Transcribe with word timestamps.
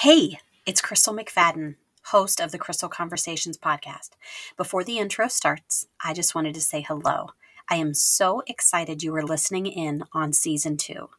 Hey, 0.00 0.40
it's 0.64 0.80
Crystal 0.80 1.14
McFadden, 1.14 1.74
host 2.04 2.40
of 2.40 2.52
the 2.52 2.58
Crystal 2.58 2.88
Conversations 2.88 3.58
podcast. 3.58 4.12
Before 4.56 4.82
the 4.82 4.96
intro 4.96 5.28
starts, 5.28 5.88
I 6.02 6.14
just 6.14 6.34
wanted 6.34 6.54
to 6.54 6.60
say 6.62 6.80
hello. 6.80 7.32
I 7.68 7.74
am 7.74 7.92
so 7.92 8.42
excited 8.46 9.02
you 9.02 9.14
are 9.14 9.22
listening 9.22 9.66
in 9.66 10.04
on 10.14 10.32
season 10.32 10.78
two. 10.78 11.10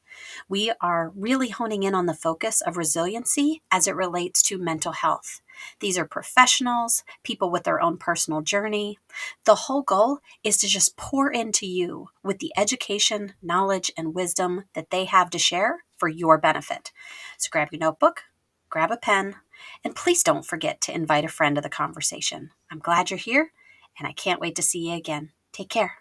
We 0.50 0.72
are 0.82 1.12
really 1.16 1.50
honing 1.50 1.84
in 1.84 1.94
on 1.94 2.08
the 2.08 2.16
focus 2.16 2.60
of 2.60 2.76
resiliency 2.76 3.62
as 3.70 3.86
it 3.86 3.96
relates 3.96 4.42
to 4.44 4.58
mental 4.58 4.94
health. 4.94 5.42
These 5.80 6.00
are 6.00 6.06
professionals, 6.06 7.04
people 7.22 7.52
with 7.52 7.66
their 7.66 7.80
own 7.80 7.98
personal 7.98 8.42
journey. 8.42 8.98
The 9.46 9.54
whole 9.54 9.84
goal 9.84 10.22
is 10.44 10.58
to 10.58 10.68
just 10.68 10.98
pour 10.98 11.30
into 11.30 11.68
you 11.68 12.08
with 12.24 12.40
the 12.40 12.52
education, 12.58 13.34
knowledge, 13.44 13.92
and 13.96 14.16
wisdom 14.16 14.64
that 14.74 14.90
they 14.90 15.06
have 15.06 15.30
to 15.30 15.38
share 15.38 15.84
for 16.00 16.10
your 16.10 16.40
benefit. 16.40 16.92
So 17.38 17.50
grab 17.52 17.68
your 17.72 17.80
notebook, 17.80 18.24
grab 18.72 18.90
a 18.90 18.96
pen, 18.96 19.36
and 19.84 19.98
please 19.98 20.24
don't 20.24 20.46
forget 20.46 20.80
to 20.80 20.96
invite 20.96 21.26
a 21.26 21.28
friend 21.28 21.58
to 21.58 21.62
the 21.62 21.68
conversation. 21.70 22.52
I'm 22.72 22.80
glad 22.80 23.12
you're 23.12 23.18
here, 23.18 23.52
and 24.00 24.08
I 24.08 24.14
can't 24.14 24.40
wait 24.40 24.56
to 24.56 24.62
see 24.62 24.90
you 24.90 24.96
again. 24.96 25.32
Take 25.52 25.68
care. 25.68 25.96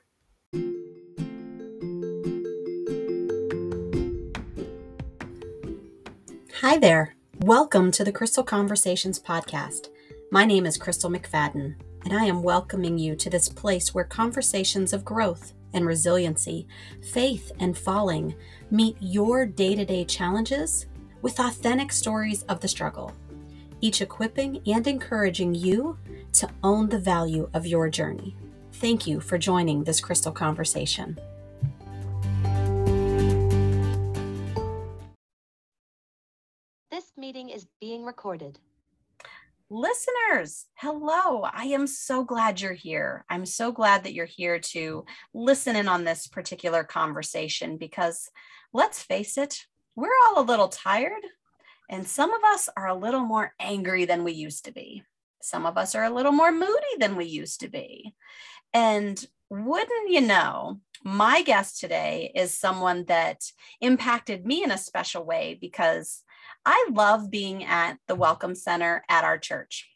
Hi 6.61 6.79
there. 6.79 7.17
Welcome 7.41 7.91
to 7.91 8.05
the 8.05 8.13
Crystal 8.13 8.45
Conversations 8.45 9.19
podcast. 9.19 9.89
My 10.31 10.45
name 10.45 10.65
is 10.65 10.77
Crystal 10.77 11.11
McFadden, 11.11 11.75
and 12.05 12.15
I 12.15 12.27
am 12.27 12.41
welcoming 12.41 12.99
you 12.99 13.17
to 13.17 13.29
this 13.29 13.49
place 13.49 13.93
where 13.93 14.05
conversations 14.05 14.93
of 14.93 15.05
growth 15.05 15.55
and 15.73 15.87
resiliency, 15.87 16.69
faith 17.03 17.51
and 17.59 17.77
falling 17.77 18.37
meet 18.71 18.97
your 19.01 19.45
day 19.45 19.75
to 19.75 19.85
day 19.85 20.05
challenges 20.05 20.87
with 21.23 21.41
authentic 21.41 21.93
stories 21.93 22.43
of 22.45 22.61
the 22.61 22.69
struggle, 22.69 23.13
each 23.81 24.01
equipping 24.01 24.61
and 24.67 24.87
encouraging 24.87 25.55
you 25.55 25.99
to 26.33 26.49
own 26.63 26.89
the 26.89 26.99
value 26.99 27.49
of 27.55 27.67
your 27.67 27.89
journey. 27.89 28.37
Thank 28.75 29.07
you 29.07 29.21
for 29.21 29.39
joining 29.39 29.85
this 29.85 30.01
crystal 30.01 30.33
conversation. 30.33 31.19
This 36.91 37.13
meeting 37.17 37.51
is 37.51 37.67
being 37.81 38.05
recorded. 38.05 38.59
Listeners, 39.73 40.67
hello. 40.75 41.43
I 41.43 41.67
am 41.67 41.87
so 41.87 42.25
glad 42.25 42.61
you're 42.61 42.73
here. 42.73 43.25
I'm 43.31 43.47
so 43.47 43.71
glad 43.71 44.03
that 44.03 44.15
you're 44.15 44.27
here 44.27 44.59
to 44.59 45.05
listen 45.33 45.77
in 45.77 45.87
on 45.87 46.03
this 46.03 46.27
particular 46.27 46.83
conversation 46.83 47.77
because 47.77 48.31
let's 48.73 49.01
face 49.01 49.39
it, 49.39 49.67
we're 49.97 50.09
all 50.27 50.43
a 50.43 50.45
little 50.45 50.69
tired, 50.69 51.23
and 51.89 52.07
some 52.07 52.33
of 52.33 52.43
us 52.45 52.69
are 52.77 52.89
a 52.89 52.95
little 52.95 53.21
more 53.25 53.53
angry 53.59 54.05
than 54.05 54.25
we 54.25 54.33
used 54.33 54.65
to 54.67 54.73
be. 54.73 55.03
Some 55.43 55.67
of 55.67 55.77
us 55.77 55.95
are 55.95 56.05
a 56.05 56.15
little 56.15 56.33
more 56.33 56.53
moody 56.53 56.97
than 56.99 57.17
we 57.17 57.25
used 57.25 57.61
to 57.61 57.69
be. 57.69 58.15
And 58.73 59.23
wouldn't 59.49 60.11
you 60.11 60.21
know, 60.21 60.81
my 61.03 61.43
guest 61.43 61.81
today 61.81 62.31
is 62.35 62.59
someone 62.59 63.05
that 63.07 63.41
impacted 63.81 64.47
me 64.47 64.63
in 64.63 64.71
a 64.71 64.79
special 64.79 65.25
way 65.25 65.59
because 65.61 66.23
I 66.65 66.89
love 66.93 67.31
being 67.31 67.65
at 67.65 67.99
the 68.07 68.15
Welcome 68.15 68.55
Center 68.55 69.03
at 69.09 69.25
our 69.25 69.39
church. 69.39 69.89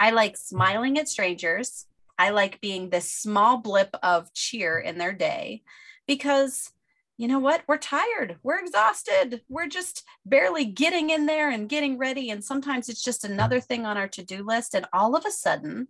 I 0.00 0.10
like 0.10 0.36
smiling 0.36 0.98
at 0.98 1.08
strangers. 1.08 1.86
I 2.18 2.30
like 2.30 2.60
being 2.60 2.90
this 2.90 3.12
small 3.12 3.58
blip 3.58 3.94
of 4.02 4.32
cheer 4.32 4.78
in 4.78 4.98
their 4.98 5.12
day 5.12 5.62
because 6.06 6.70
you 7.16 7.28
know 7.28 7.38
what? 7.38 7.62
We're 7.68 7.78
tired. 7.78 8.36
We're 8.42 8.58
exhausted. 8.58 9.42
We're 9.48 9.68
just 9.68 10.02
barely 10.24 10.64
getting 10.64 11.10
in 11.10 11.26
there 11.26 11.50
and 11.50 11.68
getting 11.68 11.98
ready. 11.98 12.30
And 12.30 12.42
sometimes 12.42 12.88
it's 12.88 13.02
just 13.02 13.24
another 13.24 13.60
thing 13.60 13.84
on 13.84 13.96
our 13.96 14.08
to 14.08 14.24
do 14.24 14.44
list. 14.44 14.74
And 14.74 14.86
all 14.92 15.14
of 15.14 15.24
a 15.26 15.30
sudden, 15.30 15.88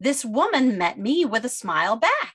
this 0.00 0.24
woman 0.24 0.78
met 0.78 0.98
me 0.98 1.24
with 1.24 1.44
a 1.44 1.50
smile 1.50 1.96
back. 1.96 2.34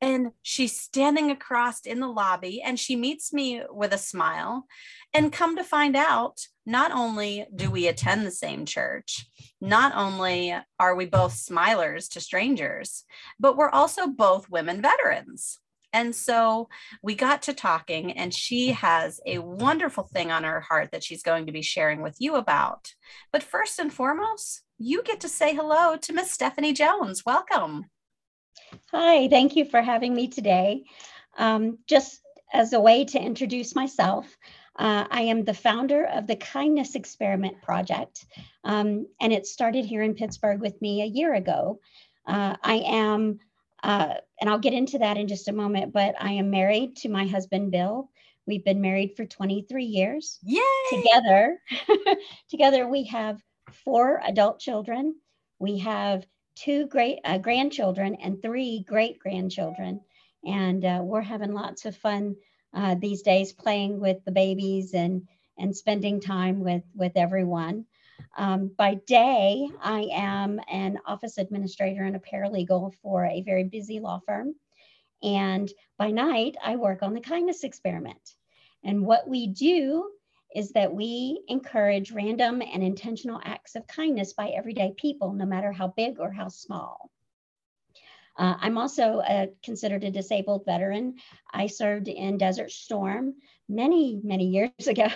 And 0.00 0.32
she's 0.42 0.78
standing 0.78 1.30
across 1.30 1.86
in 1.86 2.00
the 2.00 2.08
lobby 2.08 2.60
and 2.60 2.78
she 2.78 2.94
meets 2.94 3.32
me 3.32 3.62
with 3.70 3.92
a 3.92 3.98
smile. 3.98 4.66
And 5.14 5.32
come 5.32 5.56
to 5.56 5.64
find 5.64 5.96
out, 5.96 6.40
not 6.66 6.90
only 6.92 7.46
do 7.54 7.70
we 7.70 7.86
attend 7.86 8.26
the 8.26 8.30
same 8.30 8.66
church, 8.66 9.26
not 9.60 9.94
only 9.94 10.54
are 10.78 10.94
we 10.94 11.06
both 11.06 11.32
smilers 11.32 12.10
to 12.10 12.20
strangers, 12.20 13.04
but 13.38 13.56
we're 13.56 13.70
also 13.70 14.06
both 14.08 14.50
women 14.50 14.82
veterans. 14.82 15.58
And 15.94 16.14
so 16.14 16.68
we 17.02 17.14
got 17.14 17.42
to 17.42 17.54
talking, 17.54 18.10
and 18.12 18.34
she 18.34 18.72
has 18.72 19.20
a 19.24 19.38
wonderful 19.38 20.02
thing 20.02 20.32
on 20.32 20.42
her 20.42 20.60
heart 20.60 20.90
that 20.90 21.04
she's 21.04 21.22
going 21.22 21.46
to 21.46 21.52
be 21.52 21.62
sharing 21.62 22.02
with 22.02 22.16
you 22.18 22.34
about. 22.34 22.92
But 23.32 23.44
first 23.44 23.78
and 23.78 23.94
foremost, 23.94 24.62
you 24.76 25.04
get 25.04 25.20
to 25.20 25.28
say 25.28 25.54
hello 25.54 25.96
to 25.96 26.12
Miss 26.12 26.32
Stephanie 26.32 26.72
Jones. 26.72 27.24
Welcome. 27.24 27.84
Hi, 28.90 29.28
thank 29.28 29.54
you 29.54 29.64
for 29.64 29.80
having 29.82 30.14
me 30.14 30.26
today. 30.26 30.82
Um, 31.38 31.78
just 31.86 32.20
as 32.52 32.72
a 32.72 32.80
way 32.80 33.04
to 33.04 33.20
introduce 33.20 33.76
myself, 33.76 34.26
uh, 34.76 35.06
I 35.08 35.22
am 35.22 35.44
the 35.44 35.54
founder 35.54 36.06
of 36.06 36.26
the 36.26 36.34
Kindness 36.34 36.96
Experiment 36.96 37.62
Project, 37.62 38.26
um, 38.64 39.06
and 39.20 39.32
it 39.32 39.46
started 39.46 39.84
here 39.84 40.02
in 40.02 40.14
Pittsburgh 40.14 40.60
with 40.60 40.82
me 40.82 41.02
a 41.02 41.06
year 41.06 41.34
ago. 41.34 41.78
Uh, 42.26 42.56
I 42.64 42.82
am 42.84 43.38
uh, 43.84 44.14
and 44.40 44.48
I'll 44.48 44.58
get 44.58 44.72
into 44.72 44.98
that 44.98 45.18
in 45.18 45.28
just 45.28 45.48
a 45.48 45.52
moment, 45.52 45.92
but 45.92 46.14
I 46.18 46.32
am 46.32 46.50
married 46.50 46.96
to 46.96 47.10
my 47.10 47.26
husband, 47.26 47.70
Bill. 47.70 48.08
We've 48.46 48.64
been 48.64 48.80
married 48.80 49.14
for 49.14 49.26
23 49.26 49.84
years. 49.84 50.38
Yay! 50.42 50.60
Together, 50.90 51.58
together 52.50 52.88
we 52.88 53.04
have 53.04 53.42
four 53.84 54.22
adult 54.24 54.58
children. 54.58 55.16
We 55.58 55.78
have 55.78 56.26
two 56.56 56.86
great 56.86 57.18
uh, 57.26 57.36
grandchildren 57.36 58.16
and 58.22 58.40
three 58.40 58.84
great 58.88 59.18
grandchildren. 59.18 60.00
And 60.46 60.82
uh, 60.82 61.00
we're 61.02 61.20
having 61.20 61.52
lots 61.52 61.84
of 61.84 61.94
fun 61.94 62.36
uh, 62.72 62.94
these 62.94 63.20
days 63.20 63.52
playing 63.52 64.00
with 64.00 64.24
the 64.24 64.32
babies 64.32 64.94
and, 64.94 65.28
and 65.58 65.76
spending 65.76 66.20
time 66.20 66.60
with, 66.60 66.84
with 66.94 67.12
everyone. 67.16 67.84
Um, 68.36 68.70
by 68.76 68.94
day, 69.06 69.68
I 69.80 70.08
am 70.12 70.60
an 70.70 70.98
office 71.06 71.38
administrator 71.38 72.02
and 72.02 72.16
a 72.16 72.20
paralegal 72.20 72.94
for 73.02 73.24
a 73.24 73.42
very 73.42 73.64
busy 73.64 74.00
law 74.00 74.20
firm. 74.26 74.54
And 75.22 75.70
by 75.98 76.10
night, 76.10 76.56
I 76.62 76.76
work 76.76 77.02
on 77.02 77.14
the 77.14 77.20
kindness 77.20 77.64
experiment. 77.64 78.34
And 78.82 79.06
what 79.06 79.28
we 79.28 79.46
do 79.46 80.10
is 80.54 80.70
that 80.72 80.94
we 80.94 81.42
encourage 81.48 82.12
random 82.12 82.62
and 82.62 82.82
intentional 82.82 83.40
acts 83.42 83.74
of 83.74 83.86
kindness 83.86 84.32
by 84.34 84.48
everyday 84.50 84.92
people, 84.96 85.32
no 85.32 85.46
matter 85.46 85.72
how 85.72 85.88
big 85.88 86.20
or 86.20 86.30
how 86.30 86.48
small. 86.48 87.10
Uh, 88.36 88.56
I'm 88.60 88.78
also 88.78 89.20
a, 89.20 89.48
considered 89.62 90.04
a 90.04 90.10
disabled 90.10 90.64
veteran. 90.64 91.16
I 91.52 91.68
served 91.68 92.08
in 92.08 92.36
Desert 92.36 92.70
Storm 92.70 93.34
many, 93.68 94.20
many 94.22 94.46
years 94.46 94.70
ago. 94.86 95.08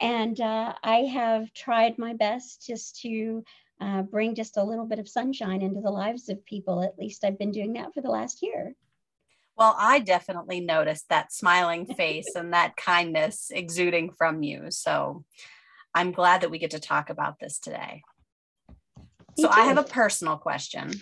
And 0.00 0.40
uh, 0.40 0.74
I 0.82 0.98
have 0.98 1.52
tried 1.52 1.98
my 1.98 2.14
best 2.14 2.66
just 2.66 3.00
to 3.00 3.44
uh, 3.80 4.02
bring 4.02 4.34
just 4.34 4.56
a 4.56 4.62
little 4.62 4.86
bit 4.86 4.98
of 4.98 5.08
sunshine 5.08 5.62
into 5.62 5.80
the 5.80 5.90
lives 5.90 6.28
of 6.28 6.44
people. 6.44 6.82
At 6.82 6.98
least 6.98 7.24
I've 7.24 7.38
been 7.38 7.52
doing 7.52 7.72
that 7.74 7.94
for 7.94 8.00
the 8.00 8.10
last 8.10 8.42
year. 8.42 8.74
Well, 9.56 9.74
I 9.78 9.98
definitely 9.98 10.60
noticed 10.60 11.08
that 11.10 11.32
smiling 11.32 11.86
face 11.86 12.34
and 12.34 12.52
that 12.54 12.76
kindness 12.76 13.50
exuding 13.50 14.12
from 14.12 14.42
you. 14.42 14.70
So 14.70 15.24
I'm 15.94 16.12
glad 16.12 16.40
that 16.42 16.50
we 16.50 16.58
get 16.58 16.70
to 16.70 16.80
talk 16.80 17.10
about 17.10 17.38
this 17.40 17.58
today. 17.58 18.02
Me 19.36 19.42
so 19.42 19.48
too. 19.48 19.54
I 19.54 19.64
have 19.64 19.78
a 19.78 19.82
personal 19.82 20.38
question. 20.38 20.92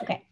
Okay. 0.00 0.24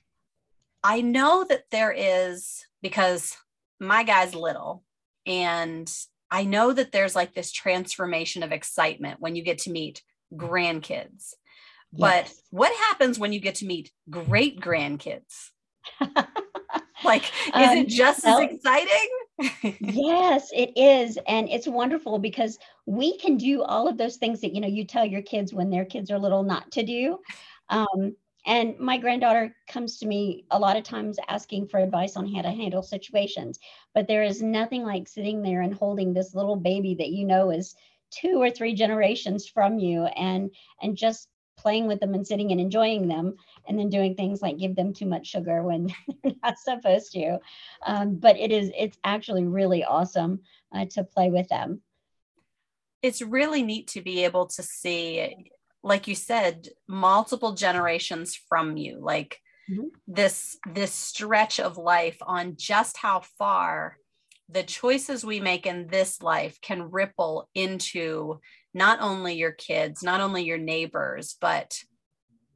I 0.85 1.01
know 1.01 1.45
that 1.49 1.65
there 1.71 1.93
is, 1.97 2.65
because 2.83 3.37
my 3.81 4.05
guy's 4.05 4.35
little 4.35 4.85
and 5.27 5.91
I 6.31 6.45
know 6.45 6.73
that 6.73 6.93
there's 6.93 7.15
like 7.15 7.35
this 7.35 7.53
transformation 7.53 8.43
of 8.43 8.53
excitement 8.53 9.21
when 9.21 9.37
you 9.37 9.43
get 9.43 9.59
to 9.59 9.71
meet 9.71 10.03
grandkids. 10.35 11.35
Yes. 11.93 12.01
But 12.01 12.33
what 12.51 12.75
happens 12.89 13.19
when 13.19 13.33
you 13.33 13.41
get 13.41 13.57
to 13.57 13.67
meet 13.67 13.93
great 14.11 14.61
grandkids? 14.61 15.51
like, 17.05 17.23
is 17.25 17.53
um, 17.53 17.79
it 17.79 17.89
just 17.89 18.25
well, 18.25 18.41
as 18.41 18.51
exciting? 18.51 19.09
yes, 19.81 20.51
it 20.53 20.73
is. 20.77 21.19
And 21.29 21.49
it's 21.49 21.69
wonderful 21.69 22.19
because 22.19 22.59
we 22.87 23.17
can 23.19 23.37
do 23.37 23.63
all 23.63 23.87
of 23.87 23.97
those 23.97 24.17
things 24.17 24.41
that, 24.41 24.55
you 24.55 24.61
know, 24.61 24.69
you 24.69 24.85
tell 24.85 25.05
your 25.05 25.23
kids 25.23 25.53
when 25.53 25.71
their 25.71 25.85
kids 25.85 26.11
are 26.11 26.19
little 26.19 26.43
not 26.43 26.71
to 26.73 26.83
do. 26.83 27.19
Um, 27.69 28.17
and 28.47 28.79
my 28.79 28.99
granddaughter 28.99 29.55
comes 29.69 29.99
to 29.99 30.07
me 30.07 30.45
a 30.51 30.59
lot 30.59 30.77
of 30.77 30.85
times 30.85 31.19
asking 31.29 31.69
for 31.69 31.81
advice 31.81 32.17
on 32.17 32.33
how 32.33 32.43
to 32.43 32.51
handle 32.51 32.83
situations. 32.83 33.59
But 33.95 34.07
there 34.07 34.23
is 34.23 34.43
nothing 34.43 34.83
like 34.83 35.09
sitting 35.09 35.43
there 35.43 35.63
and 35.63 35.75
holding 35.75 36.13
this 36.13 36.35
little 36.35 36.57
baby 36.57 36.95
that 36.97 37.09
you 37.09 37.25
know 37.25 37.51
is 37.51 37.75
two 38.11 38.41
or 38.41 38.51
three 38.51 38.75
generations 38.75 39.49
from 39.49 39.79
you 39.79 40.05
and 40.05 40.51
and 40.83 40.97
just 40.97 41.29
playing 41.57 41.87
with 41.87 42.01
them 42.01 42.15
and 42.15 42.27
sitting 42.27 42.51
and 42.51 42.61
enjoying 42.61 43.09
them 43.09 43.35
and 43.67 43.79
then 43.79 43.89
doing 43.89 44.15
things 44.15 44.43
like 44.43 44.59
give 44.59 44.75
them 44.75 44.93
too 44.93 45.07
much 45.07 45.27
sugar 45.27 45.63
when 45.63 45.87
they're 46.23 46.33
not 46.43 46.59
supposed 46.59 47.13
to 47.13 47.39
um, 47.87 48.17
but 48.17 48.37
it 48.37 48.53
is 48.53 48.71
it's 48.77 48.99
actually 49.05 49.45
really 49.45 49.85
awesome 49.85 50.41
uh, 50.75 50.85
to 50.85 51.05
play 51.05 51.31
with 51.31 51.49
them 51.49 51.81
it's 53.03 53.23
really 53.23 53.63
neat 53.63 53.87
to 53.87 54.01
be 54.01 54.25
able 54.25 54.47
to 54.47 54.63
see 54.63 55.51
like 55.85 56.09
you 56.09 56.15
said 56.15 56.69
multiple 56.89 57.53
generations 57.53 58.35
from 58.49 58.77
you 58.77 58.99
like 59.01 59.39
mm-hmm. 59.71 59.89
this 60.09 60.57
this 60.73 60.93
stretch 60.93 61.61
of 61.61 61.77
life 61.77 62.17
on 62.23 62.57
just 62.57 62.97
how 62.97 63.21
far 63.39 63.97
the 64.49 64.63
choices 64.63 65.25
we 65.25 65.41
make 65.41 65.67
in 65.67 65.87
this 65.87 66.21
life 66.23 66.61
can 66.61 66.91
ripple 66.91 67.49
into 67.55 68.41
not 68.73 69.01
only 69.01 69.35
your 69.35 69.53
kids 69.53 70.03
not 70.03 70.21
only 70.21 70.43
your 70.43 70.59
neighbors 70.59 71.37
but 71.41 71.79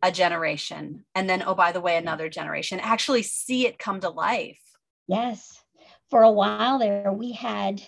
a 0.03 0.13
generation. 0.13 1.05
And 1.15 1.29
then 1.29 1.43
oh 1.45 1.55
by 1.55 1.73
the 1.73 1.81
way 1.81 1.97
another 1.97 2.29
generation. 2.29 2.81
Actually 2.81 3.23
see 3.23 3.67
it 3.67 3.79
come 3.79 4.01
to 4.01 4.11
life. 4.11 4.61
Yes. 5.07 5.63
For 6.11 6.23
a 6.23 6.31
while 6.31 6.79
there 6.79 7.13
we 7.13 7.33
had 7.33 7.83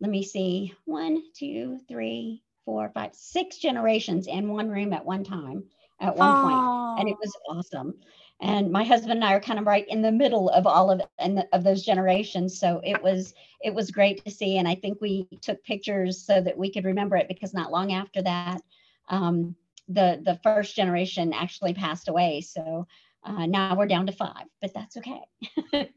let 0.00 0.10
me 0.10 0.22
see 0.22 0.74
one 0.84 1.22
two 1.36 1.80
three 1.88 2.42
four 2.70 2.90
five 2.94 3.14
six 3.14 3.58
generations 3.58 4.26
in 4.26 4.48
one 4.48 4.68
room 4.68 4.92
at 4.92 5.04
one 5.04 5.24
time 5.24 5.64
at 6.00 6.16
one 6.16 6.36
oh. 6.36 6.42
point, 6.42 7.00
and 7.00 7.08
it 7.08 7.16
was 7.20 7.32
awesome 7.48 7.94
and 8.42 8.70
my 8.70 8.84
husband 8.84 9.12
and 9.12 9.24
I 9.24 9.34
are 9.34 9.40
kind 9.40 9.58
of 9.58 9.66
right 9.66 9.86
in 9.88 10.00
the 10.00 10.12
middle 10.12 10.48
of 10.50 10.66
all 10.66 10.90
of 10.90 11.02
and 11.18 11.44
of 11.52 11.62
those 11.62 11.84
generations. 11.84 12.58
So 12.58 12.80
it 12.82 13.02
was 13.02 13.34
it 13.62 13.74
was 13.74 13.90
great 13.90 14.24
to 14.24 14.30
see, 14.30 14.58
and 14.58 14.66
I 14.66 14.74
think 14.74 15.00
we 15.00 15.28
took 15.42 15.62
pictures 15.62 16.24
so 16.24 16.40
that 16.40 16.56
we 16.56 16.72
could 16.72 16.84
remember 16.84 17.16
it 17.16 17.28
because 17.28 17.52
not 17.52 17.70
long 17.70 17.92
after 17.92 18.22
that, 18.22 18.62
um, 19.08 19.54
the 19.88 20.22
the 20.24 20.38
first 20.42 20.74
generation 20.74 21.34
actually 21.34 21.74
passed 21.74 22.08
away. 22.08 22.40
So 22.40 22.86
uh, 23.24 23.44
now 23.46 23.76
we're 23.76 23.86
down 23.86 24.06
to 24.06 24.12
five, 24.12 24.46
but 24.62 24.72
that's 24.72 24.96
okay. 24.96 25.20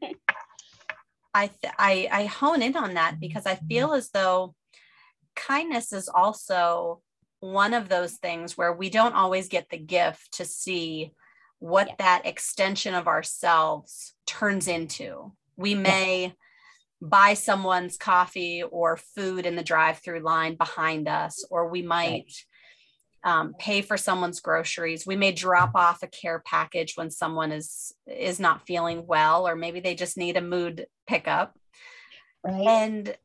I, 1.36 1.48
th- 1.48 1.74
I 1.78 2.08
I 2.12 2.24
hone 2.26 2.60
in 2.60 2.76
on 2.76 2.94
that 2.94 3.18
because 3.20 3.46
I 3.46 3.54
feel 3.54 3.94
as 3.94 4.10
though 4.10 4.54
kindness 5.34 5.92
is 5.92 6.08
also 6.08 7.00
one 7.40 7.74
of 7.74 7.88
those 7.88 8.14
things 8.14 8.56
where 8.56 8.72
we 8.72 8.88
don't 8.88 9.14
always 9.14 9.48
get 9.48 9.68
the 9.68 9.78
gift 9.78 10.32
to 10.34 10.44
see 10.44 11.12
what 11.58 11.88
yeah. 11.88 11.94
that 11.98 12.26
extension 12.26 12.94
of 12.94 13.06
ourselves 13.06 14.14
turns 14.26 14.66
into. 14.66 15.32
We 15.56 15.74
may 15.74 16.22
yeah. 16.22 16.30
buy 17.00 17.34
someone's 17.34 17.96
coffee 17.96 18.62
or 18.62 18.96
food 18.96 19.46
in 19.46 19.56
the 19.56 19.62
drive 19.62 19.98
through 19.98 20.20
line 20.20 20.56
behind 20.56 21.08
us, 21.08 21.44
or 21.50 21.68
we 21.68 21.82
might. 21.82 22.10
Right. 22.10 22.32
Um, 23.26 23.54
pay 23.58 23.80
for 23.80 23.96
someone's 23.96 24.40
groceries 24.40 25.06
we 25.06 25.16
may 25.16 25.32
drop 25.32 25.70
off 25.74 26.02
a 26.02 26.06
care 26.06 26.42
package 26.44 26.92
when 26.94 27.10
someone 27.10 27.52
is 27.52 27.94
is 28.06 28.38
not 28.38 28.66
feeling 28.66 29.06
well 29.06 29.48
or 29.48 29.56
maybe 29.56 29.80
they 29.80 29.94
just 29.94 30.18
need 30.18 30.36
a 30.36 30.42
mood 30.42 30.84
pickup 31.06 31.56
right. 32.44 32.66
and 32.66 33.16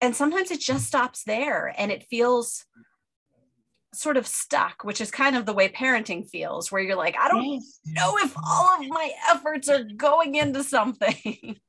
and 0.00 0.14
sometimes 0.14 0.50
it 0.50 0.60
just 0.60 0.86
stops 0.86 1.24
there 1.24 1.74
and 1.76 1.90
it 1.90 2.04
feels 2.04 2.64
sort 3.94 4.16
of 4.16 4.26
stuck, 4.26 4.84
which 4.84 5.00
is 5.00 5.10
kind 5.10 5.36
of 5.36 5.46
the 5.46 5.52
way 5.52 5.68
parenting 5.68 6.28
feels, 6.28 6.70
where 6.70 6.82
you're 6.82 6.96
like, 6.96 7.16
I 7.18 7.28
don't 7.28 7.44
yes. 7.44 7.80
know 7.84 8.16
if 8.18 8.34
all 8.36 8.80
of 8.80 8.88
my 8.88 9.10
efforts 9.30 9.68
are 9.68 9.84
going 9.84 10.34
into 10.34 10.62
something. 10.62 11.56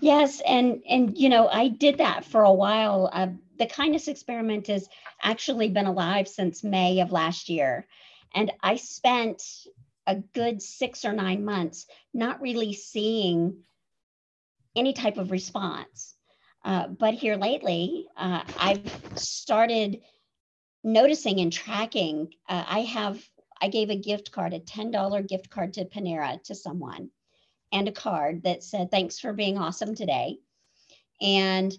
Yes, 0.00 0.42
and 0.46 0.82
and 0.86 1.16
you 1.16 1.30
know, 1.30 1.48
I 1.48 1.68
did 1.68 1.98
that 1.98 2.26
for 2.26 2.42
a 2.42 2.52
while. 2.52 3.08
Uh, 3.10 3.28
the 3.58 3.64
kindness 3.64 4.06
experiment 4.06 4.66
has 4.66 4.86
actually 5.22 5.70
been 5.70 5.86
alive 5.86 6.28
since 6.28 6.62
May 6.62 7.00
of 7.00 7.10
last 7.10 7.48
year, 7.48 7.86
and 8.34 8.52
I 8.62 8.76
spent 8.76 9.42
a 10.06 10.16
good 10.16 10.60
six 10.60 11.04
or 11.04 11.12
nine 11.12 11.44
months 11.44 11.86
not 12.12 12.42
really 12.42 12.74
seeing 12.74 13.64
any 14.76 14.92
type 14.92 15.16
of 15.16 15.30
response. 15.30 16.13
Uh, 16.64 16.88
but 16.88 17.14
here 17.14 17.36
lately, 17.36 18.06
uh, 18.16 18.42
I've 18.58 19.00
started 19.16 20.00
noticing 20.82 21.40
and 21.40 21.52
tracking, 21.52 22.32
uh, 22.48 22.64
I 22.66 22.80
have, 22.80 23.22
I 23.60 23.68
gave 23.68 23.90
a 23.90 23.96
gift 23.96 24.32
card, 24.32 24.54
a 24.54 24.60
$10 24.60 25.28
gift 25.28 25.50
card 25.50 25.74
to 25.74 25.84
Panera 25.84 26.42
to 26.44 26.54
someone 26.54 27.10
and 27.72 27.88
a 27.88 27.92
card 27.92 28.44
that 28.44 28.62
said, 28.62 28.90
thanks 28.90 29.18
for 29.18 29.32
being 29.32 29.58
awesome 29.58 29.94
today. 29.94 30.38
And 31.20 31.76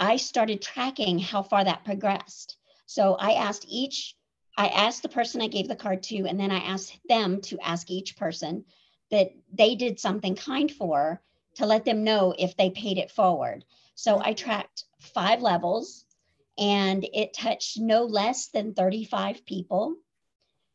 I 0.00 0.16
started 0.16 0.62
tracking 0.62 1.18
how 1.18 1.42
far 1.42 1.64
that 1.64 1.84
progressed. 1.84 2.56
So 2.86 3.14
I 3.14 3.32
asked 3.32 3.66
each, 3.68 4.16
I 4.56 4.68
asked 4.68 5.02
the 5.02 5.08
person 5.08 5.42
I 5.42 5.48
gave 5.48 5.68
the 5.68 5.76
card 5.76 6.02
to, 6.04 6.26
and 6.26 6.38
then 6.38 6.50
I 6.50 6.58
asked 6.58 6.98
them 7.08 7.40
to 7.42 7.58
ask 7.60 7.90
each 7.90 8.16
person 8.16 8.64
that 9.10 9.30
they 9.52 9.74
did 9.74 10.00
something 10.00 10.34
kind 10.34 10.70
for 10.70 11.22
to 11.54 11.66
let 11.66 11.84
them 11.84 12.04
know 12.04 12.34
if 12.38 12.56
they 12.56 12.70
paid 12.70 12.98
it 12.98 13.10
forward. 13.10 13.64
So 13.94 14.20
I 14.22 14.32
tracked 14.34 14.84
five 14.98 15.40
levels 15.40 16.04
and 16.58 17.04
it 17.12 17.34
touched 17.34 17.78
no 17.78 18.04
less 18.04 18.48
than 18.48 18.74
35 18.74 19.44
people 19.44 19.96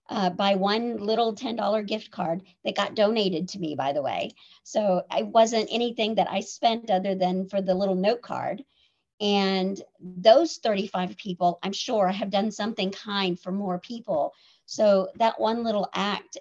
uh, 0.10 0.30
by 0.30 0.56
one 0.56 0.98
little 0.98 1.36
$10 1.36 1.88
gift 1.88 2.12
card 2.12 2.42
that 2.66 2.76
got 2.76 2.96
donated 2.96 3.50
to 3.50 3.60
me, 3.60 3.76
by 3.76 3.94
the 3.94 4.02
way. 4.02 4.32
So 4.64 5.04
it 5.12 5.28
wasn't 5.28 5.70
anything 5.72 6.16
that 6.16 6.30
I 6.30 6.42
spent 6.42 6.90
other 6.90 7.16
than 7.16 7.48
for 7.48 7.62
the 7.62 7.76
little 7.76 7.96
note 7.96 8.22
card. 8.22 8.64
And 9.22 9.80
those 10.00 10.58
35 10.58 11.18
people, 11.18 11.60
I'm 11.62 11.74
sure, 11.74 12.08
have 12.08 12.30
done 12.30 12.52
something 12.52 12.92
kind 12.92 13.40
for 13.40 13.52
more 13.52 13.78
people. 13.78 14.34
So 14.66 15.10
that 15.16 15.40
one 15.40 15.64
little 15.64 15.90
act 15.94 16.38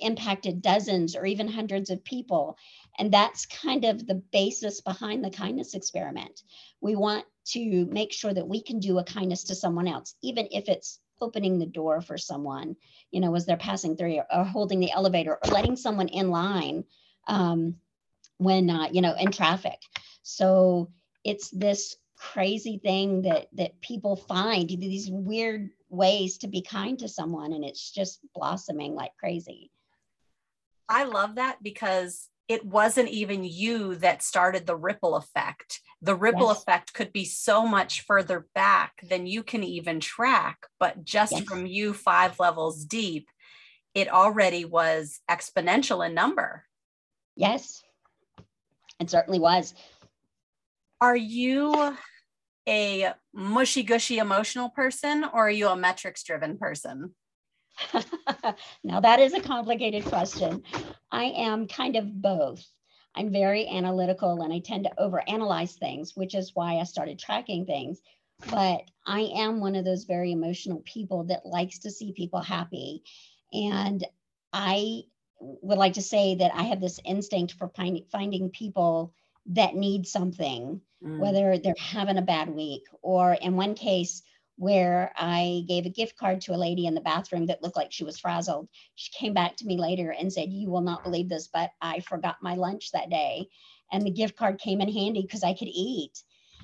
impacted 0.00 0.62
dozens 0.62 1.16
or 1.16 1.26
even 1.26 1.48
hundreds 1.48 1.90
of 1.90 2.04
people. 2.04 2.56
And 2.98 3.12
that's 3.12 3.46
kind 3.46 3.84
of 3.84 4.06
the 4.06 4.22
basis 4.32 4.80
behind 4.80 5.24
the 5.24 5.30
kindness 5.30 5.74
experiment. 5.74 6.42
We 6.80 6.96
want 6.96 7.24
to 7.46 7.86
make 7.86 8.12
sure 8.12 8.32
that 8.32 8.48
we 8.48 8.62
can 8.62 8.80
do 8.80 8.98
a 8.98 9.04
kindness 9.04 9.44
to 9.44 9.54
someone 9.54 9.88
else, 9.88 10.14
even 10.22 10.48
if 10.50 10.68
it's 10.68 11.00
opening 11.20 11.58
the 11.58 11.66
door 11.66 12.00
for 12.00 12.18
someone, 12.18 12.76
you 13.10 13.20
know, 13.20 13.34
as 13.34 13.46
they're 13.46 13.56
passing 13.56 13.96
through 13.96 14.16
or, 14.16 14.26
or 14.32 14.44
holding 14.44 14.80
the 14.80 14.92
elevator 14.92 15.38
or 15.42 15.50
letting 15.50 15.76
someone 15.76 16.08
in 16.08 16.30
line 16.30 16.84
um, 17.26 17.76
when, 18.38 18.68
uh, 18.68 18.88
you 18.92 19.00
know, 19.00 19.14
in 19.14 19.30
traffic. 19.30 19.78
So 20.22 20.90
it's 21.24 21.50
this 21.50 21.96
crazy 22.16 22.78
thing 22.82 23.22
that 23.22 23.46
that 23.52 23.80
people 23.80 24.16
find 24.16 24.68
these 24.68 25.10
weird 25.10 25.70
ways 25.88 26.38
to 26.38 26.48
be 26.48 26.62
kind 26.62 26.98
to 26.98 27.08
someone 27.08 27.52
and 27.52 27.64
it's 27.64 27.90
just 27.90 28.20
blossoming 28.34 28.94
like 28.94 29.12
crazy. 29.18 29.70
I 30.88 31.04
love 31.04 31.36
that 31.36 31.62
because 31.62 32.28
it 32.48 32.64
wasn't 32.64 33.08
even 33.08 33.42
you 33.42 33.96
that 33.96 34.22
started 34.22 34.66
the 34.66 34.76
ripple 34.76 35.16
effect. 35.16 35.80
The 36.00 36.14
ripple 36.14 36.48
yes. 36.48 36.58
effect 36.58 36.92
could 36.92 37.12
be 37.12 37.24
so 37.24 37.66
much 37.66 38.02
further 38.02 38.46
back 38.54 39.00
than 39.02 39.26
you 39.26 39.42
can 39.42 39.64
even 39.64 39.98
track, 39.98 40.58
but 40.78 41.04
just 41.04 41.32
yes. 41.32 41.44
from 41.44 41.66
you 41.66 41.92
five 41.92 42.38
levels 42.38 42.84
deep, 42.84 43.28
it 43.94 44.08
already 44.08 44.64
was 44.64 45.20
exponential 45.28 46.06
in 46.06 46.14
number. 46.14 46.64
Yes, 47.34 47.82
it 49.00 49.10
certainly 49.10 49.40
was. 49.40 49.74
Are 51.00 51.16
you 51.16 51.96
a 52.68 53.12
mushy 53.32 53.82
gushy 53.82 54.18
emotional 54.18 54.68
person 54.68 55.24
or 55.24 55.46
are 55.46 55.50
you 55.50 55.68
a 55.68 55.76
metrics 55.76 56.22
driven 56.22 56.58
person? 56.58 57.14
now, 58.84 59.00
that 59.00 59.20
is 59.20 59.34
a 59.34 59.40
complicated 59.40 60.04
question. 60.04 60.62
I 61.10 61.24
am 61.24 61.68
kind 61.68 61.96
of 61.96 62.22
both. 62.22 62.64
I'm 63.14 63.32
very 63.32 63.66
analytical 63.66 64.42
and 64.42 64.52
I 64.52 64.60
tend 64.60 64.84
to 64.84 65.02
overanalyze 65.02 65.78
things, 65.78 66.14
which 66.14 66.34
is 66.34 66.52
why 66.54 66.76
I 66.76 66.84
started 66.84 67.18
tracking 67.18 67.64
things. 67.64 68.00
But 68.50 68.82
I 69.06 69.20
am 69.36 69.60
one 69.60 69.76
of 69.76 69.84
those 69.84 70.04
very 70.04 70.32
emotional 70.32 70.82
people 70.84 71.24
that 71.24 71.46
likes 71.46 71.78
to 71.80 71.90
see 71.90 72.12
people 72.12 72.40
happy. 72.40 73.02
And 73.52 74.06
I 74.52 75.02
would 75.40 75.78
like 75.78 75.94
to 75.94 76.02
say 76.02 76.34
that 76.36 76.54
I 76.54 76.64
have 76.64 76.80
this 76.80 77.00
instinct 77.04 77.54
for 77.54 77.70
finding 78.10 78.50
people 78.50 79.14
that 79.46 79.74
need 79.74 80.06
something, 80.06 80.80
mm. 81.06 81.18
whether 81.18 81.58
they're 81.58 81.74
having 81.78 82.18
a 82.18 82.22
bad 82.22 82.48
week, 82.48 82.82
or 83.02 83.34
in 83.34 83.56
one 83.56 83.74
case, 83.74 84.22
where 84.56 85.12
I 85.16 85.64
gave 85.68 85.84
a 85.84 85.90
gift 85.90 86.16
card 86.16 86.40
to 86.42 86.54
a 86.54 86.56
lady 86.56 86.86
in 86.86 86.94
the 86.94 87.00
bathroom 87.00 87.46
that 87.46 87.62
looked 87.62 87.76
like 87.76 87.92
she 87.92 88.04
was 88.04 88.18
frazzled. 88.18 88.68
She 88.94 89.12
came 89.12 89.34
back 89.34 89.56
to 89.56 89.66
me 89.66 89.76
later 89.76 90.10
and 90.10 90.32
said, 90.32 90.50
You 90.50 90.70
will 90.70 90.80
not 90.80 91.04
believe 91.04 91.28
this, 91.28 91.48
but 91.52 91.70
I 91.80 92.00
forgot 92.00 92.36
my 92.42 92.54
lunch 92.54 92.90
that 92.92 93.10
day. 93.10 93.48
And 93.92 94.04
the 94.04 94.10
gift 94.10 94.36
card 94.36 94.58
came 94.58 94.80
in 94.80 94.92
handy 94.92 95.22
because 95.22 95.44
I 95.44 95.52
could 95.52 95.68
eat. 95.68 96.22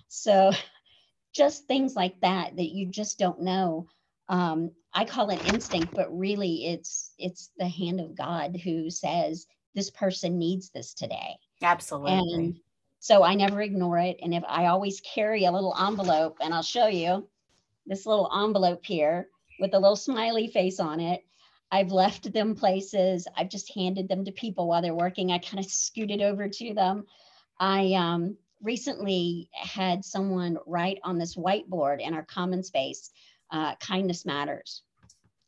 So 0.09 0.53
just 1.35 1.67
things 1.67 1.95
like 1.95 2.21
that 2.21 2.57
that 2.57 2.71
you 2.71 2.87
just 2.87 3.19
don't 3.19 3.43
know. 3.43 3.89
Um, 4.29 4.71
I 4.95 5.05
call 5.05 5.31
it 5.31 5.53
instinct, 5.53 5.95
but 5.95 6.17
really 6.17 6.67
it's 6.67 7.13
it's 7.19 7.51
the 7.59 7.69
hand 7.69 8.01
of 8.01 8.17
God 8.17 8.57
who 8.57 8.91
says 8.91 9.47
this 9.75 9.91
person 9.91 10.39
needs 10.39 10.71
this 10.71 10.95
today. 10.95 11.37
Absolutely. 11.63 12.13
And 12.13 12.61
so 13.03 13.25
I 13.25 13.35
never 13.35 13.61
ignore 13.61 13.99
it. 13.99 14.21
And 14.23 14.33
if 14.33 14.45
I 14.47 14.67
always 14.67 15.01
carry 15.01 15.45
a 15.45 15.51
little 15.51 15.75
envelope, 15.77 16.37
and 16.41 16.55
I'll 16.55 16.63
show 16.63 16.87
you, 16.87 17.29
this 17.85 18.07
little 18.07 18.31
envelope 18.33 18.87
here 18.87 19.29
with 19.59 19.75
a 19.75 19.79
little 19.81 19.97
smiley 19.97 20.47
face 20.47 20.79
on 20.79 21.01
it. 21.01 21.25
I've 21.69 21.91
left 21.91 22.33
them 22.33 22.55
places. 22.55 23.27
I've 23.37 23.49
just 23.49 23.75
handed 23.75 24.09
them 24.09 24.25
to 24.25 24.31
people 24.31 24.69
while 24.69 24.83
they're 24.83 24.95
working. 24.95 25.33
I 25.33 25.39
kind 25.39 25.59
of 25.59 25.69
scooted 25.69 26.23
over 26.23 26.49
to 26.49 26.75
them. 26.75 27.07
I 27.59 27.93
um, 27.95 28.37
recently 28.63 29.51
had 29.53 30.05
someone 30.05 30.59
write 30.65 31.01
on 31.03 31.19
this 31.19 31.35
whiteboard 31.35 32.01
in 32.01 32.15
our 32.15 32.23
common 32.23 32.63
space 32.63 33.11
uh, 33.51 33.75
kindness 33.81 34.25
matters 34.25 34.83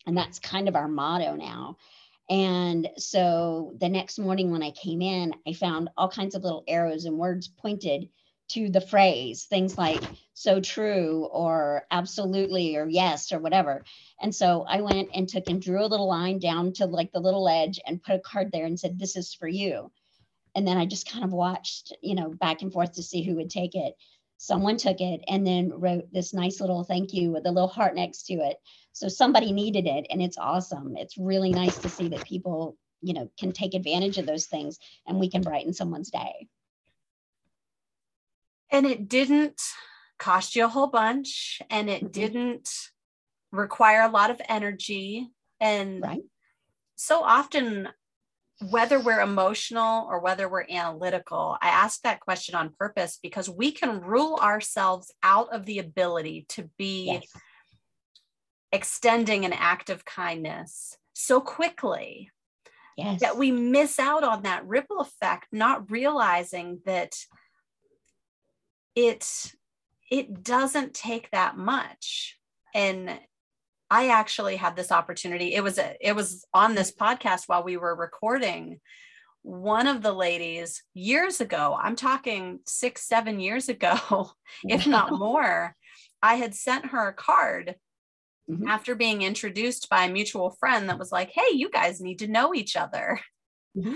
and 0.07 0.17
that's 0.17 0.39
kind 0.39 0.69
of 0.69 0.77
our 0.77 0.89
motto 0.89 1.35
now 1.35 1.77
and 2.31 2.88
so 2.97 3.75
the 3.81 3.88
next 3.88 4.19
morning 4.19 4.50
when 4.50 4.62
i 4.62 4.71
came 4.71 5.02
in 5.02 5.35
i 5.47 5.52
found 5.52 5.90
all 5.97 6.09
kinds 6.09 6.35
of 6.35 6.43
little 6.43 6.64
arrows 6.66 7.04
and 7.04 7.19
words 7.19 7.49
pointed 7.49 8.09
to 8.49 8.69
the 8.69 8.81
phrase 8.81 9.45
things 9.45 9.78
like 9.78 10.02
so 10.35 10.61
true 10.61 11.28
or 11.33 11.87
absolutely 11.90 12.76
or 12.76 12.88
yes 12.88 13.33
or 13.33 13.38
whatever. 13.38 13.85
And 14.21 14.35
so 14.35 14.64
i 14.69 14.81
went 14.81 15.09
and 15.14 15.28
took 15.28 15.49
and 15.49 15.62
drew 15.62 15.85
a 15.85 15.87
little 15.87 16.09
line 16.09 16.38
down 16.38 16.73
to 16.75 16.87
like 16.87 17.12
the 17.12 17.21
little 17.21 17.49
edge 17.49 17.81
and 17.87 18.02
put 18.02 18.16
a 18.16 18.21
card 18.21 18.50
there 18.52 18.66
and 18.66 18.78
said 18.78 18.99
this 18.99 19.16
is 19.16 19.35
for 19.35 19.49
you. 19.49 19.90
And 20.54 20.66
then 20.66 20.76
i 20.76 20.87
just 20.87 21.11
kind 21.11 21.25
of 21.25 21.33
watched 21.33 21.97
you 22.02 22.14
know 22.14 22.31
back 22.31 22.62
and 22.62 22.73
forth 22.73 22.93
to 22.93 23.02
see 23.02 23.23
who 23.23 23.37
would 23.37 23.50
take 23.50 23.75
it 23.75 23.95
someone 24.37 24.76
took 24.76 25.00
it 25.00 25.23
and 25.29 25.47
then 25.47 25.71
wrote 25.75 26.12
this 26.12 26.35
nice 26.35 26.61
little 26.61 26.85
thank 26.85 27.12
you 27.12 27.31
with 27.31 27.47
a 27.47 27.50
little 27.50 27.69
heart 27.69 27.95
next 27.95 28.25
to 28.25 28.35
it 28.35 28.57
so 28.93 29.09
somebody 29.09 29.53
needed 29.53 29.87
it 29.87 30.07
and 30.11 30.21
it's 30.23 30.38
awesome 30.38 30.97
it's 30.97 31.17
really 31.19 31.50
nice 31.50 31.79
to 31.79 31.88
see 31.88 32.09
that 32.09 32.25
people 32.25 32.76
you 33.00 33.14
know 33.14 33.31
can 33.38 33.53
take 33.53 33.75
advantage 33.75 34.19
of 34.19 34.26
those 34.26 34.47
things 34.47 34.79
and 35.07 35.19
we 35.19 35.31
can 35.31 35.43
brighten 35.43 35.73
someone's 35.73 36.11
day 36.11 36.49
and 38.71 38.87
it 38.87 39.09
didn't 39.09 39.61
cost 40.19 40.57
you 40.57 40.64
a 40.64 40.69
whole 40.69 40.87
bunch 40.87 41.61
and 41.71 41.88
it 41.88 42.03
mm-hmm. 42.03 42.12
didn't 42.12 42.71
require 43.53 44.03
a 44.03 44.11
lot 44.11 44.31
of 44.31 44.41
energy 44.49 45.29
and 45.61 46.03
right. 46.03 46.23
so 46.97 47.23
often 47.23 47.88
whether 48.71 49.01
we're 49.01 49.21
emotional 49.21 50.07
or 50.09 50.21
whether 50.21 50.49
we're 50.49 50.67
analytical 50.71 51.57
i 51.61 51.69
ask 51.69 52.01
that 52.03 52.21
question 52.21 52.55
on 52.55 52.73
purpose 52.79 53.19
because 53.23 53.49
we 53.49 53.73
can 53.73 54.01
rule 54.01 54.39
ourselves 54.41 55.13
out 55.23 55.53
of 55.53 55.67
the 55.67 55.79
ability 55.79 56.47
to 56.49 56.71
be 56.79 57.13
yes. 57.13 57.43
extending 58.73 59.45
an 59.45 59.53
act 59.53 59.91
of 59.91 60.05
kindness 60.05 60.97
so 61.15 61.41
quickly 61.41 62.31
yes. 62.97 63.21
that 63.21 63.37
we 63.37 63.51
miss 63.51 63.99
out 63.99 64.23
on 64.23 64.43
that 64.43 64.65
ripple 64.67 65.01
effect 65.01 65.47
not 65.51 65.91
realizing 65.91 66.81
that 66.87 67.13
it 68.95 69.53
it 70.11 70.45
doesn't 70.45 70.95
take 70.95 71.31
that 71.31 71.57
much 71.57 72.39
and 72.75 73.19
i 73.91 74.09
actually 74.09 74.57
had 74.57 74.76
this 74.76 74.93
opportunity 74.93 75.55
it 75.55 75.62
was 75.62 75.79
a, 75.79 75.95
it 76.00 76.14
was 76.14 76.45
on 76.53 76.75
this 76.75 76.93
podcast 76.93 77.43
while 77.47 77.62
we 77.62 77.76
were 77.76 77.95
recording 77.95 78.81
one 79.43 79.87
of 79.87 80.03
the 80.03 80.12
ladies 80.12 80.83
years 80.95 81.41
ago 81.41 81.76
i'm 81.81 81.97
talking 81.97 82.61
six 82.67 83.07
seven 83.07 83.41
years 83.41 83.69
ago 83.69 84.31
if 84.64 84.87
not 84.87 85.12
more 85.12 85.75
i 86.23 86.35
had 86.35 86.55
sent 86.55 86.87
her 86.87 87.09
a 87.09 87.14
card 87.14 87.75
mm-hmm. 88.50 88.67
after 88.69 88.95
being 88.95 89.23
introduced 89.23 89.88
by 89.88 90.05
a 90.05 90.12
mutual 90.12 90.50
friend 90.59 90.88
that 90.88 90.99
was 90.99 91.12
like 91.12 91.31
hey 91.31 91.55
you 91.55 91.71
guys 91.71 92.00
need 92.00 92.19
to 92.19 92.29
know 92.29 92.55
each 92.55 92.76
other 92.76 93.21
mm-hmm. 93.76 93.95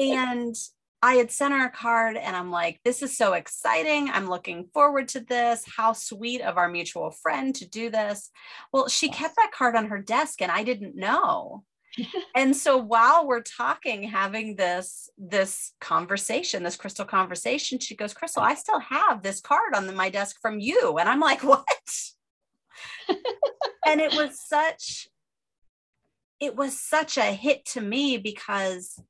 and 0.00 0.54
I 1.02 1.14
had 1.14 1.30
sent 1.30 1.54
her 1.54 1.66
a 1.66 1.70
card 1.70 2.16
and 2.16 2.34
I'm 2.34 2.50
like, 2.50 2.80
this 2.84 3.02
is 3.02 3.16
so 3.16 3.34
exciting. 3.34 4.08
I'm 4.10 4.28
looking 4.28 4.68
forward 4.72 5.08
to 5.08 5.20
this. 5.20 5.64
How 5.76 5.92
sweet 5.92 6.40
of 6.40 6.56
our 6.56 6.68
mutual 6.68 7.10
friend 7.10 7.54
to 7.56 7.68
do 7.68 7.90
this. 7.90 8.30
Well, 8.72 8.88
she 8.88 9.08
kept 9.08 9.36
that 9.36 9.52
card 9.54 9.76
on 9.76 9.88
her 9.88 10.00
desk 10.00 10.40
and 10.42 10.50
I 10.50 10.64
didn't 10.64 10.96
know. 10.96 11.64
and 12.34 12.56
so 12.56 12.76
while 12.76 13.26
we're 13.26 13.42
talking 13.42 14.02
having 14.02 14.56
this 14.56 15.08
this 15.16 15.72
conversation 15.80 16.62
this 16.62 16.76
crystal 16.76 17.04
conversation 17.04 17.78
she 17.78 17.96
goes 17.96 18.12
crystal 18.12 18.42
i 18.42 18.54
still 18.54 18.80
have 18.80 19.22
this 19.22 19.40
card 19.40 19.74
on 19.74 19.86
the, 19.86 19.92
my 19.92 20.10
desk 20.10 20.36
from 20.42 20.60
you 20.60 20.98
and 20.98 21.08
i'm 21.08 21.20
like 21.20 21.42
what 21.42 21.64
and 23.86 24.00
it 24.00 24.14
was 24.14 24.38
such 24.46 25.08
it 26.38 26.54
was 26.54 26.78
such 26.78 27.16
a 27.16 27.32
hit 27.32 27.64
to 27.64 27.80
me 27.80 28.18
because 28.18 29.00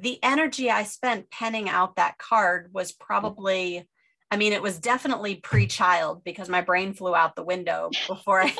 the 0.00 0.18
energy 0.22 0.70
I 0.70 0.84
spent 0.84 1.30
penning 1.30 1.68
out 1.68 1.96
that 1.96 2.18
card 2.18 2.70
was 2.72 2.92
probably, 2.92 3.88
I 4.30 4.36
mean, 4.36 4.52
it 4.52 4.62
was 4.62 4.78
definitely 4.78 5.36
pre 5.36 5.66
child 5.66 6.22
because 6.24 6.48
my 6.48 6.60
brain 6.60 6.94
flew 6.94 7.14
out 7.14 7.36
the 7.36 7.44
window 7.44 7.90
before 8.08 8.42
I, 8.42 8.54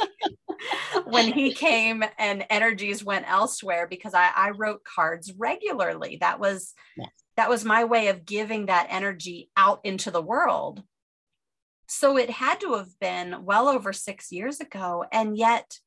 when 1.06 1.32
he 1.32 1.52
came 1.52 2.04
and 2.18 2.46
energies 2.50 3.04
went 3.04 3.28
elsewhere 3.28 3.86
because 3.88 4.14
I, 4.14 4.30
I 4.34 4.50
wrote 4.50 4.84
cards 4.84 5.32
regularly. 5.36 6.18
That 6.20 6.38
was, 6.38 6.72
yes. 6.96 7.08
that 7.36 7.50
was 7.50 7.64
my 7.64 7.84
way 7.84 8.08
of 8.08 8.24
giving 8.24 8.66
that 8.66 8.88
energy 8.90 9.50
out 9.56 9.80
into 9.84 10.10
the 10.10 10.22
world. 10.22 10.82
So 11.88 12.16
it 12.16 12.30
had 12.30 12.60
to 12.60 12.74
have 12.74 12.98
been 13.00 13.44
well 13.44 13.68
over 13.68 13.92
six 13.92 14.32
years 14.32 14.60
ago. 14.60 15.04
And 15.12 15.36
yet, 15.36 15.78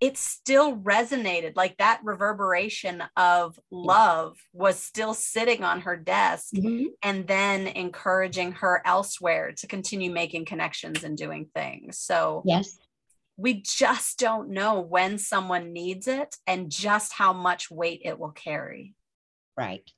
it 0.00 0.16
still 0.16 0.76
resonated 0.76 1.56
like 1.56 1.76
that 1.78 2.00
reverberation 2.04 3.02
of 3.16 3.58
love 3.70 4.36
was 4.52 4.78
still 4.78 5.12
sitting 5.12 5.64
on 5.64 5.80
her 5.80 5.96
desk 5.96 6.54
mm-hmm. 6.54 6.86
and 7.02 7.26
then 7.26 7.66
encouraging 7.66 8.52
her 8.52 8.80
elsewhere 8.84 9.52
to 9.52 9.66
continue 9.66 10.10
making 10.10 10.44
connections 10.44 11.02
and 11.02 11.16
doing 11.16 11.48
things. 11.54 11.98
So 11.98 12.42
yes. 12.44 12.78
we 13.36 13.62
just 13.62 14.18
don't 14.18 14.50
know 14.50 14.80
when 14.80 15.18
someone 15.18 15.72
needs 15.72 16.06
it 16.06 16.36
and 16.46 16.70
just 16.70 17.12
how 17.12 17.32
much 17.32 17.70
weight 17.70 18.02
it 18.04 18.18
will 18.18 18.30
carry. 18.30 18.94
Right. 19.56 19.88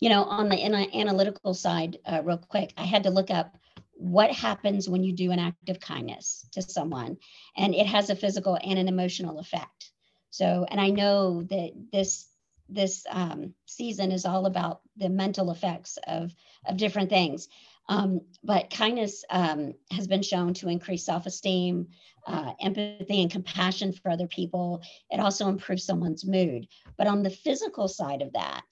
You 0.00 0.08
know 0.08 0.22
on 0.22 0.48
the 0.48 0.62
analytical 0.62 1.52
side 1.52 1.98
uh, 2.06 2.22
real 2.22 2.38
quick 2.38 2.72
i 2.76 2.84
had 2.84 3.02
to 3.02 3.10
look 3.10 3.28
up 3.28 3.56
what 3.98 4.30
happens 4.30 4.88
when 4.88 5.02
you 5.02 5.12
do 5.12 5.32
an 5.32 5.40
act 5.40 5.68
of 5.68 5.80
kindness 5.80 6.46
to 6.52 6.62
someone 6.62 7.16
and 7.56 7.74
it 7.74 7.86
has 7.86 8.10
a 8.10 8.16
physical 8.16 8.56
and 8.62 8.78
an 8.78 8.86
emotional 8.86 9.40
effect. 9.40 9.90
So 10.30 10.64
and 10.70 10.80
i 10.80 10.90
know 10.90 11.42
that 11.42 11.72
this 11.92 12.28
this 12.70 13.04
um, 13.10 13.54
season 13.64 14.12
is 14.12 14.26
all 14.26 14.44
about 14.46 14.82
the 14.96 15.08
mental 15.08 15.50
effects 15.50 15.98
of 16.06 16.32
of 16.66 16.76
different 16.76 17.10
things. 17.10 17.48
Um, 17.88 18.20
but 18.44 18.70
kindness 18.70 19.24
um, 19.30 19.72
has 19.90 20.06
been 20.06 20.22
shown 20.22 20.52
to 20.54 20.68
increase 20.68 21.06
self-esteem 21.06 21.88
uh, 22.26 22.52
empathy 22.60 23.22
and 23.22 23.30
compassion 23.30 23.94
for 23.94 24.10
other 24.10 24.28
people. 24.28 24.82
It 25.10 25.18
also 25.18 25.48
improves 25.48 25.84
someone's 25.84 26.26
mood. 26.26 26.68
But 26.98 27.06
on 27.06 27.22
the 27.22 27.30
physical 27.30 27.88
side 27.88 28.20
of 28.20 28.34
that 28.34 28.64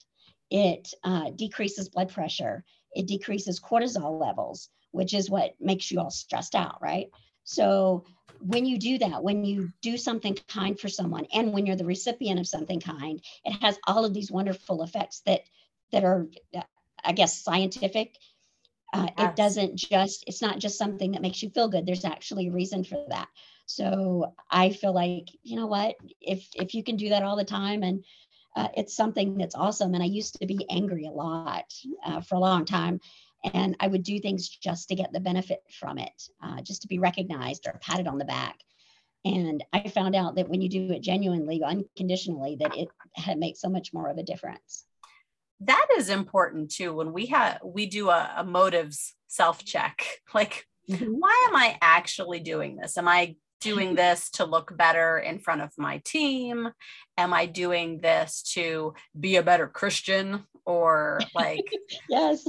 it 0.49 0.93
uh, 1.03 1.31
decreases 1.31 1.89
blood 1.89 2.09
pressure. 2.09 2.63
It 2.93 3.07
decreases 3.07 3.59
cortisol 3.59 4.19
levels 4.19 4.69
which 4.97 5.13
is 5.13 5.29
what 5.29 5.53
makes 5.59 5.91
you 5.91 5.99
all 5.99 6.09
stressed 6.09 6.55
out, 6.55 6.81
right? 6.81 7.07
So 7.43 8.03
when 8.39 8.65
you 8.65 8.77
do 8.77 8.97
that, 8.97 9.23
when 9.23 9.45
you 9.45 9.71
do 9.81 9.97
something 9.97 10.35
kind 10.47 10.79
for 10.79 10.89
someone, 10.89 11.25
and 11.33 11.53
when 11.53 11.65
you're 11.65 11.75
the 11.75 11.85
recipient 11.85 12.39
of 12.39 12.47
something 12.47 12.79
kind, 12.79 13.21
it 13.45 13.53
has 13.61 13.79
all 13.87 14.03
of 14.05 14.13
these 14.13 14.31
wonderful 14.31 14.83
effects 14.83 15.21
that 15.25 15.41
that 15.91 16.03
are, 16.03 16.27
I 17.03 17.13
guess, 17.13 17.41
scientific. 17.41 18.17
Uh, 18.93 19.07
yes. 19.17 19.29
It 19.29 19.35
doesn't 19.35 19.75
just, 19.75 20.23
it's 20.27 20.41
not 20.41 20.59
just 20.59 20.77
something 20.77 21.11
that 21.11 21.21
makes 21.21 21.43
you 21.43 21.49
feel 21.49 21.67
good. 21.67 21.85
There's 21.85 22.05
actually 22.05 22.47
a 22.47 22.51
reason 22.51 22.83
for 22.83 23.05
that. 23.09 23.27
So 23.65 24.33
I 24.49 24.69
feel 24.69 24.93
like, 24.93 25.27
you 25.43 25.57
know 25.57 25.67
what, 25.67 25.95
if 26.21 26.47
if 26.55 26.73
you 26.73 26.83
can 26.83 26.95
do 26.95 27.09
that 27.09 27.23
all 27.23 27.35
the 27.35 27.43
time 27.43 27.83
and 27.83 28.03
uh, 28.55 28.69
it's 28.75 28.95
something 28.95 29.37
that's 29.37 29.55
awesome. 29.55 29.93
And 29.93 30.03
I 30.03 30.07
used 30.07 30.39
to 30.39 30.47
be 30.47 30.65
angry 30.69 31.05
a 31.05 31.11
lot 31.11 31.73
uh, 32.05 32.21
for 32.21 32.35
a 32.35 32.39
long 32.39 32.65
time 32.65 32.99
and 33.53 33.75
I 33.79 33.87
would 33.87 34.03
do 34.03 34.19
things 34.19 34.49
just 34.49 34.89
to 34.89 34.95
get 34.95 35.13
the 35.13 35.19
benefit 35.19 35.59
from 35.79 35.97
it, 35.97 36.23
uh, 36.43 36.61
just 36.61 36.81
to 36.81 36.87
be 36.87 36.99
recognized 36.99 37.67
or 37.67 37.79
patted 37.81 38.07
on 38.07 38.17
the 38.17 38.25
back. 38.25 38.57
And 39.25 39.63
I 39.73 39.87
found 39.89 40.15
out 40.15 40.35
that 40.35 40.47
when 40.47 40.61
you 40.61 40.69
do 40.69 40.91
it 40.91 41.01
genuinely, 41.01 41.61
unconditionally, 41.63 42.57
that 42.59 42.77
it 42.77 42.87
had 43.13 43.37
makes 43.37 43.59
so 43.61 43.69
much 43.69 43.93
more 43.93 44.09
of 44.09 44.17
a 44.17 44.23
difference. 44.23 44.85
That 45.61 45.87
is 45.97 46.09
important 46.09 46.71
too. 46.71 46.93
When 46.93 47.13
we 47.13 47.27
have 47.27 47.59
we 47.63 47.87
do 47.87 48.09
a, 48.09 48.33
a 48.37 48.43
motives 48.43 49.15
self 49.27 49.65
check, 49.65 50.05
like 50.33 50.65
mm-hmm. 50.89 51.05
why 51.05 51.45
am 51.49 51.55
I 51.55 51.77
actually 51.81 52.39
doing 52.39 52.77
this? 52.77 52.97
Am 52.97 53.07
I 53.07 53.35
doing 53.59 53.95
this 53.95 54.29
to 54.31 54.45
look 54.45 54.75
better 54.77 55.17
in 55.17 55.39
front 55.39 55.61
of 55.61 55.71
my 55.77 55.97
team? 56.05 56.69
Am 57.17 57.33
I 57.33 57.47
doing 57.47 57.99
this 57.99 58.43
to 58.53 58.93
be 59.19 59.35
a 59.35 59.43
better 59.43 59.67
Christian? 59.67 60.45
Or 60.65 61.19
like, 61.33 61.65
yes, 62.09 62.45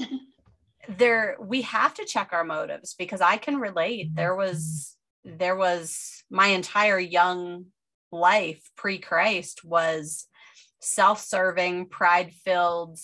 there 0.88 1.36
we 1.38 1.62
have 1.62 1.92
to 1.94 2.04
check 2.04 2.30
our 2.32 2.44
motives 2.44 2.94
because 2.98 3.20
i 3.20 3.36
can 3.36 3.58
relate. 3.58 4.14
There 4.14 4.34
was 4.34 4.96
there 5.24 5.56
was 5.56 6.22
my 6.30 6.48
entire 6.48 6.98
young 6.98 7.66
life 8.10 8.70
pre-christ 8.76 9.64
was 9.64 10.26
self-serving 10.80 11.86
pride-filled 11.86 12.98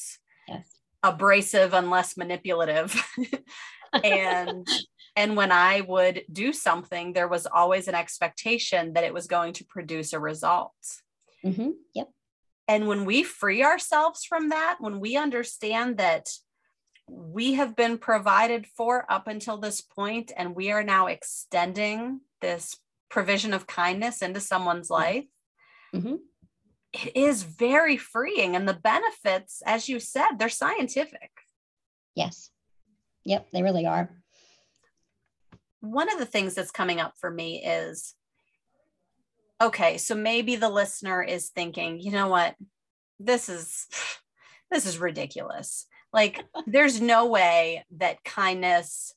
yes. 0.49 0.67
abrasive 1.03 1.75
unless 1.75 2.17
manipulative. 2.17 2.95
And 4.03 4.67
and 5.15 5.37
when 5.37 5.53
i 5.53 5.81
would 5.83 6.25
do 6.33 6.53
something 6.53 7.13
there 7.13 7.29
was 7.29 7.47
always 7.47 7.87
an 7.87 7.95
expectation 7.95 8.95
that 8.95 9.05
it 9.05 9.15
was 9.15 9.29
going 9.29 9.53
to 9.53 9.65
produce 9.65 10.13
a 10.13 10.19
result. 10.19 10.73
Mm-hmm. 11.45 11.71
yep. 11.95 12.09
And 12.67 12.89
when 12.89 13.05
we 13.05 13.23
free 13.23 13.63
ourselves 13.63 14.25
from 14.25 14.49
that 14.49 14.79
when 14.81 14.99
we 14.99 15.17
understand 15.17 15.99
that 15.99 16.27
we 17.09 17.55
have 17.55 17.77
been 17.77 17.99
provided 17.99 18.67
for 18.67 19.11
up 19.11 19.27
until 19.27 19.57
this 19.59 19.81
point, 19.81 20.33
and 20.37 20.55
we 20.55 20.71
are 20.71 20.83
now 20.83 21.07
extending 21.07 22.21
this 22.41 22.77
provision 23.11 23.53
of 23.53 23.67
kindness 23.67 24.23
into 24.23 24.41
someone's 24.41 24.91
life. 24.91 25.27
Mhm. 25.95 26.19
It 26.93 27.17
is 27.17 27.43
very 27.43 27.97
freeing. 27.97 28.57
And 28.57 28.69
the 28.69 28.75
benefits, 28.75 29.63
as 29.67 29.89
you 29.89 30.01
said, 30.01 30.39
they're 30.39 30.49
scientific. 30.49 31.31
Yes. 32.15 32.51
Yep, 33.25 33.49
they 33.53 33.63
really 33.63 33.87
are. 33.87 34.11
one 35.81 36.11
of 36.11 36.19
the 36.19 36.25
things 36.27 36.55
that's 36.55 36.71
coming 36.71 36.99
up 36.99 37.13
for 37.19 37.31
me 37.31 37.63
is 37.63 38.15
okay 39.61 39.99
so 39.99 40.15
maybe 40.15 40.57
the 40.57 40.71
listener 40.71 41.23
is 41.23 41.51
thinking 41.51 42.01
you 42.01 42.11
know 42.11 42.27
what 42.29 42.57
this 43.21 43.51
is 43.51 43.87
this 44.71 44.87
is 44.87 44.97
ridiculous 44.99 45.87
like 46.15 46.45
there's 46.67 47.01
no 47.03 47.27
way 47.27 47.85
that 47.99 48.25
kindness 48.25 49.13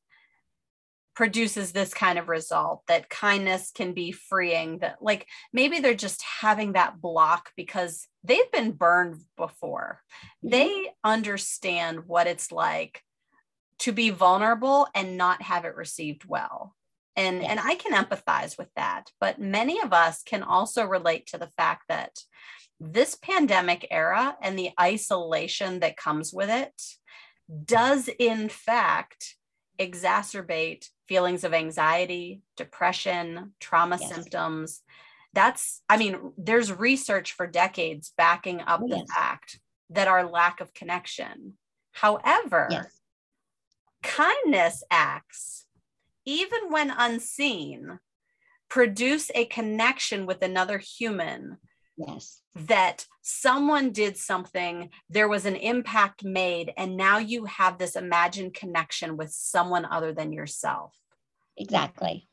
produces 1.16 1.72
this 1.72 1.94
kind 1.94 2.20
of 2.20 2.28
result 2.30 2.84
that 2.88 3.10
kindness 3.10 3.72
can 3.74 3.94
be 3.94 4.12
freeing 4.12 4.80
that 4.80 4.98
like 5.02 5.26
maybe 5.52 5.80
they're 5.80 5.96
just 5.96 6.22
having 6.42 6.74
that 6.74 7.02
block 7.02 7.52
because 7.56 8.08
they've 8.24 8.52
been 8.52 8.72
burned 8.72 9.16
before. 9.38 10.02
Mhm. 10.44 10.52
they 10.52 10.92
understand 11.04 12.06
what 12.08 12.28
it's 12.28 12.52
like 12.52 13.02
to 13.80 13.92
be 13.92 14.10
vulnerable 14.10 14.88
and 14.94 15.18
not 15.18 15.42
have 15.42 15.66
it 15.66 15.76
received 15.76 16.26
well. 16.26 16.76
And 17.16 17.44
and 17.44 17.60
i 17.60 17.74
can 17.76 17.94
empathize 17.94 18.58
with 18.60 18.70
that 18.76 19.10
but 19.20 19.40
many 19.40 19.82
of 19.82 19.92
us 19.92 20.22
can 20.22 20.44
also 20.44 20.86
relate 20.86 21.26
to 21.28 21.40
the 21.40 21.52
fact 21.58 21.84
that 21.90 22.14
this 22.80 23.16
pandemic 23.16 23.88
era 23.90 24.38
and 24.42 24.58
the 24.58 24.72
isolation 24.80 25.80
that 25.80 25.98
comes 25.98 26.32
with 26.34 26.50
it 26.50 26.82
does 27.66 28.10
in 28.20 28.50
fact 28.50 29.36
exacerbate 29.80 30.88
feelings 31.08 31.44
of 31.44 31.54
anxiety 31.54 32.42
depression 32.56 33.54
trauma 33.60 33.98
Yes. 34.00 34.10
symptoms 34.14 34.82
that's 35.34 35.82
i 35.90 35.98
mean 35.98 36.34
there's 36.38 36.72
research 36.72 37.34
for 37.34 37.48
decades 37.48 38.14
backing 38.18 38.62
up 38.62 38.82
Oh, 38.82 38.88
the 38.90 39.06
fact 39.14 39.60
that 39.90 40.08
our 40.08 40.30
lack 40.30 40.62
of 40.62 40.74
connection 40.74 41.54
however 41.94 42.68
Yes. 42.72 43.00
kindness 44.04 44.84
acts, 44.90 45.66
even 46.26 46.70
when 46.70 46.90
unseen, 46.92 48.00
produce 48.70 49.32
a 49.34 49.46
connection 49.46 50.26
with 50.26 50.42
another 50.42 50.78
human 50.78 51.58
Yes. 51.98 52.42
that 52.56 53.08
someone 53.24 53.92
did 53.92 54.18
something, 54.18 54.90
there 55.10 55.28
was 55.28 55.46
an 55.46 55.56
impact 55.56 56.24
made, 56.24 56.72
and 56.78 56.96
now 56.96 57.18
you 57.18 57.46
have 57.46 57.78
this 57.78 57.96
imagined 57.96 58.54
connection 58.54 59.18
with 59.18 59.32
someone 59.32 59.86
other 59.86 60.14
than 60.14 60.32
yourself. 60.32 60.96
Exactly. 61.58 62.28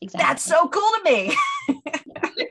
Exactly. 0.00 0.24
That's 0.24 0.44
so 0.44 0.68
cool 0.68 0.92
to 0.98 1.02
me. 1.04 1.36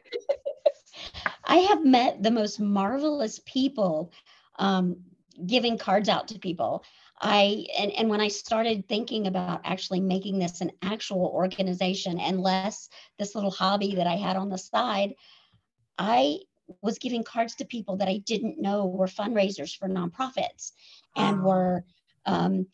I 1.45 1.57
have 1.57 1.85
met 1.85 2.21
the 2.21 2.31
most 2.31 2.59
marvelous 2.59 3.39
people 3.45 4.11
um, 4.59 4.97
giving 5.45 5.77
cards 5.77 6.09
out 6.09 6.27
to 6.29 6.39
people. 6.39 6.83
I 7.19 7.65
and, 7.77 7.91
and 7.93 8.09
when 8.09 8.21
I 8.21 8.27
started 8.27 8.87
thinking 8.87 9.27
about 9.27 9.61
actually 9.63 10.01
making 10.01 10.37
this 10.37 10.61
an 10.61 10.71
actual 10.83 11.31
organization 11.33 12.19
and 12.19 12.41
less 12.41 12.89
this 13.17 13.33
little 13.33 13.51
hobby 13.51 13.95
that 13.95 14.07
I 14.07 14.15
had 14.15 14.35
on 14.35 14.49
the 14.49 14.57
side, 14.57 15.15
I 15.97 16.39
was 16.81 16.99
giving 16.99 17.23
cards 17.23 17.55
to 17.55 17.65
people 17.65 17.97
that 17.97 18.09
I 18.09 18.17
didn't 18.17 18.61
know 18.61 18.85
were 18.85 19.07
fundraisers 19.07 19.75
for 19.75 19.87
nonprofits 19.87 20.71
and 21.15 21.39
Oh. 21.41 21.43
were 21.43 21.85
um, 22.25 22.67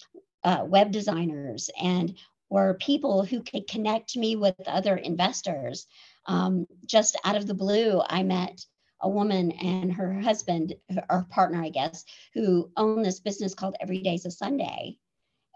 uh, 0.43 0.65
web 0.67 0.91
designers 0.91 1.69
and 1.81 2.17
were 2.49 2.73
people 2.75 3.23
who 3.23 3.41
could 3.43 3.67
connect 3.67 4.17
me 4.17 4.35
with 4.35 4.55
other 4.67 4.95
investors. 4.97 5.87
Um, 6.25 6.67
just 6.85 7.17
out 7.23 7.35
of 7.35 7.47
the 7.47 7.53
blue, 7.53 8.01
I 8.07 8.23
met 8.23 8.65
a 9.01 9.09
woman 9.09 9.51
and 9.53 9.91
her 9.93 10.19
husband, 10.21 10.73
or 11.09 11.25
partner, 11.29 11.61
I 11.63 11.69
guess, 11.69 12.05
who 12.33 12.71
own 12.77 13.03
this 13.03 13.19
business 13.19 13.53
called 13.53 13.75
Every 13.79 13.99
Day's 13.99 14.25
a 14.25 14.31
Sunday. 14.31 14.97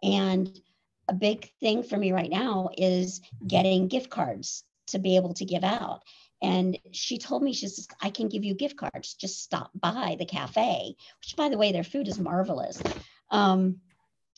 And 0.04 0.60
a 1.08 1.14
big 1.14 1.52
thing 1.60 1.84
for 1.84 1.98
me 1.98 2.12
right 2.12 2.30
now 2.30 2.70
is 2.78 3.22
getting 3.48 3.88
gift 3.88 4.10
cards 4.10 4.64
to 4.88 5.00
be 5.00 5.16
able 5.16 5.34
to 5.36 5.46
give 5.46 5.64
out. 5.64 6.04
And 6.42 6.78
she 6.92 7.18
told 7.18 7.42
me, 7.42 7.54
she 7.54 7.68
says, 7.68 7.88
I 8.02 8.10
can 8.10 8.30
give 8.30 8.44
you 8.44 8.54
gift 8.54 8.78
cards. 8.78 9.16
Just 9.16 9.42
stop 9.42 9.72
by 9.74 10.16
the 10.20 10.26
cafe, 10.26 10.96
which, 11.20 11.36
by 11.36 11.50
the 11.50 11.58
way, 11.58 11.72
their 11.72 11.84
food 11.84 12.08
is 12.08 12.20
marvelous. 12.20 12.82
Um, 13.32 13.78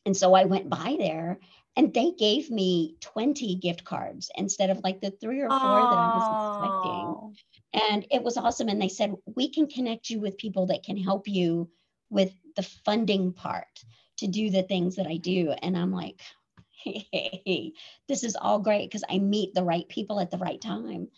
and 0.06 0.16
so 0.16 0.34
I 0.34 0.46
went 0.46 0.70
by 0.70 0.96
there 0.98 1.40
and 1.76 1.94
they 1.94 2.12
gave 2.12 2.50
me 2.50 2.96
20 3.02 3.56
gift 3.56 3.84
cards 3.84 4.32
instead 4.36 4.70
of 4.70 4.82
like 4.84 5.02
the 5.02 5.12
three 5.12 5.42
or 5.42 5.50
four 5.50 5.90
that 5.90 6.00
I 6.00 6.08
was 6.08 6.28
expecting. 6.32 7.34
And 7.74 8.06
it 8.10 8.24
was 8.24 8.38
awesome. 8.38 8.70
And 8.70 8.82
they 8.82 8.90
said 8.90 9.16
we 9.36 9.50
can 9.50 9.68
connect 9.68 10.10
you 10.10 10.20
with 10.20 10.38
people 10.38 10.68
that 10.68 10.84
can 10.84 10.98
help 10.98 11.28
you 11.28 11.70
with 12.10 12.34
the 12.56 12.64
funding 12.64 13.34
part 13.34 13.84
to 14.18 14.28
do 14.28 14.50
the 14.50 14.64
things 14.64 14.96
that 14.96 15.08
i 15.08 15.18
do. 15.18 15.52
And 15.62 15.78
i'm 15.78 15.92
like 15.92 16.20
hey 16.84 17.74
this 18.08 18.24
is 18.24 18.36
all 18.36 18.60
great 18.60 18.90
because 18.90 19.04
i 19.10 19.18
meet 19.20 19.54
the 19.54 19.64
right 19.64 19.88
people 19.90 20.20
at 20.20 20.32
the 20.32 20.38
right 20.38 20.62
time 20.62 21.10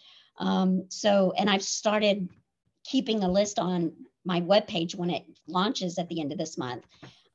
um, 0.42 0.86
so 0.90 1.34
and 1.38 1.50
i've 1.50 1.64
started 1.64 2.28
keeping 2.84 3.24
a 3.24 3.32
list 3.32 3.60
on 3.60 3.94
my 4.26 4.42
webpage 4.42 4.96
when 4.96 5.10
it 5.10 5.24
launches 5.48 5.98
at 5.98 6.10
the 6.10 6.20
end 6.20 6.32
of 6.32 6.38
this 6.38 6.58
month 6.58 6.84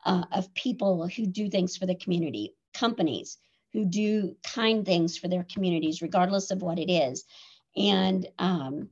uh, 0.04 0.24
of 0.32 0.52
people 0.54 1.08
who 1.08 1.26
do 1.26 1.48
things 1.48 1.76
for 1.76 1.86
the 1.86 1.94
community 1.94 2.54
companies 2.74 3.38
who 3.72 3.84
do 3.84 4.36
kind 4.42 4.84
things 4.84 5.16
for 5.16 5.28
their 5.28 5.44
communities 5.44 6.02
regardless 6.02 6.50
of 6.50 6.60
what 6.60 6.78
it 6.78 6.90
is 6.90 7.24
and 7.76 8.26
um, 8.38 8.90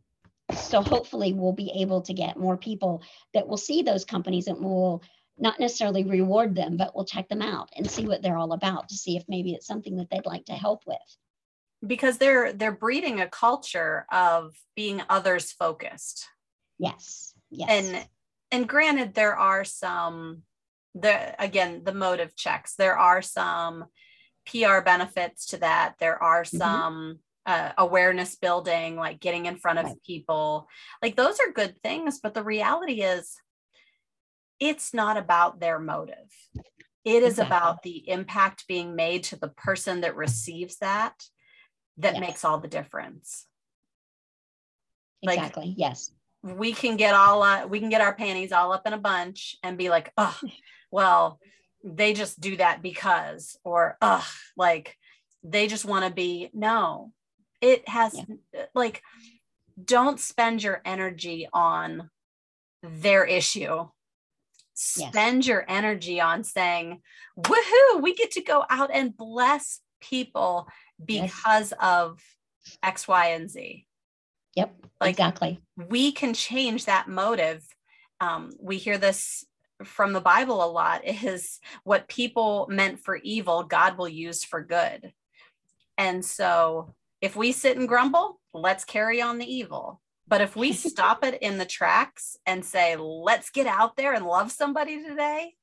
so 0.52 0.82
hopefully 0.82 1.32
we'll 1.32 1.52
be 1.52 1.72
able 1.76 2.02
to 2.02 2.12
get 2.12 2.36
more 2.36 2.56
people 2.56 3.02
that 3.32 3.48
will 3.48 3.56
see 3.56 3.82
those 3.82 4.04
companies 4.04 4.46
and 4.46 4.60
will 4.60 5.02
not 5.38 5.58
necessarily 5.58 6.04
reward 6.04 6.54
them, 6.54 6.76
but 6.76 6.94
we'll 6.94 7.04
check 7.04 7.28
them 7.28 7.42
out 7.42 7.70
and 7.76 7.90
see 7.90 8.06
what 8.06 8.22
they're 8.22 8.36
all 8.36 8.52
about 8.52 8.88
to 8.88 8.94
see 8.94 9.16
if 9.16 9.24
maybe 9.28 9.52
it's 9.52 9.66
something 9.66 9.96
that 9.96 10.08
they'd 10.10 10.26
like 10.26 10.44
to 10.46 10.52
help 10.52 10.82
with. 10.86 10.96
Because 11.86 12.18
they're 12.18 12.52
they're 12.52 12.72
breeding 12.72 13.20
a 13.20 13.28
culture 13.28 14.06
of 14.10 14.54
being 14.76 15.02
others 15.08 15.52
focused. 15.52 16.26
Yes. 16.78 17.34
Yes. 17.50 17.70
and 17.70 18.08
and 18.50 18.68
granted 18.68 19.14
there 19.14 19.36
are 19.36 19.64
some 19.64 20.42
the 20.94 21.40
again 21.42 21.82
the 21.84 21.94
motive 21.94 22.34
checks 22.36 22.74
there 22.74 22.98
are 22.98 23.22
some 23.22 23.84
pr 24.44 24.80
benefits 24.84 25.46
to 25.46 25.56
that 25.58 25.94
there 26.00 26.20
are 26.22 26.42
Mhm. 26.42 26.56
some 26.58 27.18
uh, 27.46 27.72
awareness 27.78 28.34
building 28.36 28.96
like 28.96 29.20
getting 29.20 29.46
in 29.46 29.56
front 29.56 29.78
of 29.78 29.84
Right. 29.84 30.02
people 30.04 30.68
like 31.02 31.14
those 31.14 31.38
are 31.40 31.52
good 31.52 31.80
things 31.82 32.18
but 32.20 32.34
the 32.34 32.42
reality 32.42 33.02
is 33.02 33.36
it's 34.58 34.94
not 34.94 35.16
about 35.16 35.60
their 35.60 35.78
motive 35.78 36.30
it 37.04 37.22
is 37.22 37.34
Exactly. 37.34 37.46
about 37.56 37.82
the 37.82 38.08
impact 38.08 38.66
being 38.66 38.96
made 38.96 39.24
to 39.24 39.36
the 39.36 39.48
person 39.48 40.00
that 40.00 40.16
receives 40.16 40.78
that 40.78 41.14
that 41.98 42.14
Yes. 42.14 42.20
makes 42.20 42.44
all 42.44 42.58
the 42.58 42.68
difference 42.68 43.46
like- 45.22 45.38
exactly. 45.38 45.74
Yes. 45.76 46.10
we 46.42 46.72
can 46.72 46.96
get 46.96 47.14
all 47.14 47.42
uh, 47.42 47.66
we 47.66 47.80
can 47.80 47.88
get 47.88 48.00
our 48.02 48.14
panties 48.14 48.52
all 48.52 48.72
up 48.72 48.86
in 48.86 48.92
a 48.92 48.98
bunch 48.98 49.56
and 49.62 49.78
be 49.78 49.88
like 49.88 50.12
oh 50.18 50.38
well 50.90 51.38
they 51.82 52.12
just 52.12 52.40
do 52.40 52.56
that 52.56 52.82
because 52.82 53.56
or 53.64 53.96
ugh 54.02 54.24
like 54.56 54.96
they 55.42 55.66
just 55.66 55.84
want 55.84 56.04
to 56.04 56.10
be 56.12 56.50
no 56.52 57.12
it 57.60 57.88
has 57.88 58.18
like 58.74 59.02
don't 59.82 60.20
spend 60.20 60.62
your 60.62 60.80
energy 60.84 61.48
on 61.52 62.10
their 62.82 63.24
issue 63.24 63.88
Yes. 64.96 65.10
spend 65.12 65.46
your 65.46 65.64
energy 65.68 66.20
on 66.20 66.42
saying 66.42 67.00
woohoo 67.38 68.02
we 68.02 68.14
get 68.14 68.32
to 68.32 68.42
go 68.42 68.64
out 68.68 68.90
and 68.92 69.16
bless 69.16 69.80
people 70.00 70.66
Yes. 71.06 71.30
because 71.32 71.72
of 71.80 72.20
x 72.82 73.06
y 73.08 73.28
and 73.28 73.50
z 73.50 73.86
Yep. 74.56 74.74
Like- 75.00 75.10
exactly. 75.10 75.60
we 75.76 76.12
can 76.12 76.32
change 76.34 76.84
that 76.86 77.08
motive. 77.08 77.64
Um, 78.20 78.52
we 78.60 78.76
hear 78.78 78.96
this 78.98 79.44
from 79.82 80.12
the 80.12 80.20
Bible 80.20 80.64
a 80.64 80.70
lot 80.70 81.04
is 81.04 81.58
what 81.82 82.06
people 82.08 82.66
meant 82.70 83.00
for 83.00 83.16
evil, 83.16 83.64
God 83.64 83.98
will 83.98 84.08
use 84.08 84.44
for 84.44 84.62
good. 84.62 85.12
And 85.98 86.24
so 86.24 86.94
if 87.20 87.34
we 87.36 87.50
sit 87.52 87.76
and 87.76 87.88
grumble, 87.88 88.40
let's 88.52 88.84
carry 88.84 89.20
on 89.20 89.38
the 89.38 89.52
evil. 89.52 90.00
But 90.28 90.40
if 90.40 90.54
we 90.56 90.72
stop 90.90 91.24
it 91.24 91.42
in 91.42 91.58
the 91.58 91.64
tracks 91.66 92.36
and 92.46 92.64
say, 92.64 92.96
let's 92.96 93.50
get 93.50 93.66
out 93.66 93.96
there 93.96 94.14
and 94.14 94.24
love 94.24 94.52
somebody 94.52 95.02
today, 95.02 95.54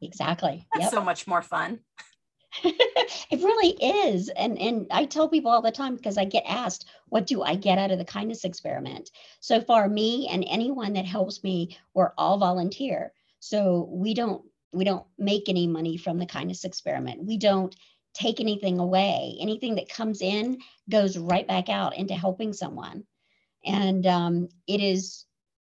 Exactly. 0.00 0.66
that's 0.72 0.84
Yep. 0.84 0.92
so 0.92 1.02
much 1.02 1.26
more 1.26 1.42
fun. 1.42 1.80
it 2.64 3.42
really 3.42 3.70
is. 3.70 4.28
And 4.30 4.58
and 4.58 4.86
I 4.90 5.04
tell 5.04 5.28
people 5.28 5.50
all 5.50 5.62
the 5.62 5.70
time 5.70 5.96
because 5.96 6.16
I 6.18 6.24
get 6.24 6.44
asked, 6.46 6.86
what 7.08 7.26
do 7.26 7.42
I 7.42 7.54
get 7.54 7.78
out 7.78 7.90
of 7.90 7.98
the 7.98 8.04
kindness 8.04 8.44
experiment? 8.44 9.10
So 9.40 9.60
far, 9.60 9.88
me 9.88 10.28
and 10.28 10.44
anyone 10.48 10.94
that 10.94 11.04
helps 11.04 11.42
me, 11.42 11.76
we're 11.94 12.12
all 12.16 12.38
volunteer. 12.38 13.12
So 13.40 13.88
we 13.90 14.14
don't 14.14 14.42
we 14.72 14.84
don't 14.84 15.06
make 15.18 15.48
any 15.48 15.66
money 15.66 15.96
from 15.96 16.18
the 16.18 16.26
kindness 16.26 16.64
experiment. 16.64 17.24
We 17.24 17.38
don't 17.38 17.74
take 18.14 18.40
anything 18.40 18.78
away. 18.78 19.36
Anything 19.40 19.74
that 19.76 19.88
comes 19.88 20.22
in 20.22 20.58
goes 20.90 21.18
right 21.18 21.46
back 21.46 21.68
out 21.68 21.96
into 21.96 22.14
helping 22.14 22.52
someone. 22.52 23.04
And 23.64 24.06
um, 24.06 24.48
it 24.66 24.80
is 24.80 25.24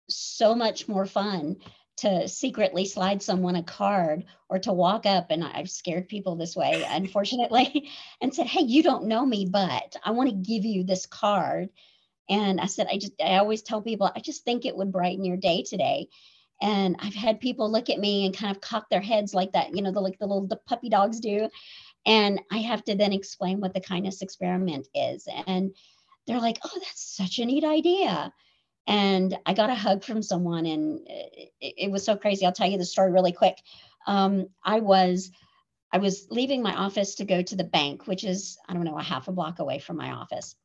so 0.09 0.55
much 0.55 0.89
more 0.89 1.07
fun 1.07 1.57
to 1.99 2.29
secretly 2.29 2.85
slide 2.85 3.23
someone 3.23 3.57
a 3.57 3.63
card 3.63 4.25
or 4.49 4.59
to 4.61 4.73
walk 4.73 5.07
up 5.07 5.31
and 5.31 5.45
I've 5.45 5.71
scared 5.71 6.09
people 6.09 6.37
this 6.37 6.57
way, 6.57 6.85
unfortunately, 6.89 7.91
and 8.21 8.35
said, 8.35 8.47
Hey, 8.47 8.63
you 8.63 8.83
don't 8.83 9.07
know 9.07 9.25
me, 9.25 9.47
but 9.51 9.97
I 10.05 10.13
want 10.13 10.31
to 10.31 10.35
give 10.37 10.65
you 10.65 10.85
this 10.85 11.07
card. 11.07 11.71
And 12.31 12.61
I 12.61 12.67
said, 12.67 12.89
I 12.91 12.99
just, 12.99 13.13
I 13.23 13.39
always 13.39 13.63
tell 13.63 13.81
people, 13.81 14.11
I 14.15 14.21
just 14.21 14.45
think 14.45 14.65
it 14.65 14.77
would 14.77 14.93
brighten 14.93 15.25
your 15.25 15.39
day 15.39 15.63
today. 15.63 16.09
And 16.61 16.97
I've 16.99 17.15
had 17.15 17.41
people 17.41 17.71
look 17.71 17.89
at 17.89 17.99
me 17.99 18.27
and 18.27 18.37
kind 18.37 18.55
of 18.55 18.61
cock 18.61 18.91
their 18.91 19.01
heads 19.01 19.33
like 19.33 19.53
that, 19.53 19.75
you 19.75 19.83
know, 19.83 19.93
the 19.93 20.01
like 20.01 20.19
the 20.19 20.27
little 20.27 20.47
the 20.47 20.57
puppy 20.57 20.89
dogs 20.89 21.21
do. 21.21 21.49
And 22.05 22.41
I 22.51 22.59
have 22.59 22.85
to 22.85 22.97
then 22.97 23.13
explain 23.13 23.61
what 23.61 23.75
the 23.75 23.81
kindness 23.81 24.23
experiment 24.23 24.89
is. 24.95 25.29
And 25.47 25.75
they're 26.27 26.41
like, 26.41 26.59
oh, 26.65 26.71
that's 26.75 27.17
such 27.17 27.39
a 27.39 27.45
neat 27.45 27.65
idea. 27.65 28.33
And 28.89 29.39
I 29.45 29.53
got 29.53 29.69
a 29.71 29.75
hug 29.75 30.03
from 30.03 30.23
someone, 30.23 30.65
and 30.65 31.01
it, 31.07 31.53
it 31.61 31.91
was 31.91 32.05
so 32.05 32.17
crazy. 32.17 32.47
I'll 32.47 32.53
tell 32.53 32.71
you 32.71 32.79
the 32.79 32.85
story 32.87 33.13
really 33.13 33.33
quick. 33.33 33.59
Um, 34.07 34.49
I 34.65 34.81
was 34.81 35.31
I 35.93 35.99
was 35.99 36.27
leaving 36.31 36.63
my 36.63 36.75
office 36.75 37.17
to 37.17 37.27
go 37.27 37.43
to 37.43 37.55
the 37.55 37.65
bank, 37.65 38.07
which 38.07 38.25
is 38.25 38.57
I 38.67 38.73
don't 38.73 38.85
know 38.85 38.99
a 38.99 39.03
half 39.03 39.29
a 39.29 39.33
block 39.33 39.59
away 39.59 39.79
from 39.79 39.99
my 39.99 40.13
office, 40.13 40.57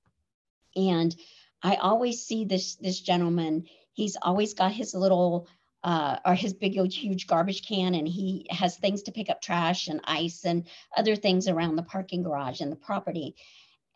and 0.76 1.14
I 1.62 1.76
always 1.76 2.26
see 2.26 2.46
this 2.46 2.76
this 2.78 3.02
gentleman. 3.02 3.66
He's 3.92 4.16
always 4.22 4.54
got 4.54 4.72
his 4.72 4.96
little 4.96 5.48
uh, 5.84 6.18
or 6.26 6.34
his 6.34 6.54
big 6.54 6.78
old 6.80 6.94
huge 6.94 7.28
garbage 7.28 7.68
can 7.68 7.94
and 7.94 8.08
he 8.08 8.48
has 8.50 8.78
things 8.78 9.04
to 9.04 9.12
pick 9.12 9.30
up 9.30 9.42
trash 9.42 9.88
and 9.88 10.00
ice 10.06 10.46
and 10.46 10.66
other 10.96 11.16
things 11.16 11.50
around 11.50 11.76
the 11.76 11.84
parking 11.84 12.24
garage 12.24 12.62
and 12.62 12.72
the 12.72 12.78
property 12.78 13.36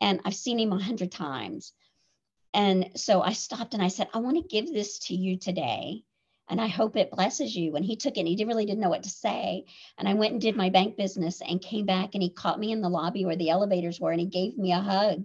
and 0.00 0.20
i've 0.24 0.34
seen 0.34 0.58
him 0.58 0.72
a 0.72 0.82
hundred 0.82 1.10
times 1.10 1.72
and 2.54 2.90
so 2.96 3.22
i 3.22 3.32
stopped 3.32 3.74
and 3.74 3.82
i 3.82 3.88
said 3.88 4.08
i 4.14 4.18
want 4.18 4.36
to 4.36 4.48
give 4.48 4.72
this 4.72 4.98
to 4.98 5.14
you 5.14 5.38
today 5.38 6.02
and 6.48 6.60
i 6.60 6.66
hope 6.66 6.96
it 6.96 7.10
blesses 7.10 7.54
you 7.54 7.76
and 7.76 7.84
he 7.84 7.96
took 7.96 8.16
it 8.16 8.20
and 8.20 8.28
he 8.28 8.44
really 8.44 8.64
didn't 8.66 8.80
know 8.80 8.88
what 8.88 9.02
to 9.02 9.10
say 9.10 9.64
and 9.98 10.08
i 10.08 10.14
went 10.14 10.32
and 10.32 10.40
did 10.40 10.56
my 10.56 10.70
bank 10.70 10.96
business 10.96 11.40
and 11.46 11.60
came 11.60 11.86
back 11.86 12.10
and 12.14 12.22
he 12.22 12.30
caught 12.30 12.60
me 12.60 12.72
in 12.72 12.80
the 12.80 12.88
lobby 12.88 13.24
where 13.24 13.36
the 13.36 13.50
elevators 13.50 14.00
were 14.00 14.12
and 14.12 14.20
he 14.20 14.26
gave 14.26 14.56
me 14.56 14.72
a 14.72 14.80
hug 14.80 15.24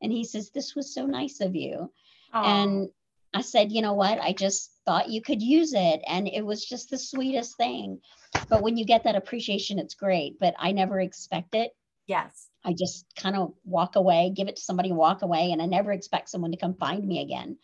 and 0.00 0.12
he 0.12 0.24
says 0.24 0.50
this 0.50 0.74
was 0.74 0.94
so 0.94 1.06
nice 1.06 1.40
of 1.40 1.54
you 1.54 1.90
Aww. 2.34 2.44
and 2.44 2.88
I 3.34 3.40
said, 3.40 3.72
you 3.72 3.80
know 3.80 3.94
what? 3.94 4.20
I 4.20 4.32
just 4.32 4.72
thought 4.84 5.08
you 5.08 5.22
could 5.22 5.42
use 5.42 5.72
it. 5.72 6.02
And 6.06 6.28
it 6.28 6.44
was 6.44 6.64
just 6.64 6.90
the 6.90 6.98
sweetest 6.98 7.56
thing. 7.56 8.00
But 8.48 8.62
when 8.62 8.76
you 8.76 8.84
get 8.84 9.04
that 9.04 9.16
appreciation, 9.16 9.78
it's 9.78 9.94
great. 9.94 10.38
But 10.38 10.54
I 10.58 10.72
never 10.72 11.00
expect 11.00 11.54
it. 11.54 11.72
Yes. 12.06 12.48
I 12.64 12.72
just 12.72 13.06
kind 13.16 13.36
of 13.36 13.52
walk 13.64 13.96
away, 13.96 14.32
give 14.34 14.48
it 14.48 14.56
to 14.56 14.62
somebody, 14.62 14.92
walk 14.92 15.22
away. 15.22 15.52
And 15.52 15.60
I 15.60 15.66
never 15.66 15.92
expect 15.92 16.28
someone 16.28 16.52
to 16.52 16.56
come 16.56 16.74
find 16.74 17.06
me 17.06 17.20
again. 17.20 17.58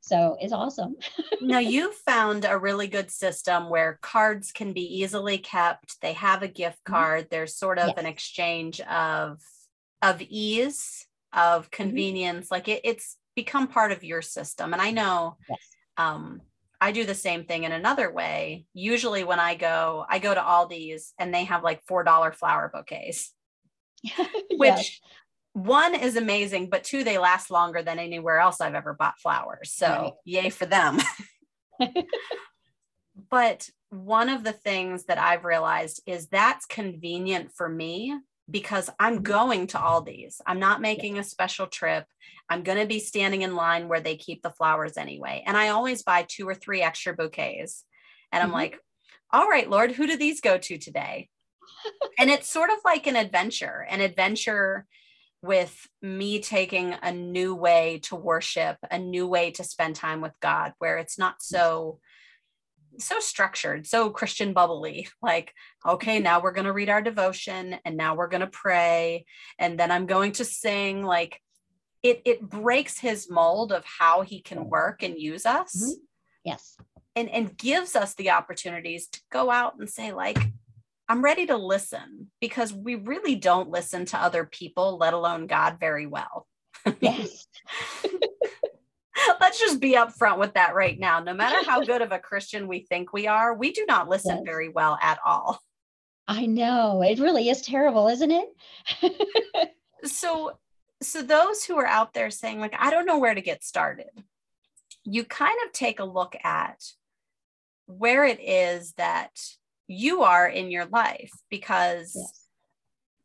So 0.00 0.36
it's 0.40 0.52
awesome. 0.52 0.94
now 1.40 1.58
you 1.58 1.92
found 1.92 2.44
a 2.44 2.56
really 2.56 2.86
good 2.86 3.10
system 3.10 3.68
where 3.68 3.98
cards 4.02 4.52
can 4.52 4.72
be 4.72 5.00
easily 5.00 5.38
kept. 5.38 6.00
They 6.00 6.12
have 6.12 6.42
a 6.42 6.48
gift 6.48 6.78
mm-hmm. 6.84 6.92
card. 6.92 7.20
Mm-hmm. 7.22 7.28
There's 7.30 7.56
sort 7.56 7.78
of 7.78 7.88
yes. 7.88 7.98
an 7.98 8.06
exchange 8.06 8.80
of 8.82 9.40
of 10.02 10.22
ease, 10.22 11.06
of 11.32 11.64
mm-hmm. 11.64 11.70
convenience. 11.82 12.46
Mm-hmm. 12.46 12.54
Like 12.54 12.68
it, 12.68 12.82
it's 12.84 13.16
become 13.34 13.66
part 13.66 13.90
of 13.90 14.04
your 14.04 14.22
system. 14.22 14.72
And 14.72 14.80
I 14.80 14.92
know 14.92 15.38
yes. 15.48 15.58
um, 15.96 16.40
I 16.80 16.92
do 16.92 17.04
the 17.04 17.14
same 17.14 17.44
thing 17.44 17.64
in 17.64 17.72
another 17.72 18.12
way. 18.12 18.66
Usually 18.74 19.24
when 19.24 19.40
I 19.40 19.54
go, 19.54 20.04
I 20.08 20.18
go 20.18 20.34
to 20.34 20.40
Aldi's 20.40 21.14
and 21.18 21.34
they 21.34 21.44
have 21.44 21.64
like 21.64 21.84
$4 21.86 22.34
flower 22.34 22.70
bouquets, 22.72 23.32
which 24.52 24.60
yes. 24.60 25.00
one 25.52 25.94
is 25.94 26.16
amazing, 26.16 26.70
but 26.70 26.84
two, 26.84 27.04
they 27.04 27.18
last 27.18 27.50
longer 27.50 27.82
than 27.82 27.98
anywhere 27.98 28.38
else 28.38 28.60
I've 28.60 28.74
ever 28.74 28.94
bought 28.94 29.18
flowers. 29.18 29.72
So 29.72 29.86
right. 29.86 30.12
yay 30.24 30.50
for 30.50 30.66
them. 30.66 30.98
but 33.30 33.68
one 33.90 34.28
of 34.28 34.44
the 34.44 34.52
things 34.52 35.04
that 35.04 35.18
I've 35.18 35.44
realized 35.44 36.02
is 36.06 36.26
that's 36.28 36.66
convenient 36.66 37.52
for 37.52 37.68
me 37.68 38.16
because 38.50 38.90
I'm 38.98 39.14
mm-hmm. 39.14 39.22
going 39.22 39.66
to 39.68 39.80
all 39.80 40.02
these. 40.02 40.40
I'm 40.46 40.60
not 40.60 40.80
making 40.80 41.18
a 41.18 41.24
special 41.24 41.66
trip. 41.66 42.04
I'm 42.48 42.62
going 42.62 42.78
to 42.78 42.86
be 42.86 43.00
standing 43.00 43.42
in 43.42 43.56
line 43.56 43.88
where 43.88 44.00
they 44.00 44.16
keep 44.16 44.42
the 44.42 44.50
flowers 44.50 44.96
anyway. 44.96 45.42
And 45.46 45.56
I 45.56 45.68
always 45.68 46.02
buy 46.02 46.26
two 46.28 46.48
or 46.48 46.54
three 46.54 46.82
extra 46.82 47.14
bouquets. 47.14 47.84
And 48.32 48.42
I'm 48.42 48.48
mm-hmm. 48.48 48.56
like, 48.56 48.78
all 49.32 49.48
right, 49.48 49.68
Lord, 49.68 49.92
who 49.92 50.06
do 50.06 50.16
these 50.16 50.40
go 50.40 50.58
to 50.58 50.78
today? 50.78 51.28
And 52.18 52.30
it's 52.30 52.48
sort 52.48 52.70
of 52.70 52.78
like 52.84 53.06
an 53.06 53.16
adventure, 53.16 53.86
an 53.88 54.00
adventure 54.00 54.86
with 55.42 55.88
me 56.02 56.40
taking 56.40 56.94
a 57.02 57.12
new 57.12 57.54
way 57.54 58.00
to 58.04 58.16
worship, 58.16 58.76
a 58.90 58.98
new 58.98 59.26
way 59.26 59.50
to 59.52 59.64
spend 59.64 59.94
time 59.94 60.20
with 60.20 60.32
God, 60.40 60.72
where 60.78 60.98
it's 60.98 61.18
not 61.18 61.42
so 61.42 62.00
so 62.98 63.20
structured, 63.20 63.86
so 63.86 64.10
Christian 64.10 64.52
bubbly. 64.52 65.08
Like, 65.22 65.52
okay, 65.86 66.20
now 66.20 66.40
we're 66.40 66.52
going 66.52 66.66
to 66.66 66.72
read 66.72 66.88
our 66.88 67.02
devotion 67.02 67.76
and 67.84 67.96
now 67.96 68.14
we're 68.14 68.28
going 68.28 68.42
to 68.42 68.46
pray 68.46 69.26
and 69.58 69.78
then 69.78 69.90
I'm 69.90 70.06
going 70.06 70.32
to 70.32 70.44
sing 70.44 71.02
like 71.02 71.40
it 72.02 72.22
it 72.24 72.40
breaks 72.40 72.98
his 72.98 73.28
mold 73.28 73.72
of 73.72 73.84
how 73.84 74.22
he 74.22 74.40
can 74.40 74.68
work 74.68 75.02
and 75.02 75.18
use 75.18 75.46
us. 75.46 75.76
Mm-hmm. 75.76 76.00
Yes. 76.44 76.76
And 77.14 77.28
and 77.28 77.56
gives 77.56 77.96
us 77.96 78.14
the 78.14 78.30
opportunities 78.30 79.08
to 79.08 79.20
go 79.32 79.50
out 79.50 79.74
and 79.78 79.90
say 79.90 80.12
like 80.12 80.38
I'm 81.08 81.22
ready 81.22 81.46
to 81.46 81.56
listen 81.56 82.30
because 82.40 82.72
we 82.72 82.96
really 82.96 83.36
don't 83.36 83.70
listen 83.70 84.06
to 84.06 84.18
other 84.18 84.44
people, 84.44 84.98
let 84.98 85.14
alone 85.14 85.46
God 85.46 85.78
very 85.80 86.06
well. 86.06 86.46
Yes. 87.00 87.46
let's 89.40 89.58
just 89.58 89.80
be 89.80 89.94
upfront 89.94 90.38
with 90.38 90.54
that 90.54 90.74
right 90.74 90.98
now. 90.98 91.20
No 91.20 91.34
matter 91.34 91.56
how 91.68 91.82
good 91.82 92.02
of 92.02 92.12
a 92.12 92.18
Christian 92.18 92.68
we 92.68 92.80
think 92.80 93.12
we 93.12 93.26
are, 93.26 93.54
we 93.54 93.72
do 93.72 93.84
not 93.88 94.08
listen 94.08 94.36
yes. 94.36 94.44
very 94.44 94.68
well 94.68 94.96
at 95.02 95.18
all. 95.24 95.60
I 96.28 96.46
know. 96.46 97.02
It 97.02 97.18
really 97.18 97.48
is 97.48 97.62
terrible, 97.62 98.08
isn't 98.08 98.30
it? 98.30 99.72
so 100.04 100.58
so 101.02 101.22
those 101.22 101.64
who 101.64 101.76
are 101.78 101.86
out 101.86 102.14
there 102.14 102.30
saying 102.30 102.58
like 102.60 102.74
I 102.78 102.90
don't 102.90 103.06
know 103.06 103.18
where 103.18 103.34
to 103.34 103.40
get 103.40 103.64
started. 103.64 104.10
You 105.04 105.24
kind 105.24 105.56
of 105.64 105.72
take 105.72 106.00
a 106.00 106.04
look 106.04 106.36
at 106.42 106.82
where 107.86 108.24
it 108.24 108.40
is 108.40 108.92
that 108.94 109.30
you 109.88 110.22
are 110.22 110.48
in 110.48 110.70
your 110.70 110.86
life 110.86 111.30
because 111.50 112.12
yes. 112.14 112.46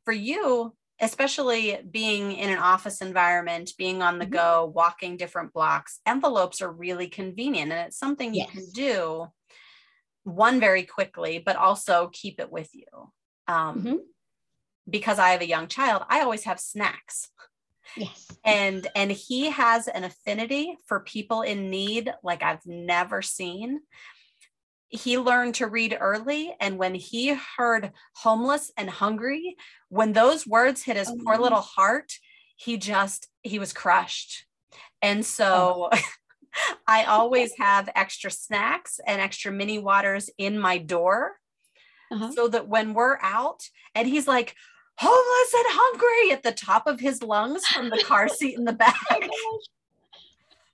for 0.06 0.14
you 0.14 0.74
especially 1.02 1.80
being 1.90 2.32
in 2.32 2.52
an 2.52 2.60
office 2.60 3.02
environment, 3.02 3.72
being 3.78 4.04
on 4.04 4.20
the 4.20 4.26
mm-hmm. 4.26 4.36
go, 4.36 4.72
walking 4.74 5.18
different 5.18 5.52
blocks, 5.52 6.00
envelopes 6.06 6.62
are 6.62 6.72
really 6.72 7.08
convenient. 7.08 7.72
And 7.72 7.88
it's 7.88 7.98
something 7.98 8.36
you 8.36 8.46
can 8.46 8.70
do 8.72 9.26
one 10.24 10.60
very 10.60 10.84
quickly, 10.84 11.42
but 11.44 11.56
also 11.56 12.12
keep 12.14 12.40
it 12.40 12.52
with 12.52 12.70
you. 12.74 12.86
Um, 13.48 13.82
mm-hmm. 13.82 13.96
Because 14.88 15.18
I 15.18 15.30
have 15.30 15.42
a 15.42 15.48
young 15.48 15.68
child, 15.68 16.04
I 16.08 16.22
always 16.22 16.44
have 16.44 16.60
snacks. 16.60 17.30
Yes. 17.98 18.28
And 18.46 18.88
and 18.96 19.12
he 19.12 19.50
has 19.50 19.88
an 19.88 20.04
affinity 20.04 20.78
for 20.86 21.02
people 21.02 21.42
in 21.42 21.70
need 21.70 22.14
like 22.24 22.42
I've 22.42 22.66
never 22.66 23.22
seen 23.22 23.82
he 24.92 25.18
learned 25.18 25.56
to 25.56 25.68
read 25.68 25.98
early 26.00 26.54
and 26.60 26.78
when 26.78 26.94
he 26.94 27.34
heard 27.58 27.92
homeless 28.18 28.72
and 28.78 28.90
hungry 28.90 29.56
when 29.90 30.14
those 30.14 30.46
words 30.46 30.84
hit 30.84 30.98
his 30.98 31.10
oh, 31.10 31.18
poor 31.24 31.38
little 31.38 31.62
heart 31.62 32.12
he 32.58 32.78
just 32.78 33.28
he 33.42 33.58
was 33.58 33.74
crushed 33.74 34.46
and 35.02 35.26
so 35.26 35.90
oh. 35.92 36.00
i 36.88 37.06
always 37.06 37.54
have 37.58 37.90
extra 37.96 38.30
snacks 38.30 39.00
and 39.08 39.22
extra 39.22 39.52
mini 39.52 39.80
waters 39.80 40.30
in 40.38 40.60
my 40.60 40.78
door 40.78 41.38
uh-huh. 42.12 42.32
so 42.34 42.48
that 42.50 42.68
when 42.68 42.94
we're 42.94 43.18
out 43.22 43.62
and 43.96 44.08
he's 44.08 44.28
like 44.28 44.56
homeless 44.98 45.54
and 45.54 45.66
hungry 45.70 46.34
at 46.34 46.44
the 46.44 46.52
top 46.52 46.86
of 46.86 47.00
his 47.00 47.24
lungs 47.24 47.66
from 47.66 47.90
the 47.90 48.04
car 48.04 48.28
seat 48.28 48.58
in 48.58 48.66
the 48.66 48.74
back 48.74 49.00
oh 49.10 49.60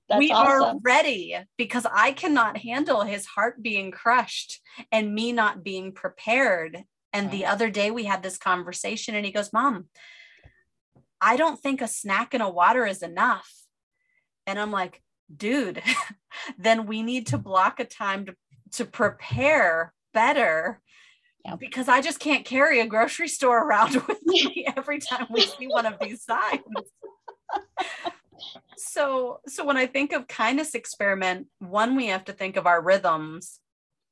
that's 0.10 0.20
we 0.20 0.32
awesome. 0.32 0.78
are 0.78 0.80
ready 0.84 1.38
because 1.58 1.86
I 1.92 2.12
cannot 2.12 2.58
handle 2.58 3.02
his 3.02 3.26
heart 3.26 3.62
being 3.62 3.92
crushed 3.92 4.62
and 4.92 5.14
me 5.14 5.32
not 5.32 5.64
being 5.64 5.92
prepared. 5.92 6.84
And 7.14 7.32
the 7.32 7.46
other 7.46 7.70
day 7.70 7.92
we 7.92 8.06
had 8.06 8.24
this 8.24 8.38
conversation 8.38 9.16
and 9.16 9.26
he 9.26 9.32
goes, 9.32 9.52
Mom, 9.52 9.86
I 11.20 11.36
don't 11.36 11.60
think 11.60 11.82
a 11.82 11.88
snack 11.88 12.34
and 12.34 12.44
a 12.44 12.50
water 12.50 12.86
is 12.86 13.02
enough. 13.02 13.52
And 14.46 14.60
I'm 14.60 14.72
like, 14.72 15.02
dude, 15.36 15.82
then 16.58 16.86
we 16.86 17.04
need 17.04 17.28
to 17.28 17.38
block 17.38 17.80
a 17.80 17.86
time 17.86 18.28
to, 18.28 18.36
to 18.74 18.86
prepare 18.86 19.94
better 20.14 20.82
because 21.60 21.88
I 21.88 22.02
just 22.02 22.20
can't 22.20 22.44
carry 22.44 22.82
a 22.82 22.88
grocery 22.88 23.30
store 23.30 23.66
around 23.66 23.96
with 24.08 24.20
me 24.26 24.68
every 24.76 25.00
time 25.00 25.28
we 25.30 25.42
see 25.42 25.68
one 25.68 25.86
of 25.86 25.96
these 26.02 26.24
signs 26.24 26.62
so 28.78 29.40
so 29.48 29.66
when 29.66 29.78
i 29.78 29.86
think 29.86 30.14
of 30.14 30.28
kindness 30.28 30.76
experiment 30.76 31.48
one 31.60 31.96
we 31.96 32.08
have 32.08 32.26
to 32.26 32.34
think 32.34 32.56
of 32.58 32.68
our 32.68 32.82
rhythms 32.82 33.60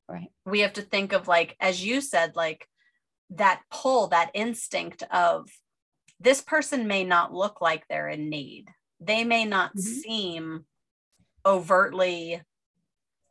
Right. 0.08 0.30
We 0.46 0.60
have 0.60 0.74
to 0.74 0.82
think 0.82 1.14
of 1.14 1.28
like, 1.28 1.56
as 1.60 1.84
you 1.84 2.00
said, 2.02 2.36
like 2.36 2.68
that 3.32 3.64
pull, 3.72 4.08
that 4.08 4.32
instinct 4.34 5.04
of 5.12 5.50
this 6.20 6.42
person 6.42 6.88
may 6.88 7.04
not 7.04 7.34
look 7.34 7.60
like 7.60 7.88
they're 7.88 8.08
in 8.10 8.30
need. 8.30 8.70
They 9.00 9.24
may 9.24 9.46
not 9.46 9.76
Mhm. 9.76 9.80
seem 9.82 10.66
overtly 11.46 12.42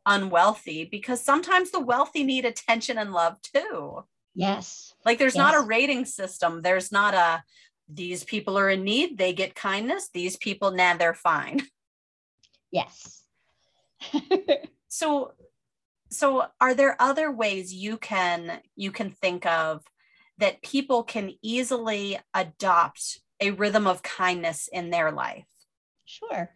unwealthy 0.04 0.84
because 0.84 1.20
sometimes 1.24 1.70
the 1.70 1.80
wealthy 1.80 2.24
need 2.24 2.44
attention 2.44 2.98
and 2.98 3.12
love 3.12 3.40
too. 3.40 4.04
Yes. 4.34 4.94
Like 5.04 5.18
there's 5.18 5.36
not 5.36 5.54
a 5.54 5.60
rating 5.60 6.04
system. 6.04 6.60
There's 6.60 6.90
not 6.90 7.14
a 7.14 7.44
these 7.88 8.24
people 8.24 8.58
are 8.58 8.70
in 8.70 8.84
need, 8.84 9.18
they 9.18 9.32
get 9.32 9.54
kindness. 9.54 10.08
These 10.12 10.36
people, 10.36 10.70
nah, 10.70 10.96
they're 10.96 11.14
fine. 11.14 11.62
Yes. 12.70 13.22
So 14.88 15.32
so 16.10 16.46
are 16.60 16.74
there 16.74 16.96
other 17.00 17.30
ways 17.30 17.74
you 17.74 17.96
can 17.96 18.60
you 18.76 18.92
can 18.92 19.10
think 19.10 19.44
of 19.46 19.82
that 20.38 20.62
people 20.62 21.02
can 21.02 21.34
easily 21.42 22.18
adopt 22.32 23.20
a 23.40 23.50
rhythm 23.50 23.86
of 23.86 24.02
kindness 24.02 24.68
in 24.72 24.90
their 24.90 25.10
life? 25.12 25.46
Sure. 26.04 26.50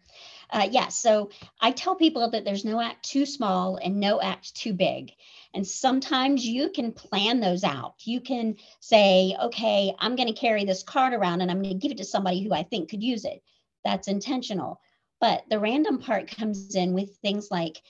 Uh, 0.49 0.67
yeah. 0.71 0.87
So 0.89 1.29
I 1.59 1.71
tell 1.71 1.95
people 1.95 2.29
that 2.31 2.45
there's 2.45 2.65
no 2.65 2.79
act 2.79 3.03
too 3.03 3.25
small 3.25 3.77
and 3.77 3.99
no 3.99 4.21
act 4.21 4.55
too 4.55 4.73
big. 4.73 5.11
And 5.53 5.65
sometimes 5.65 6.45
you 6.45 6.69
can 6.69 6.91
plan 6.91 7.39
those 7.39 7.63
out. 7.63 7.95
You 8.03 8.21
can 8.21 8.55
say, 8.79 9.35
okay, 9.41 9.93
I'm 9.99 10.15
going 10.15 10.27
to 10.27 10.39
carry 10.39 10.63
this 10.63 10.83
card 10.83 11.13
around 11.13 11.41
and 11.41 11.49
I'm 11.49 11.61
going 11.61 11.73
to 11.73 11.79
give 11.79 11.91
it 11.91 11.97
to 11.97 12.05
somebody 12.05 12.43
who 12.43 12.53
I 12.53 12.63
think 12.63 12.89
could 12.89 13.03
use 13.03 13.25
it. 13.25 13.41
That's 13.83 14.07
intentional. 14.07 14.79
But 15.19 15.43
the 15.49 15.59
random 15.59 15.97
part 15.97 16.29
comes 16.29 16.75
in 16.75 16.93
with 16.93 17.17
things 17.17 17.49
like 17.49 17.81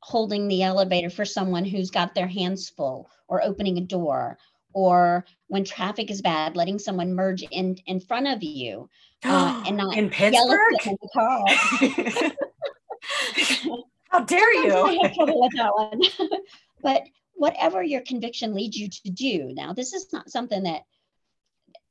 holding 0.00 0.48
the 0.48 0.62
elevator 0.62 1.10
for 1.10 1.24
someone 1.24 1.64
who's 1.64 1.90
got 1.90 2.14
their 2.14 2.26
hands 2.26 2.68
full 2.68 3.08
or 3.28 3.42
opening 3.42 3.78
a 3.78 3.82
door 3.82 4.36
or 4.74 5.24
when 5.46 5.64
traffic 5.64 6.10
is 6.10 6.20
bad 6.22 6.56
letting 6.56 6.78
someone 6.78 7.14
merge 7.14 7.42
in 7.50 7.76
in 7.86 8.00
front 8.00 8.26
of 8.26 8.42
you 8.42 8.88
uh, 9.24 9.62
and 9.66 9.76
not 9.76 9.96
in 9.96 10.10
Pittsburgh? 10.10 10.86
in 10.86 10.96
the 11.00 11.08
car. 11.12 12.32
How 14.08 14.20
dare 14.20 14.52
you? 14.64 14.74
I 14.74 14.98
have 15.02 15.14
trouble 15.14 15.40
with 15.40 15.52
that 15.56 15.72
one. 15.74 16.00
but 16.82 17.02
whatever 17.34 17.82
your 17.82 18.02
conviction 18.02 18.54
leads 18.54 18.76
you 18.76 18.88
to 18.88 19.10
do, 19.10 19.50
now 19.52 19.72
this 19.72 19.92
is 19.92 20.12
not 20.12 20.30
something 20.30 20.64
that 20.64 20.82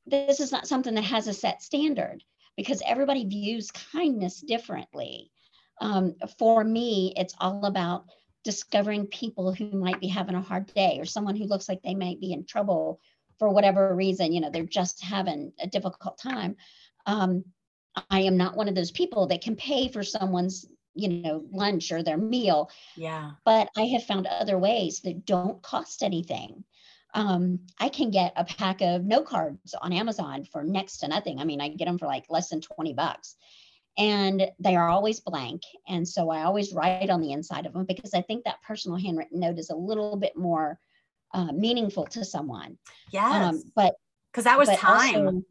this 0.06 0.40
is 0.40 0.52
not 0.52 0.68
something 0.68 0.96
that 0.96 1.04
has 1.04 1.28
a 1.28 1.34
set 1.34 1.62
standard 1.62 2.24
because 2.58 2.82
everybody 2.86 3.26
views 3.26 3.72
kindness 3.72 4.42
differently. 4.42 5.32
Um, 5.80 6.16
for 6.38 6.64
me, 6.64 7.14
it's 7.16 7.36
all 7.40 7.66
about 7.66 8.06
discovering 8.44 9.08
people 9.08 9.54
who 9.54 9.72
might 9.72 10.00
be 10.00 10.08
having 10.08 10.36
a 10.36 10.42
hard 10.42 10.72
day 10.74 10.98
or 11.00 11.06
someone 11.06 11.36
who 11.36 11.46
looks 11.46 11.70
like 11.70 11.82
they 11.82 11.96
might 11.96 12.20
be 12.20 12.34
in 12.34 12.46
trouble 12.46 13.00
for 13.40 13.50
whatever 13.50 13.96
reason. 13.96 14.34
You 14.34 14.42
know, 14.42 14.50
they're 14.50 14.66
just 14.66 15.04
having 15.04 15.54
a 15.60 15.68
difficult 15.68 16.18
time. 16.18 16.56
Um, 17.06 17.46
I 18.10 18.22
am 18.22 18.38
not 18.38 18.56
one 18.56 18.68
of 18.68 18.76
those 18.76 18.92
people 18.92 19.28
that 19.28 19.42
can 19.42 19.56
pay 19.56 19.88
for 19.88 20.04
someone's 20.04 20.66
you 20.96 21.08
know 21.10 21.44
lunch 21.52 21.92
or 21.92 22.04
their 22.04 22.18
meal 22.18 22.70
Yeah. 22.98 23.32
but 23.46 23.70
i 23.78 23.84
have 23.84 24.04
found 24.04 24.28
other 24.28 24.58
ways 24.58 25.00
that 25.02 25.26
don't 25.26 25.62
cost 25.62 26.04
anything 26.04 26.64
um, 27.14 27.60
i 27.80 27.90
can 27.90 28.10
get 28.12 28.34
a 28.36 28.44
pack 28.44 28.82
of 28.82 29.04
note 29.06 29.26
cards 29.26 29.74
on 29.82 29.94
amazon 29.94 30.46
for 30.46 30.64
next 30.64 30.98
to 31.00 31.08
nothing 31.08 31.40
i 31.40 31.44
mean 31.46 31.62
i 31.62 31.70
get 31.70 31.86
them 31.86 31.98
for 31.98 32.08
like 32.08 32.26
less 32.30 32.50
than 32.50 32.62
20 32.62 32.94
bucks 32.94 33.36
and 33.98 34.48
they 34.60 34.76
are 34.76 34.90
always 34.90 35.20
blank 35.20 35.62
and 35.88 36.08
so 36.08 36.30
i 36.30 36.44
always 36.44 36.74
write 36.74 37.10
on 37.10 37.22
the 37.22 37.32
inside 37.32 37.66
of 37.66 37.74
them 37.74 37.86
because 37.86 38.14
i 38.14 38.22
think 38.22 38.44
that 38.44 38.62
personal 38.62 38.98
handwritten 38.98 39.40
note 39.40 39.60
is 39.60 39.70
a 39.70 39.76
little 39.76 40.16
bit 40.18 40.36
more 40.38 40.80
uh, 41.34 41.52
meaningful 41.54 42.06
to 42.06 42.26
someone 42.26 42.78
Yes. 43.12 43.34
um, 43.34 43.62
but 43.76 43.94
Because 44.32 44.44
that 44.46 44.58
was 44.58 44.68
time. 44.78 45.26
also- 45.28 45.44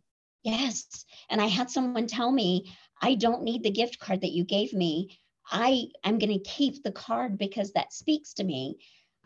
yes. 0.42 1.04
And 1.28 1.40
I 1.40 1.46
had 1.46 1.68
someone 1.70 2.06
tell 2.06 2.32
me, 2.32 2.72
I 3.02 3.14
don't 3.14 3.42
need 3.42 3.62
the 3.62 3.70
gift 3.70 3.98
card 3.98 4.22
that 4.22 4.32
you 4.32 4.44
gave 4.44 4.72
me. 4.72 5.18
I 5.50 5.88
I'm 6.04 6.18
going 6.18 6.32
to 6.32 6.50
keep 6.50 6.82
the 6.82 6.92
card 6.92 7.38
because 7.38 7.72
that 7.72 7.92
speaks 7.92 8.34
to 8.34 8.44
me. 8.44 8.78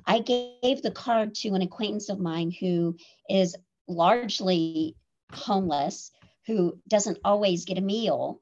I 0.07 0.19
gave 0.21 0.83
the 0.83 0.91
card 0.91 1.35
to 1.37 1.55
an 1.55 1.63
acquaintance 1.63 2.09
of 2.09 2.21
mine 2.21 2.51
who 2.51 2.97
is 3.29 3.57
largely 3.89 4.97
homeless, 5.33 6.11
who 6.47 6.79
doesn't 6.89 7.19
always 7.25 7.65
get 7.65 7.79
a 7.79 7.83
meal, 7.83 8.41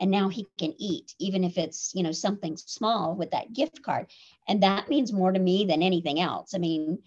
and 0.00 0.10
now 0.10 0.28
he 0.28 0.46
can 0.58 0.74
eat, 0.78 1.14
even 1.18 1.44
if 1.44 1.58
it's 1.58 1.92
you 1.94 2.02
know 2.02 2.12
something 2.12 2.56
small 2.56 3.14
with 3.14 3.30
that 3.30 3.52
gift 3.52 3.82
card, 3.82 4.06
and 4.48 4.62
that 4.62 4.88
means 4.88 5.12
more 5.12 5.32
to 5.32 5.38
me 5.38 5.64
than 5.64 5.82
anything 5.82 6.20
else. 6.20 6.54
I 6.54 6.58
mean, 6.58 7.02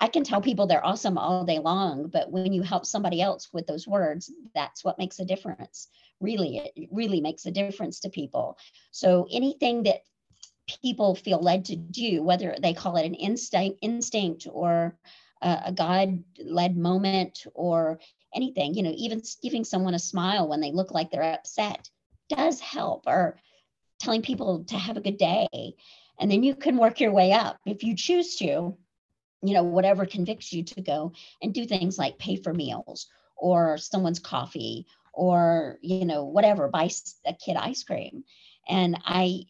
I 0.00 0.08
can 0.08 0.22
tell 0.22 0.40
people 0.40 0.66
they're 0.66 0.84
awesome 0.84 1.18
all 1.18 1.44
day 1.44 1.58
long, 1.58 2.08
but 2.08 2.30
when 2.30 2.52
you 2.52 2.62
help 2.62 2.86
somebody 2.86 3.20
else 3.20 3.48
with 3.52 3.66
those 3.66 3.86
words, 3.86 4.30
that's 4.54 4.84
what 4.84 4.98
makes 4.98 5.18
a 5.18 5.24
difference. 5.24 5.88
Really, 6.20 6.70
it 6.76 6.88
really 6.92 7.20
makes 7.20 7.46
a 7.46 7.50
difference 7.50 8.00
to 8.00 8.08
people. 8.08 8.58
So 8.92 9.26
anything 9.30 9.82
that 9.84 10.02
people 10.82 11.14
feel 11.14 11.40
led 11.40 11.64
to 11.66 11.76
do, 11.76 12.22
whether 12.22 12.54
they 12.62 12.74
call 12.74 12.96
it 12.96 13.06
an 13.06 13.14
instinct, 13.14 13.78
instinct 13.82 14.46
or 14.50 14.96
a, 15.40 15.72
God-led 15.72 16.76
moment 16.76 17.44
or 17.54 17.98
anything, 18.34 18.74
you 18.74 18.82
know, 18.82 18.94
even 18.96 19.22
giving 19.42 19.64
someone 19.64 19.94
a 19.94 19.98
smile 19.98 20.46
when 20.48 20.60
they 20.60 20.72
look 20.72 20.92
like 20.92 21.10
they're 21.10 21.22
upset 21.22 21.88
does 22.28 22.60
help, 22.60 23.04
or 23.06 23.38
telling 23.98 24.22
people 24.22 24.64
to 24.64 24.76
have 24.76 24.96
a 24.96 25.00
good 25.00 25.16
day. 25.16 25.48
And 26.20 26.30
then 26.30 26.42
you 26.42 26.54
can 26.54 26.76
work 26.76 27.00
your 27.00 27.12
way 27.12 27.32
up 27.32 27.56
if 27.64 27.82
you 27.82 27.96
choose 27.96 28.36
to 28.36 28.76
you 29.42 29.54
know, 29.54 29.62
whatever 29.62 30.06
convicts 30.06 30.52
you 30.52 30.64
to 30.64 30.80
go 30.80 31.12
and 31.42 31.54
do 31.54 31.64
things 31.64 31.98
like 31.98 32.18
pay 32.18 32.36
for 32.36 32.52
meals 32.52 33.06
or 33.36 33.78
someone's 33.78 34.18
coffee 34.18 34.86
or, 35.12 35.78
you 35.80 36.04
know, 36.04 36.24
whatever, 36.24 36.68
buy 36.68 36.90
a 37.26 37.34
kid 37.34 37.56
ice 37.56 37.82
cream. 37.84 38.24
And 38.68 38.98
I, 39.04 39.44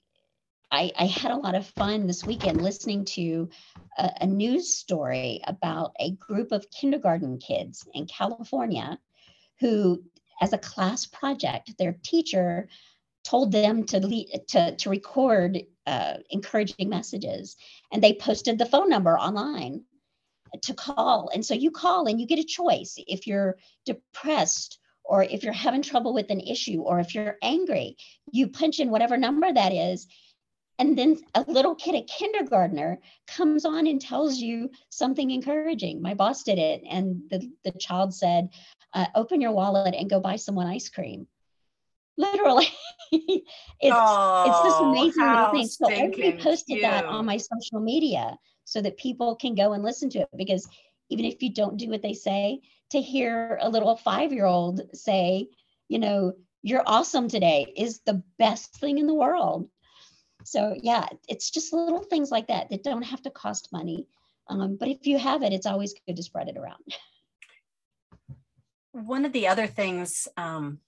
I, 0.70 0.92
I 0.98 1.06
had 1.06 1.32
a 1.32 1.36
lot 1.36 1.54
of 1.54 1.66
fun 1.66 2.06
this 2.06 2.24
weekend 2.24 2.62
listening 2.62 3.04
to 3.06 3.48
a, 3.96 4.10
a 4.22 4.26
news 4.26 4.74
story 4.74 5.40
about 5.46 5.92
a 5.98 6.12
group 6.12 6.52
of 6.52 6.70
kindergarten 6.70 7.38
kids 7.38 7.86
in 7.94 8.06
California 8.06 8.98
who, 9.60 10.02
as 10.40 10.52
a 10.52 10.58
class 10.58 11.06
project, 11.06 11.76
their 11.78 11.96
teacher 12.02 12.68
told 13.28 13.52
them 13.52 13.84
to 13.84 14.00
lead, 14.00 14.28
to, 14.48 14.74
to 14.76 14.88
record 14.88 15.58
uh, 15.86 16.14
encouraging 16.30 16.88
messages. 16.88 17.56
And 17.92 18.02
they 18.02 18.14
posted 18.14 18.58
the 18.58 18.66
phone 18.66 18.88
number 18.88 19.18
online 19.18 19.84
to 20.62 20.72
call. 20.72 21.30
And 21.34 21.44
so 21.44 21.52
you 21.52 21.70
call 21.70 22.06
and 22.06 22.18
you 22.18 22.26
get 22.26 22.38
a 22.38 22.44
choice. 22.44 22.94
If 22.96 23.26
you're 23.26 23.58
depressed 23.84 24.78
or 25.04 25.22
if 25.22 25.42
you're 25.42 25.52
having 25.52 25.82
trouble 25.82 26.14
with 26.14 26.30
an 26.30 26.40
issue 26.40 26.80
or 26.80 27.00
if 27.00 27.14
you're 27.14 27.36
angry 27.42 27.96
you 28.30 28.48
punch 28.48 28.78
in 28.78 28.90
whatever 28.90 29.16
number 29.16 29.52
that 29.52 29.72
is. 29.72 30.06
And 30.78 30.96
then 30.96 31.18
a 31.34 31.44
little 31.48 31.74
kid 31.74 31.96
a 31.96 32.02
kindergartner 32.02 33.00
comes 33.26 33.64
on 33.64 33.86
and 33.86 34.00
tells 34.00 34.38
you 34.38 34.70
something 34.90 35.30
encouraging. 35.30 36.00
My 36.00 36.14
boss 36.14 36.44
did 36.44 36.58
it. 36.58 36.82
And 36.88 37.22
the, 37.30 37.50
the 37.64 37.72
child 37.72 38.14
said 38.14 38.50
uh, 38.94 39.06
open 39.14 39.40
your 39.40 39.52
wallet 39.52 39.94
and 39.94 40.08
go 40.08 40.20
buy 40.20 40.36
someone 40.36 40.66
ice 40.66 40.88
cream 40.88 41.26
literally 42.18 42.68
it's 43.12 43.46
it's 43.80 44.60
this 44.62 44.80
Oh, 44.80 44.90
amazing 44.90 45.30
little 45.30 45.50
thing. 45.50 45.66
So 45.66 45.86
I 45.86 45.92
already 45.92 46.12
stinking 46.12 46.38
posted 46.42 46.82
that 46.82 47.04
on 47.06 47.24
my 47.24 47.38
social 47.38 47.80
media 47.80 48.36
so 48.64 48.82
that 48.82 48.98
people 48.98 49.36
can 49.36 49.54
go 49.54 49.72
and 49.72 49.82
listen 49.82 50.10
to 50.10 50.20
it 50.20 50.28
because 50.36 50.68
even 51.08 51.24
if 51.24 51.42
you 51.42 51.52
don't 51.54 51.78
do 51.78 51.88
what 51.88 52.02
they 52.02 52.12
say, 52.12 52.60
to 52.90 53.00
hear 53.00 53.58
a 53.62 53.68
little 53.68 53.96
five 53.96 54.32
year 54.32 54.44
old 54.46 54.82
say, 54.94 55.48
you 55.88 55.98
know, 55.98 56.34
you're 56.62 56.82
awesome 56.86 57.28
today 57.28 57.72
is 57.76 58.00
the 58.04 58.22
best 58.38 58.74
thing 58.76 58.98
in 58.98 59.06
the 59.06 59.14
world. 59.14 59.68
So, 60.44 60.76
yeah, 60.80 61.06
it's 61.28 61.50
just 61.50 61.72
little 61.72 62.02
things 62.02 62.30
like 62.30 62.48
that 62.48 62.70
that 62.70 62.82
don't 62.82 63.02
have 63.02 63.22
to 63.22 63.30
cost 63.30 63.72
money. 63.72 64.06
Um, 64.48 64.76
but 64.78 64.88
if 64.88 65.06
you 65.06 65.18
have 65.18 65.42
it, 65.42 65.52
it's 65.52 65.66
always 65.66 65.94
good 66.06 66.16
to 66.16 66.22
spread 66.22 66.48
it 66.48 66.56
around. 66.56 66.82
one 68.92 69.24
of 69.24 69.32
the 69.32 69.46
other 69.48 69.66
things 69.66 70.26
um, 70.36 70.80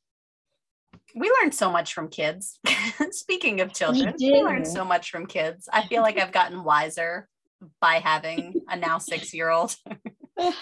we 1.15 1.31
learned 1.41 1.55
so 1.55 1.71
much 1.71 1.93
from 1.95 2.09
kids. 2.09 2.59
Speaking 3.11 3.61
of 3.61 3.73
children 3.73 4.15
we, 4.19 4.43
learned 4.43 4.67
so 4.67 4.85
much 4.85 5.11
from 5.11 5.27
kids. 5.27 5.69
I 5.73 5.83
feel 5.87 6.03
like 6.03 6.19
i've 6.19 6.33
gotten 6.33 6.65
wiser 6.65 7.29
by 7.81 7.95
having 7.97 8.55
a 8.69 8.77
now 8.77 8.99
six 9.13 9.35
year 9.35 9.51
old 9.51 9.75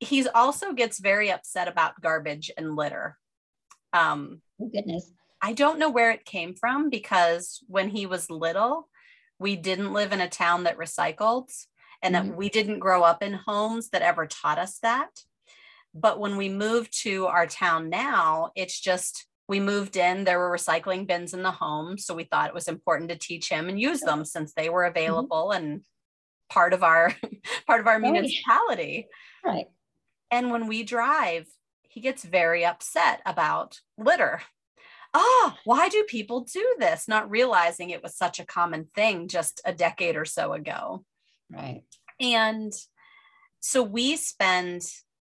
he 0.00 0.28
also 0.28 0.72
gets 0.72 0.98
very 0.98 1.30
upset 1.30 1.68
about 1.68 2.00
garbage 2.00 2.50
and 2.56 2.76
litter. 2.76 3.16
Um, 3.92 4.42
Oh, 4.60 4.70
goodness. 4.72 5.10
i 5.42 5.52
don't 5.52 5.78
know 5.78 5.90
where 5.90 6.10
it 6.12 6.24
came 6.24 6.54
from 6.54 6.88
because 6.88 7.62
when 7.66 7.90
he 7.90 8.06
was 8.06 8.30
little 8.30 8.88
we 9.38 9.54
didn't 9.54 9.92
live 9.92 10.12
in 10.12 10.20
a 10.22 10.28
town 10.30 10.64
that 10.64 10.78
recycled 10.78 11.50
and 12.02 12.14
that 12.14 12.24
Mhm. 12.24 12.36
we 12.36 12.48
didn't 12.48 12.78
grow 12.78 13.02
up 13.02 13.22
in 13.22 13.34
homes 13.34 13.90
that 13.90 14.00
ever 14.00 14.26
taught 14.26 14.58
us 14.58 14.78
that 14.78 15.10
but 15.98 16.20
when 16.20 16.36
we 16.36 16.48
moved 16.48 16.96
to 17.02 17.26
our 17.26 17.46
town 17.46 17.88
now, 17.88 18.50
it's 18.54 18.78
just 18.78 19.26
we 19.48 19.60
moved 19.60 19.96
in, 19.96 20.24
there 20.24 20.38
were 20.38 20.50
recycling 20.56 21.06
bins 21.06 21.32
in 21.32 21.42
the 21.42 21.50
home. 21.52 21.98
So 21.98 22.14
we 22.14 22.24
thought 22.24 22.48
it 22.48 22.54
was 22.54 22.68
important 22.68 23.10
to 23.10 23.16
teach 23.16 23.48
him 23.48 23.68
and 23.68 23.80
use 23.80 24.00
them 24.00 24.24
since 24.24 24.52
they 24.52 24.68
were 24.68 24.84
available 24.84 25.52
and 25.52 25.82
part 26.50 26.72
of 26.72 26.82
our 26.82 27.14
part 27.66 27.80
of 27.80 27.86
our 27.86 28.00
Right. 28.00 28.12
municipality. 28.12 29.06
Right. 29.44 29.66
And 30.30 30.50
when 30.50 30.66
we 30.66 30.82
drive, 30.82 31.46
he 31.82 32.00
gets 32.00 32.24
very 32.24 32.64
upset 32.64 33.22
about 33.24 33.80
litter. 33.96 34.42
Ah, 35.14 35.56
why 35.64 35.88
do 35.88 36.02
people 36.04 36.40
do 36.40 36.74
this? 36.78 37.06
Not 37.08 37.30
realizing 37.30 37.90
it 37.90 38.02
was 38.02 38.16
such 38.16 38.38
a 38.40 38.44
common 38.44 38.88
thing 38.94 39.28
just 39.28 39.60
a 39.64 39.72
decade 39.72 40.16
or 40.16 40.24
so 40.24 40.52
ago. 40.52 41.04
Right. 41.50 41.84
And 42.20 42.72
so 43.60 43.82
we 43.82 44.16
spend 44.16 44.82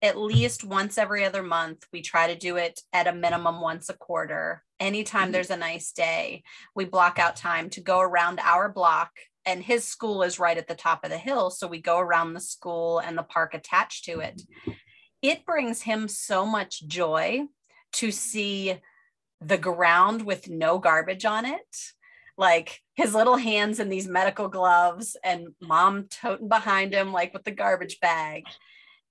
at 0.01 0.17
least 0.17 0.63
once 0.63 0.97
every 0.97 1.25
other 1.25 1.41
month. 1.43 1.85
We 1.91 2.01
try 2.01 2.27
to 2.27 2.39
do 2.39 2.57
it 2.57 2.81
at 2.93 3.07
a 3.07 3.13
minimum 3.13 3.61
once 3.61 3.89
a 3.89 3.93
quarter. 3.93 4.63
Anytime 4.79 5.29
Mhm. 5.29 5.31
there's 5.31 5.49
a 5.49 5.57
nice 5.57 5.91
day, 5.91 6.43
we 6.75 6.85
block 6.85 7.17
out 7.17 7.35
time 7.35 7.69
to 7.71 7.81
go 7.81 7.99
around 7.99 8.39
our 8.41 8.69
block. 8.69 9.11
And 9.45 9.63
his 9.63 9.87
school 9.87 10.23
is 10.23 10.39
right 10.39 10.57
at 10.57 10.67
the 10.67 10.75
top 10.75 11.03
of 11.03 11.09
the 11.09 11.17
hill. 11.17 11.49
So 11.49 11.67
we 11.67 11.81
go 11.81 11.99
around 11.99 12.33
the 12.33 12.41
school 12.41 12.99
and 12.99 13.17
the 13.17 13.23
park 13.23 13.53
attached 13.53 14.05
to 14.05 14.19
it. 14.19 14.41
It 15.21 15.45
brings 15.45 15.83
him 15.83 16.07
so 16.07 16.45
much 16.45 16.85
joy 16.85 17.47
to 17.93 18.11
see 18.11 18.79
the 19.39 19.57
ground 19.57 20.23
with 20.23 20.49
no 20.49 20.79
garbage 20.79 21.23
on 21.25 21.45
it 21.45 21.77
like 22.37 22.81
his 22.95 23.15
little 23.15 23.37
hands 23.37 23.79
in 23.79 23.89
these 23.89 24.07
medical 24.07 24.47
gloves 24.47 25.15
and 25.23 25.49
mom 25.59 26.07
toting 26.09 26.47
behind 26.47 26.93
him 26.93 27.11
like 27.11 27.33
with 27.33 27.43
the 27.43 27.51
garbage 27.51 27.99
bag 27.99 28.43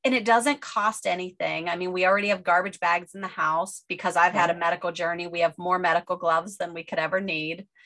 and 0.07 0.15
it 0.15 0.25
doesn't 0.25 0.61
cost 0.63 1.07
anything. 1.07 1.69
I 1.69 1.77
mean 1.77 1.93
we 1.93 2.07
already 2.07 2.29
have 2.29 2.43
garbage 2.45 2.81
bags 2.81 3.15
in 3.15 3.21
the 3.21 3.27
house 3.29 3.83
because 3.89 4.17
i've 4.17 4.33
had 4.33 4.49
a 4.51 4.55
medical 4.55 4.93
journey. 4.93 5.27
We 5.27 5.41
have 5.41 5.59
more 5.59 5.79
medical 5.79 6.17
gloves 6.17 6.57
than 6.57 6.73
we 6.73 6.85
could 6.85 6.99
ever 6.99 7.21
need. 7.21 7.67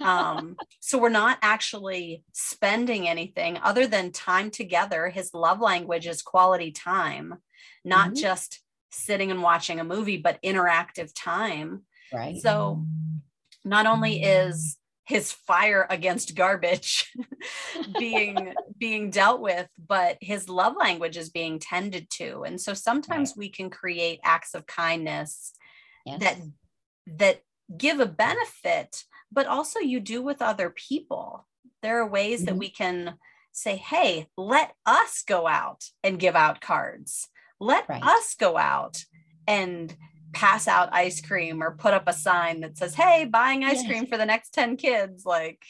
Um, 0.00 0.56
so 0.78 0.96
we're 0.98 1.08
not 1.08 1.38
actually 1.42 2.22
spending 2.32 3.08
anything 3.08 3.58
other 3.60 3.84
than 3.88 4.12
time 4.12 4.48
together. 4.52 5.08
His 5.08 5.34
love 5.34 5.60
language 5.60 6.06
is 6.06 6.22
quality 6.22 6.70
time 6.70 7.34
not 7.84 8.10
Mhm. 8.10 8.16
just 8.20 8.60
sitting 8.92 9.32
and 9.32 9.42
watching 9.42 9.80
a 9.80 9.84
movie 9.84 10.16
but 10.16 10.40
interactive 10.42 11.10
time. 11.16 11.82
Right. 12.12 12.36
so 12.40 12.84
not 13.64 13.86
only 13.86 14.22
is 14.22 14.76
his 15.08 15.32
fire 15.32 15.86
against 15.88 16.34
garbage 16.36 17.16
being 17.98 18.54
being 18.78 19.08
dealt 19.10 19.40
with, 19.40 19.66
but 19.78 20.18
his 20.20 20.50
love 20.50 20.76
language 20.78 21.16
is 21.16 21.30
being 21.30 21.58
tended 21.58 22.10
to. 22.10 22.42
And 22.42 22.60
so 22.60 22.74
sometimes 22.74 23.34
we 23.34 23.48
can 23.48 23.70
create 23.70 24.20
acts 24.22 24.54
of 24.54 24.66
kindness 24.66 25.54
yes. 26.04 26.20
that 26.20 26.36
that 27.06 27.40
give 27.74 28.00
a 28.00 28.06
benefit, 28.06 29.04
but 29.32 29.46
also 29.46 29.80
you 29.80 29.98
do 29.98 30.20
with 30.20 30.42
other 30.42 30.68
people. 30.68 31.46
There 31.82 31.98
are 32.00 32.08
ways 32.08 32.44
that 32.44 32.56
Mhm. 32.56 32.58
we 32.58 32.70
can 32.70 33.18
say, 33.50 33.76
hey, 33.76 34.28
let 34.36 34.74
us 34.84 35.22
go 35.26 35.48
out 35.48 35.84
and 36.04 36.20
give 36.20 36.36
out 36.36 36.60
cards. 36.60 37.28
Let 37.58 37.88
Right. 37.88 38.02
us 38.02 38.34
go 38.34 38.58
out 38.58 39.04
and 39.46 39.96
pass 40.32 40.68
out 40.68 40.88
ice 40.92 41.20
cream 41.20 41.62
or 41.62 41.72
put 41.76 41.94
up 41.94 42.04
a 42.06 42.12
sign 42.12 42.60
that 42.60 42.76
says, 42.78 42.94
hey, 42.94 43.24
buying 43.24 43.64
ice 43.64 43.78
Yes. 43.78 43.86
cream 43.86 44.06
for 44.06 44.16
the 44.16 44.26
next 44.26 44.54
10 44.54 44.76
kids. 44.76 45.24
Like, 45.24 45.62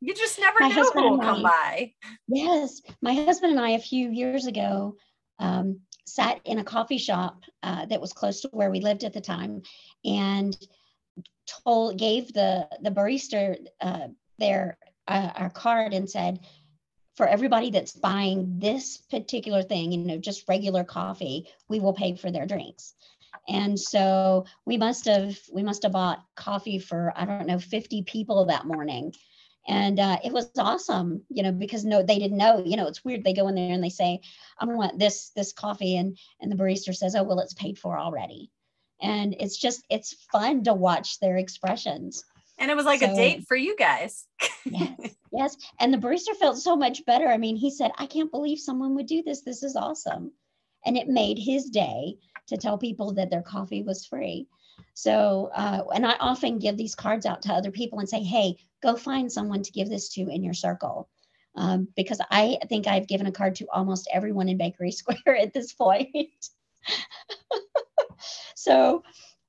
you 0.00 0.14
just 0.14 0.38
never 0.38 0.60
My 0.60 0.68
know 0.68 0.82
who 0.92 1.10
will 1.10 1.18
come 1.18 1.44
I- 1.46 1.50
by. 1.50 1.92
Yes, 2.28 2.80
my 3.02 3.14
husband 3.14 3.52
and 3.52 3.60
I 3.60 3.70
a 3.70 3.78
few 3.78 4.10
years 4.10 4.46
ago 4.46 4.96
um, 5.38 5.80
sat 6.06 6.40
in 6.44 6.58
a 6.58 6.64
coffee 6.64 6.98
shop 6.98 7.42
uh, 7.62 7.86
that 7.86 8.00
was 8.00 8.12
close 8.12 8.40
to 8.42 8.48
where 8.52 8.70
we 8.70 8.80
lived 8.80 9.04
at 9.04 9.12
the 9.12 9.20
time, 9.20 9.62
and 10.04 10.56
told 11.64 11.98
gave 11.98 12.32
the 12.32 12.68
the 12.82 12.90
barista 12.90 13.56
uh, 13.80 14.08
their 14.38 14.78
uh, 15.08 15.30
our 15.36 15.50
card 15.50 15.92
and 15.92 16.08
said, 16.08 16.40
for 17.14 17.26
everybody 17.26 17.70
that's 17.70 17.92
buying 17.92 18.58
this 18.58 18.96
particular 18.96 19.62
thing, 19.62 19.92
you 19.92 19.98
know, 19.98 20.18
just 20.18 20.48
regular 20.48 20.84
coffee, 20.84 21.48
we 21.68 21.80
will 21.80 21.92
pay 21.92 22.16
for 22.16 22.30
their 22.30 22.46
drinks. 22.46 22.94
And 23.48 23.78
so 23.78 24.46
we 24.64 24.76
must 24.76 25.04
have 25.06 25.38
we 25.52 25.62
must 25.62 25.82
have 25.82 25.92
bought 25.92 26.24
coffee 26.34 26.78
for 26.78 27.12
I 27.16 27.24
don't 27.24 27.46
know 27.46 27.58
50 27.58 28.02
people 28.02 28.46
that 28.46 28.66
morning. 28.66 29.14
And 29.66 29.98
uh, 29.98 30.18
it 30.22 30.32
was 30.32 30.50
awesome 30.58 31.22
you 31.28 31.42
know 31.42 31.52
because 31.52 31.84
no 31.84 32.02
they 32.02 32.18
didn't 32.18 32.38
know 32.38 32.62
you 32.64 32.76
know 32.76 32.86
it's 32.86 33.04
weird. 33.04 33.24
They 33.24 33.32
go 33.32 33.48
in 33.48 33.54
there 33.54 33.72
and 33.72 33.82
they 33.82 33.90
say 33.90 34.20
i 34.58 34.64
want 34.64 34.98
this 34.98 35.30
this 35.30 35.52
coffee 35.52 35.96
and 35.96 36.16
and 36.40 36.50
the 36.50 36.56
barista 36.56 36.94
says 36.94 37.14
oh 37.16 37.22
well 37.22 37.40
it's 37.40 37.54
paid 37.54 37.78
for 37.78 37.98
already. 37.98 38.50
And 39.00 39.34
it's 39.38 39.58
just 39.58 39.84
it's 39.90 40.26
fun 40.32 40.64
to 40.64 40.74
watch 40.74 41.20
their 41.20 41.36
expressions 41.36 42.24
And 42.58 42.70
it 42.70 42.76
was 42.76 42.86
like 42.86 43.02
a 43.02 43.14
date 43.14 43.46
for 43.46 43.56
you 43.56 43.76
guys. 43.76 44.26
yes. 44.64 45.16
Yes. 45.36 45.56
And 45.80 45.92
the 45.92 45.98
barista 45.98 46.36
felt 46.36 46.58
so 46.58 46.76
much 46.76 47.04
better. 47.06 47.26
I 47.26 47.38
mean 47.38 47.56
he 47.56 47.68
said 47.68 47.90
i 47.98 48.06
can't 48.06 48.30
believe 48.30 48.60
someone 48.60 48.94
would 48.94 49.06
do 49.06 49.20
this. 49.24 49.40
This 49.40 49.64
is 49.64 49.74
awesome. 49.74 50.30
And 50.86 50.96
it 50.96 51.08
made 51.08 51.38
his 51.40 51.70
day 51.70 52.18
to 52.46 52.56
tell 52.56 52.78
people 52.78 53.14
that 53.14 53.30
their 53.30 53.42
coffee 53.42 53.82
was 53.82 54.06
free. 54.06 54.46
So 54.92 55.50
uh, 55.52 55.82
and 55.92 56.06
i 56.06 56.14
often 56.20 56.60
give 56.60 56.76
these 56.76 56.94
cards 56.94 57.26
out 57.26 57.42
to 57.42 57.52
other 57.52 57.72
people 57.72 57.98
and 57.98 58.08
say 58.08 58.22
hey 58.22 58.56
go 58.80 58.94
find 58.94 59.32
someone 59.32 59.62
to 59.64 59.72
give 59.72 59.88
this 59.88 60.08
to 60.10 60.28
in 60.28 60.44
your 60.44 60.54
circle. 60.54 61.08
Um, 61.56 61.88
because 61.96 62.20
i 62.30 62.58
think 62.68 62.86
i've 62.86 63.08
given 63.08 63.26
a 63.26 63.32
card 63.32 63.56
to 63.56 63.66
almost 63.72 64.08
everyone 64.12 64.48
in 64.48 64.56
bakery 64.56 64.92
square 65.00 65.36
at 65.36 65.52
this 65.52 65.72
point. 65.72 66.48
So 68.64 69.02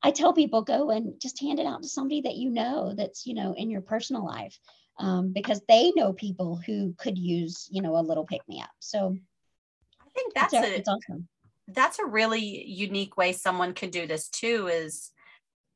i 0.05 0.11
tell 0.11 0.33
people 0.33 0.61
go 0.61 0.91
and 0.91 1.19
just 1.21 1.41
hand 1.41 1.59
it 1.59 1.65
out 1.65 1.81
to 1.81 1.89
somebody 1.89 2.21
that 2.21 2.35
you 2.35 2.49
know 2.49 2.93
that's 2.95 3.25
you 3.25 3.33
know 3.33 3.53
in 3.57 3.69
your 3.69 3.81
personal 3.81 4.25
life 4.25 4.57
um, 4.97 5.33
because 5.33 5.61
they 5.67 5.91
know 5.95 6.13
people 6.13 6.59
who 6.65 6.93
could 6.97 7.17
use 7.17 7.67
you 7.71 7.81
know 7.81 7.97
a 7.97 8.01
little 8.01 8.25
pick 8.25 8.47
me 8.47 8.61
up. 8.61 8.71
So 8.79 9.17
I 10.01 10.09
think 10.15 10.33
that's 10.33 10.53
it's, 10.53 10.65
a, 10.65 10.77
it's 10.77 10.89
awesome. 10.89 11.27
that's 11.67 11.99
a 11.99 12.05
really 12.05 12.65
unique 12.65 13.17
way 13.17 13.33
someone 13.33 13.73
can 13.73 13.89
do 13.89 14.07
this 14.07 14.29
too 14.29 14.67
is 14.67 15.11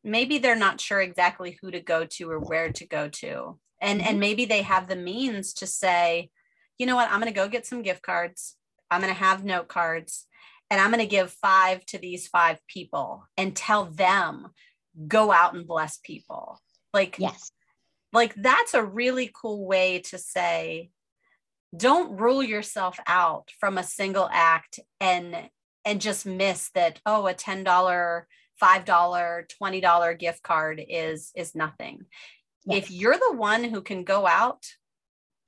maybe 0.03 0.37
they're 0.37 0.55
not 0.55 0.79
sure 0.79 1.01
exactly 1.01 1.57
who 1.61 1.71
to 1.71 1.81
go 1.81 2.05
to 2.05 2.31
or 2.31 2.39
where 2.39 2.71
to 2.71 2.87
go 2.87 3.09
to. 3.09 3.59
And 3.81 4.01
and 4.01 4.19
maybe 4.19 4.45
they 4.45 4.61
have 4.61 4.87
the 4.87 4.95
means 4.95 5.53
to 5.55 5.67
say 5.67 6.29
you 6.77 6.85
know 6.85 6.95
what? 6.95 7.11
I'm 7.11 7.19
going 7.19 7.31
to 7.31 7.37
go 7.37 7.49
get 7.49 7.65
some 7.65 7.81
gift 7.81 8.01
cards. 8.01 8.55
I'm 8.89 9.01
going 9.01 9.13
to 9.13 9.19
have 9.19 9.43
note 9.43 9.67
cards 9.67 10.27
and 10.69 10.79
i'm 10.79 10.91
going 10.91 10.99
to 10.99 11.05
give 11.05 11.31
five 11.31 11.85
to 11.85 11.97
these 11.97 12.27
five 12.27 12.57
people 12.67 13.23
and 13.37 13.55
tell 13.55 13.85
them 13.85 14.49
go 15.07 15.31
out 15.31 15.53
and 15.53 15.67
bless 15.67 15.97
people. 15.97 16.59
Like 16.93 17.17
yes. 17.19 17.51
like 18.11 18.33
that's 18.35 18.73
a 18.73 18.83
really 18.83 19.31
cool 19.33 19.65
way 19.65 19.99
to 19.99 20.17
say 20.17 20.89
don't 21.75 22.19
rule 22.19 22.41
yourself 22.41 22.99
out 23.05 23.51
from 23.59 23.77
a 23.77 23.83
single 23.83 24.27
act 24.31 24.79
and 24.99 25.35
and 25.85 26.01
just 26.01 26.25
miss 26.25 26.71
that 26.73 26.99
oh 27.05 27.27
a 27.27 27.33
$10 27.33 27.63
$5 27.63 28.25
$20 29.61 30.19
gift 30.19 30.43
card 30.43 30.83
is 30.87 31.31
is 31.35 31.53
nothing. 31.55 32.05
If 32.67 32.91
you're 32.91 33.17
the 33.17 33.35
one 33.35 33.63
who 33.63 33.81
can 33.81 34.03
go 34.03 34.27
out 34.27 34.65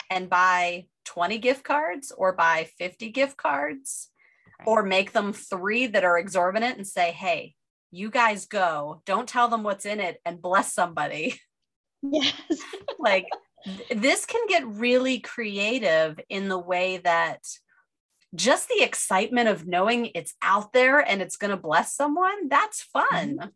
and 0.10 0.30
buy 0.30 0.86
20 1.06 1.40
gift 1.40 1.64
cards 1.64 2.12
or 2.16 2.34
buy 2.34 2.68
50 2.78 3.10
gift 3.10 3.38
cards 3.38 4.11
or 4.66 4.84
make 4.84 5.12
them 5.12 5.34
three 5.34 5.88
that 5.88 6.04
are 6.04 6.18
exorbitant 6.18 6.78
and 6.78 6.88
say 6.88 7.12
hey 7.12 7.54
you 7.92 8.10
guys 8.10 8.46
go 8.46 9.02
don't 9.06 9.28
tell 9.28 9.48
them 9.48 9.64
what's 9.64 9.86
in 9.86 10.00
it 10.00 10.20
and 10.26 10.42
bless 10.42 10.74
somebody 10.74 11.40
yes 12.02 12.34
like 13.00 13.28
this 13.92 14.26
can 14.26 14.42
get 14.48 14.66
really 14.66 15.20
creative 15.20 16.20
in 16.30 16.48
the 16.50 16.60
way 16.60 16.98
that 16.98 17.40
just 18.34 18.70
the 18.70 18.82
excitement 18.82 19.50
of 19.50 19.68
knowing 19.68 20.10
it's 20.16 20.34
out 20.42 20.72
there 20.72 21.00
and 21.00 21.22
it's 21.22 21.36
going 21.36 21.52
to 21.52 21.58
bless 21.58 21.94
someone 21.94 22.48
that's 22.48 22.82
fun 22.82 23.52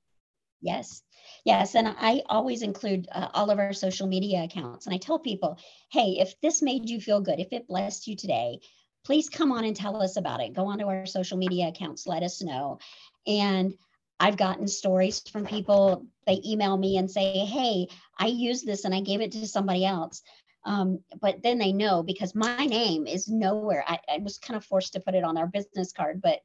Yes. 0.66 1.04
Yes. 1.46 1.76
And 1.76 1.88
I 1.88 2.24
always 2.28 2.64
include 2.64 3.08
uh, 3.12 3.28
all 3.34 3.52
of 3.52 3.60
our 3.60 3.72
social 3.72 4.08
media 4.08 4.44
accounts. 4.44 4.88
And 4.88 4.96
I 4.96 4.98
tell 4.98 5.20
people, 5.20 5.60
hey, 5.92 6.18
if 6.20 6.34
this 6.42 6.62
made 6.62 6.90
you 6.90 7.00
feel 7.00 7.22
good, 7.22 7.40
if 7.40 7.50
it 7.52 7.68
blessed 7.68 8.08
you 8.08 8.16
today, 8.16 8.60
please 9.06 9.30
come 9.30 9.52
on 9.52 9.64
and 9.64 9.76
tell 9.76 10.02
us 10.02 10.18
about 10.18 10.42
it. 10.42 10.54
Go 10.54 10.66
onto 10.66 10.88
our 10.88 11.06
social 11.06 11.38
media 11.38 11.68
accounts, 11.68 12.08
let 12.08 12.24
us 12.24 12.42
know. 12.42 12.80
And 13.28 13.74
I've 14.20 14.38
gotten 14.38 14.68
stories 14.68 15.20
from 15.20 15.46
people, 15.46 16.06
they 16.26 16.42
email 16.46 16.76
me 16.76 16.98
and 16.98 17.10
say, 17.10 17.46
hey, 17.46 17.88
I 18.18 18.28
used 18.28 18.66
this 18.66 18.86
and 18.86 18.96
I 18.96 19.02
gave 19.02 19.22
it 19.22 19.32
to 19.34 19.48
somebody 19.48 19.86
else. 19.86 20.22
Um, 20.66 21.00
but 21.22 21.44
then 21.44 21.60
they 21.60 21.72
know 21.72 22.02
because 22.02 22.34
my 22.34 22.66
name 22.66 23.06
is 23.06 23.28
nowhere. 23.28 23.84
I, 23.88 24.00
I 24.10 24.18
was 24.18 24.40
kind 24.40 24.58
of 24.58 24.66
forced 24.66 24.94
to 24.94 25.00
put 25.00 25.14
it 25.14 25.24
on 25.24 25.38
our 25.38 25.48
business 25.48 25.92
card, 25.92 26.22
but 26.22 26.40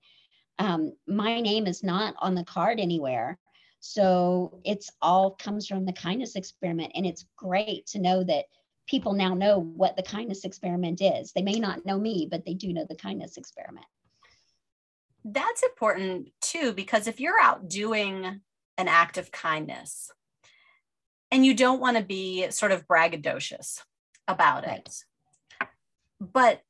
um, 0.59 0.93
my 1.07 1.41
name 1.41 1.67
is 1.67 1.83
not 1.83 2.15
on 2.19 2.35
the 2.35 2.45
card 2.45 2.79
anywhere. 2.79 3.39
So 3.79 4.61
it's 4.65 4.91
all 5.01 5.31
comes 5.31 5.67
from 5.67 5.87
the 5.87 5.93
kindness 5.95 6.37
experiment. 6.37 6.93
And 6.95 7.07
it's 7.07 7.25
great 7.37 7.87
to 7.87 7.99
know 7.99 8.23
that 8.25 8.45
people 8.91 9.13
now 9.13 9.35
know 9.35 9.59
what 9.61 9.97
the 9.97 10.03
kindness 10.03 10.45
experiment 10.45 11.01
is. 11.01 11.33
They 11.33 11.43
may 11.43 11.61
not 11.61 11.87
know 11.87 11.99
me, 11.99 12.27
but 12.31 12.45
they 12.45 12.55
do 12.55 12.73
know 12.73 12.85
the 12.89 12.97
kindness 12.97 13.37
experiment. 13.37 13.87
that's 15.25 15.63
important 15.63 16.31
too 16.41 16.73
because 16.73 17.07
if 17.07 17.21
you're 17.21 17.39
out 17.41 17.69
doing 17.69 18.41
an 18.79 18.89
act 18.89 19.19
of 19.19 19.31
kindness 19.31 20.11
and 21.31 21.45
you 21.45 21.53
don't 21.55 21.81
want 21.81 21.97
to 21.99 22.03
be 22.03 22.51
sort 22.51 22.73
of 22.73 22.87
braggadocious 22.89 23.83
about 24.27 24.67
Right. 24.67 24.79
it 24.79 25.69
but 26.21 26.63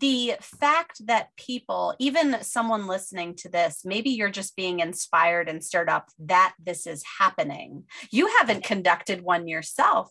the 0.00 0.34
fact 0.40 1.06
that 1.06 1.34
people, 1.36 1.94
even 1.98 2.42
someone 2.42 2.86
listening 2.86 3.34
to 3.36 3.48
this, 3.48 3.82
maybe 3.84 4.10
you're 4.10 4.30
just 4.30 4.56
being 4.56 4.80
inspired 4.80 5.48
and 5.48 5.64
stirred 5.64 5.88
up 5.88 6.10
that 6.18 6.54
this 6.62 6.86
is 6.86 7.02
happening. 7.18 7.84
You 8.10 8.26
haven't 8.38 8.64
conducted 8.64 9.22
one 9.22 9.46
yourself, 9.48 10.10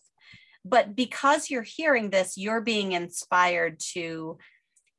but 0.68 0.94
because 0.94 1.50
you're 1.50 1.62
hearing 1.62 2.10
this, 2.10 2.36
you're 2.36 2.60
being 2.60 2.92
inspired 2.92 3.80
to 3.92 4.38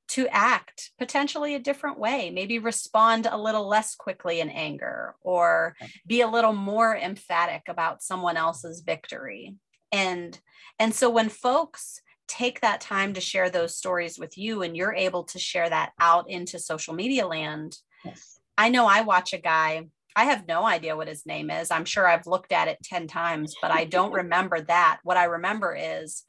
to 0.10 0.28
act 0.30 0.90
potentially 0.98 1.54
a 1.54 1.60
different 1.60 2.00
way, 2.00 2.32
maybe 2.32 2.58
respond 2.58 3.28
a 3.30 3.38
little 3.38 3.68
less 3.68 3.94
quickly 3.94 4.40
in 4.40 4.50
anger 4.50 5.14
or 5.22 5.76
be 6.08 6.22
a 6.22 6.28
little 6.28 6.54
more 6.54 6.98
emphatic 6.98 7.62
about 7.68 8.02
someone 8.02 8.36
else's 8.36 8.82
victory. 8.82 9.56
And 9.92 10.40
and 10.80 10.96
so 10.96 11.10
when 11.10 11.30
folks 11.30 12.02
take 12.28 12.62
that 12.62 12.80
time 12.80 13.14
to 13.14 13.22
share 13.22 13.50
those 13.50 13.76
stories 13.76 14.18
with 14.18 14.38
you 14.38 14.62
and 14.62 14.78
you're 14.78 14.94
able 14.94 15.24
to 15.26 15.40
share 15.40 15.70
that 15.70 15.92
out 16.00 16.30
into 16.30 16.60
social 16.60 16.94
media 16.94 17.28
land. 17.28 17.76
Yes. 18.06 18.40
I 18.58 18.70
know 18.70 18.86
I 18.86 19.02
watch 19.02 19.34
a 19.34 19.40
guy, 19.40 19.88
I 20.16 20.26
have 20.26 20.47
no 20.47 20.66
idea 20.66 20.95
what 20.95 21.07
his 21.07 21.26
name 21.26 21.49
is. 21.49 21.72
I'm 21.72 21.86
sure 21.86 22.07
I've 22.07 22.28
looked 22.28 22.51
at 22.51 22.68
it 22.68 22.80
10 22.84 23.07
times, 23.07 23.55
but 23.62 23.72
I 23.72 23.86
don't 23.86 24.12
remember 24.12 24.62
that. 24.62 24.99
What 25.03 25.18
I 25.18 25.26
remember 25.26 25.76
is 25.80 26.24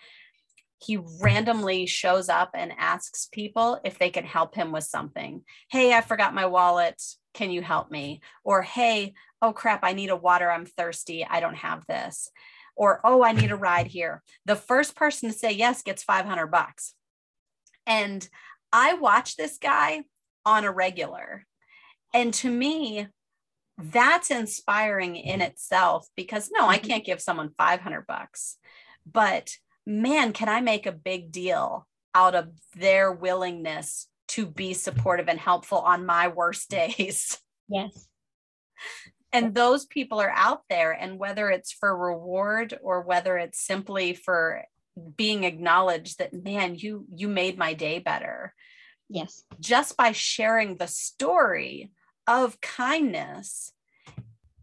he 0.79 0.99
randomly 1.21 1.87
shows 1.87 2.29
up 2.29 2.51
and 2.55 2.73
asks 2.79 3.29
people 3.31 3.81
if 3.85 3.99
they 3.99 4.11
can 4.11 4.25
help 4.25 4.55
him 4.55 4.73
with 4.73 4.85
something. 4.85 5.43
Hey, 5.71 5.93
I 5.93 6.01
forgot 6.01 6.35
my 6.35 6.47
wallet. 6.47 7.03
Can 7.35 7.51
you 7.51 7.63
help 7.63 7.91
me? 7.91 8.21
Or, 8.45 8.63
hey, 8.63 9.15
oh 9.43 9.53
crap, 9.53 9.81
I 9.83 9.93
need 9.93 10.11
a 10.11 10.17
water. 10.17 10.51
I'm 10.51 10.67
thirsty. 10.67 11.27
I 11.29 11.41
don't 11.41 11.57
have 11.57 11.87
this 11.87 12.31
or 12.81 12.99
oh 13.05 13.23
i 13.23 13.33
need 13.33 13.51
a 13.51 13.57
ride 13.57 13.87
here 13.87 14.23
the 14.47 14.57
first 14.57 14.97
person 14.97 15.29
to 15.29 15.37
say 15.37 15.53
yes 15.53 15.83
gets 15.83 16.03
500 16.03 16.47
bucks 16.47 16.95
and 17.87 18.29
i 18.73 18.95
watch 18.95 19.37
this 19.37 19.59
guy 19.59 20.03
on 20.47 20.65
a 20.65 20.73
regular 20.73 21.47
and 22.15 22.33
to 22.35 22.51
me 22.51 23.07
that's 23.83 24.31
inspiring 24.31 25.17
in 25.17 25.41
itself 25.41 26.09
because 26.17 26.51
no 26.53 26.69
i 26.69 26.79
mm-hmm. 26.79 26.87
can't 26.87 27.05
give 27.05 27.21
someone 27.21 27.51
500 27.57 28.07
bucks 28.07 28.57
but 29.11 29.53
man 29.87 30.33
can 30.33 30.49
i 30.49 30.61
make 30.61 30.87
a 30.87 30.93
big 30.93 31.33
deal 31.33 31.87
out 32.15 32.35
of 32.35 32.49
their 32.75 33.13
willingness 33.13 34.09
to 34.31 34.47
be 34.47 34.75
supportive 34.75 35.29
and 35.29 35.41
helpful 35.41 35.79
on 35.79 36.07
my 36.07 36.29
worst 36.29 36.71
days. 36.71 37.39
Yes. 37.73 38.09
And 39.33 39.55
those 39.55 39.87
people 39.87 40.21
are 40.21 40.33
out 40.35 40.63
there 40.69 40.91
and 40.91 41.21
whether 41.21 41.49
it's 41.51 41.71
for 41.71 41.97
reward 41.97 42.77
or 42.83 43.03
whether 43.03 43.39
it's 43.39 43.65
simply 43.65 44.13
for 44.13 44.65
being 45.17 45.45
acknowledged 45.45 46.19
that 46.19 46.35
man 46.35 46.75
you 46.75 47.07
you 47.15 47.29
made 47.29 47.57
my 47.57 47.75
day 47.75 48.01
better. 48.01 48.55
Yes. 49.09 49.45
Just 49.61 49.97
by 49.97 50.11
sharing 50.11 50.79
the 50.79 50.89
story 50.89 51.93
of 52.31 52.61
kindness 52.61 53.73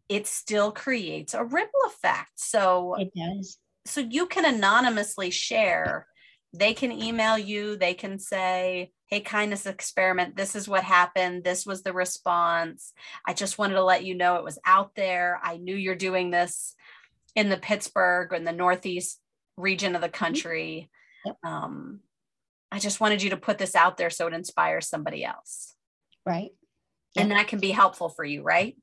it 0.09 0.27
still 0.27 0.71
creates 0.71 1.33
a 1.33 1.43
ripple 1.43 1.81
effect. 1.87 2.31
So 2.35 2.95
it 2.95 3.11
does. 3.15 3.57
so 3.85 4.01
you 4.01 4.27
can 4.27 4.45
anonymously 4.45 5.29
share. 5.29 6.07
They 6.53 6.73
can 6.73 6.91
email 6.91 7.37
you. 7.37 7.77
They 7.77 7.93
can 7.93 8.19
say 8.19 8.91
hey 9.07 9.21
kindness 9.21 9.65
experiment. 9.65 10.35
This 10.35 10.55
is 10.55 10.67
what 10.67 10.83
happened. 10.83 11.43
This 11.43 11.65
was 11.65 11.83
the 11.83 11.93
response. 11.93 12.93
I 13.25 13.33
just 13.33 13.57
wanted 13.57 13.75
to 13.75 13.83
let 13.83 14.03
you 14.03 14.15
know 14.15 14.35
it 14.35 14.43
was 14.43 14.59
out 14.65 14.95
there. 14.95 15.39
I 15.43 15.57
knew 15.57 15.75
you're 15.75 15.95
doing 15.95 16.31
this 16.31 16.75
in 17.35 17.49
the 17.49 17.57
pittsburgh 17.57 18.31
or 18.31 18.35
in 18.35 18.43
the 18.43 18.51
northeast 18.51 19.19
region 19.55 19.95
of 19.95 20.01
the 20.01 20.07
mm-hmm. 20.07 20.25
country. 20.25 20.89
Yep. 21.25 21.37
um, 21.43 21.99
i 22.71 22.79
just 22.79 23.01
wanted 23.01 23.21
you 23.21 23.31
to 23.31 23.37
put 23.37 23.57
this 23.57 23.75
out 23.75 23.97
there 23.97 24.09
so 24.09 24.27
it 24.27 24.33
inspires 24.33 24.87
somebody 24.87 25.25
else. 25.25 25.75
Right 26.25 26.51
yep. 27.17 27.23
and 27.23 27.31
that 27.31 27.47
can 27.47 27.59
be 27.59 27.71
helpful 27.71 28.09
for 28.09 28.23
you 28.23 28.41
right 28.41 28.75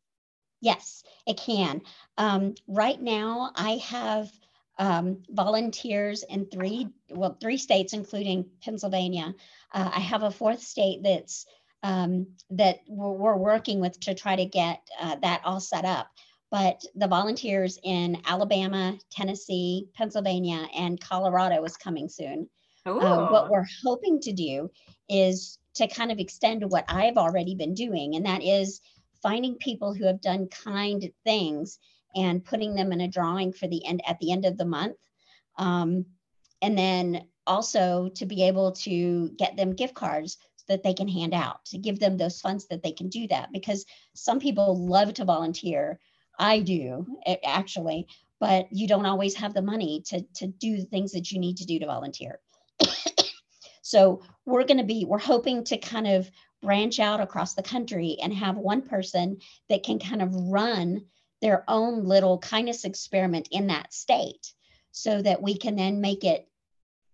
yes 0.61 1.03
it 1.27 1.37
can 1.37 1.81
um, 2.19 2.55
right 2.67 3.01
now 3.01 3.51
i 3.55 3.73
have 3.77 4.31
um, 4.79 5.23
volunteers 5.31 6.25
in 6.29 6.47
three, 6.47 6.89
well, 7.11 7.37
three 7.41 7.59
states, 7.59 7.93
including 7.93 8.47
Pennsylvania. 8.63 9.35
Uh, 9.73 9.91
I 9.95 10.01
have 10.01 10.23
a 10.23 10.31
fourth 10.31 10.61
state 10.61 11.01
that's 11.03 11.47
um, 11.83 12.27
that 12.51 12.79
we're, 12.89 13.13
we're, 13.13 13.37
working 13.37 13.79
with 13.79 14.01
to 14.01 14.15
try 14.15 14.35
to 14.37 14.47
get 14.47 14.81
uh, 14.99 15.17
that 15.17 15.43
all 15.45 15.61
set 15.61 15.85
up. 15.85 16.09
But 16.51 16.81
the 16.95 17.07
volunteers 17.07 17.79
in 17.85 18.23
Alabama, 18.27 18.99
Tennessee, 19.11 19.89
Pennsylvania, 19.95 20.67
and 20.75 21.01
Colorado 21.01 21.63
is 21.63 21.77
coming 21.77 22.09
soon. 22.09 22.49
Uh, 22.87 23.29
what 23.29 23.51
we're 23.51 23.67
hoping 23.83 24.21
to 24.21 24.33
do 24.33 24.71
is 25.09 25.59
to 25.75 25.89
kind 25.89 26.13
of 26.13 26.19
extend 26.19 26.61
to 26.61 26.69
what 26.69 26.85
I've 26.89 27.17
already 27.17 27.55
been 27.55 27.75
doing, 27.75 28.15
and 28.15 28.27
that 28.27 28.43
is 28.43 28.81
finding 29.23 29.57
people 29.57 29.95
who 29.95 30.05
have 30.05 30.21
done 30.21 30.49
kind 30.49 31.11
things 31.25 31.79
and 32.15 32.45
putting 32.45 32.75
them 32.75 32.93
in 32.93 33.01
a 33.01 33.09
drawing 33.09 33.53
for 33.53 33.67
the 33.67 33.85
end 33.87 34.03
at 34.07 34.19
the 34.21 34.31
end 34.31 34.45
of 34.45 34.57
the 34.57 34.65
month. 34.65 34.97
Um, 35.57 36.07
and 36.63 36.79
then 36.79 37.27
also 37.47 38.11
to 38.15 38.27
be 38.27 38.45
able 38.45 38.73
to 38.73 39.31
get 39.37 39.57
them 39.57 39.75
gift 39.75 39.95
cards 39.95 40.39
that 40.69 40.83
they 40.83 40.95
can 40.95 41.09
hand 41.09 41.35
out 41.35 41.65
to 41.67 41.79
give 41.79 42.01
them 42.01 42.17
those 42.17 42.41
funds 42.41 42.67
that 42.69 42.83
they 42.83 42.93
can 42.93 43.09
do 43.09 43.27
that 43.29 43.53
because 43.53 43.85
some 44.15 44.41
people 44.41 44.87
love 44.87 45.13
to 45.13 45.25
volunteer 45.25 45.99
i 46.39 46.59
do 46.61 47.07
actually 47.45 48.07
but 48.41 48.67
you 48.71 48.89
don't 48.89 49.07
always 49.07 49.35
have 49.37 49.55
the 49.55 49.63
money 49.63 50.03
to, 50.07 50.23
to 50.35 50.47
do 50.47 50.77
the 50.77 50.87
things 50.87 51.13
that 51.13 51.31
you 51.31 51.39
need 51.39 51.57
to 51.59 51.67
do 51.67 51.79
to 51.79 51.87
volunteer 51.87 52.41
so 53.85 54.23
we're 54.47 54.65
going 54.65 54.79
to 54.79 54.85
be 54.85 55.05
we're 55.05 55.19
hoping 55.19 55.63
to 55.63 55.77
kind 55.77 56.07
of 56.07 56.31
branch 56.63 56.99
out 56.99 57.21
across 57.21 57.53
the 57.53 57.63
country 57.63 58.17
and 58.23 58.33
have 58.33 58.57
one 58.57 58.81
person 58.81 59.37
that 59.69 59.83
can 59.83 59.99
kind 59.99 60.23
of 60.23 60.35
run 60.35 61.05
their 61.43 61.65
own 61.69 62.05
little 62.05 62.39
kindness 62.39 62.87
experiment 62.87 63.47
in 63.51 63.67
that 63.67 63.93
state 63.93 64.55
so 64.91 65.21
that 65.21 65.43
we 65.43 65.59
can 65.59 65.77
then 65.77 66.01
make 66.01 66.25
it 66.25 66.49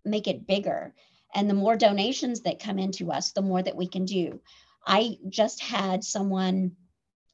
make 0.04 0.28
it 0.28 0.46
bigger. 0.46 0.94
And 1.34 1.50
the 1.50 1.54
more 1.54 1.76
donations 1.76 2.42
that 2.42 2.62
come 2.62 2.78
into 2.78 3.10
us 3.10 3.32
the 3.32 3.42
more 3.42 3.60
that 3.60 3.76
we 3.76 3.88
can 3.88 4.04
do. 4.04 4.40
I 4.86 5.18
just 5.28 5.60
had 5.60 6.04
someone 6.04 6.76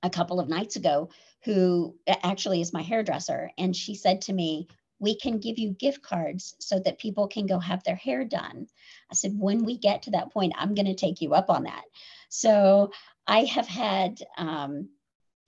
a 0.03 0.09
couple 0.09 0.41
of 0.41 0.49
nights 0.49 0.77
ago 0.77 1.11
who 1.45 1.95
actually 2.09 2.63
is 2.63 2.73
my 2.73 2.83
hairdresser 2.83 3.51
and 3.59 3.77
she 3.77 3.95
said 3.97 4.23
to 4.23 4.33
me 4.33 4.69
we 4.99 5.17
can 5.17 5.39
give 5.39 5.59
you 5.59 5.71
gift 5.71 6.03
cards 6.03 6.57
so 6.59 6.79
that 6.79 6.99
people 6.99 7.29
can 7.29 7.47
go 7.47 7.59
have 7.59 7.83
their 7.85 7.97
hair 7.97 8.25
done 8.25 8.67
i 9.11 9.15
said 9.15 9.33
when 9.39 9.65
we 9.65 9.77
get 9.77 10.03
to 10.03 10.11
that 10.11 10.33
point 10.33 10.53
i'm 10.57 10.75
going 10.75 10.87
to 10.87 10.95
take 10.95 11.21
you 11.21 11.35
up 11.35 11.51
on 11.51 11.65
that 11.65 11.85
so 12.29 12.91
i 13.27 13.45
have 13.45 13.67
had 13.67 14.19
um, 14.39 14.89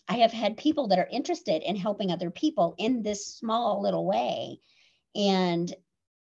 I 0.09 0.19
have 0.19 0.33
had 0.33 0.57
people 0.57 0.89
that 0.89 0.99
are 0.99 1.09
interested 1.11 1.63
in 1.63 1.77
helping 1.77 2.11
other 2.11 2.31
people 2.31 2.75
in 2.79 3.03
this 3.03 3.27
small 3.27 3.83
little 3.83 4.07
way. 4.07 4.59
And 5.15 5.73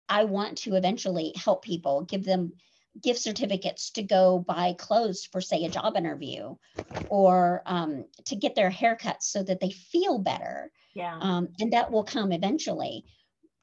I 0.09 0.23
want 0.23 0.57
to 0.59 0.75
eventually 0.75 1.33
help 1.35 1.63
people, 1.63 2.01
give 2.01 2.23
them 2.23 2.53
gift 3.01 3.19
certificates 3.19 3.91
to 3.91 4.03
go 4.03 4.39
buy 4.39 4.73
clothes 4.77 5.27
for, 5.31 5.41
say, 5.41 5.65
a 5.65 5.69
job 5.69 5.95
interview 5.97 6.55
or 7.09 7.61
um, 7.65 8.05
to 8.25 8.35
get 8.35 8.55
their 8.55 8.71
haircuts 8.71 9.23
so 9.23 9.43
that 9.43 9.59
they 9.59 9.71
feel 9.71 10.19
better. 10.19 10.71
Yeah. 10.93 11.17
Um, 11.19 11.49
and 11.59 11.73
that 11.73 11.91
will 11.91 12.03
come 12.03 12.31
eventually. 12.31 13.05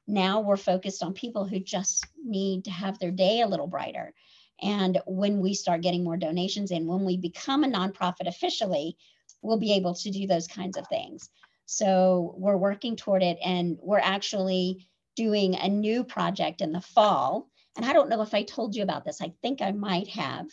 Now 0.07 0.41
we're 0.41 0.57
focused 0.57 1.03
on 1.03 1.13
people 1.13 1.45
who 1.45 1.59
just 1.59 2.05
need 2.23 2.65
to 2.65 2.71
have 2.71 2.99
their 2.99 3.11
day 3.11 3.41
a 3.41 3.47
little 3.47 3.67
brighter. 3.67 4.13
And 4.61 4.99
when 5.05 5.41
we 5.41 5.53
start 5.53 5.81
getting 5.81 6.03
more 6.03 6.17
donations 6.17 6.71
and 6.71 6.87
when 6.87 7.03
we 7.03 7.17
become 7.17 7.63
a 7.63 7.67
nonprofit 7.67 8.27
officially, 8.27 8.95
we'll 9.41 9.59
be 9.59 9.73
able 9.73 9.95
to 9.95 10.11
do 10.11 10.27
those 10.27 10.47
kinds 10.47 10.77
of 10.77 10.87
things. 10.87 11.29
So 11.65 12.35
we're 12.37 12.57
working 12.57 12.95
toward 12.95 13.23
it 13.23 13.37
and 13.43 13.77
we're 13.81 13.99
actually 13.99 14.87
doing 15.15 15.55
a 15.55 15.67
new 15.67 16.03
project 16.03 16.61
in 16.61 16.71
the 16.71 16.81
fall. 16.81 17.49
And 17.75 17.85
I 17.85 17.93
don't 17.93 18.09
know 18.09 18.21
if 18.21 18.33
I 18.33 18.43
told 18.43 18.75
you 18.75 18.83
about 18.83 19.05
this. 19.05 19.21
I 19.21 19.33
think 19.41 19.61
I 19.61 19.71
might 19.71 20.07
have, 20.09 20.47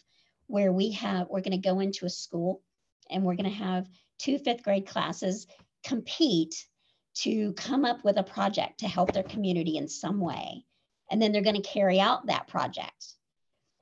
where 0.46 0.72
we 0.72 0.92
have, 0.92 1.28
we're 1.28 1.40
going 1.40 1.60
to 1.60 1.68
go 1.68 1.80
into 1.80 2.06
a 2.06 2.10
school 2.10 2.62
and 3.10 3.24
we're 3.24 3.36
going 3.36 3.50
to 3.50 3.56
have 3.56 3.88
two 4.18 4.38
fifth 4.38 4.62
grade 4.62 4.86
classes 4.86 5.46
compete 5.84 6.66
to 7.14 7.52
come 7.54 7.84
up 7.84 8.04
with 8.04 8.16
a 8.18 8.22
project 8.22 8.80
to 8.80 8.88
help 8.88 9.12
their 9.12 9.22
community 9.22 9.76
in 9.76 9.88
some 9.88 10.20
way. 10.20 10.64
And 11.10 11.20
then 11.20 11.32
they're 11.32 11.42
going 11.42 11.60
to 11.60 11.68
carry 11.68 12.00
out 12.00 12.26
that 12.26 12.48
project 12.48 13.16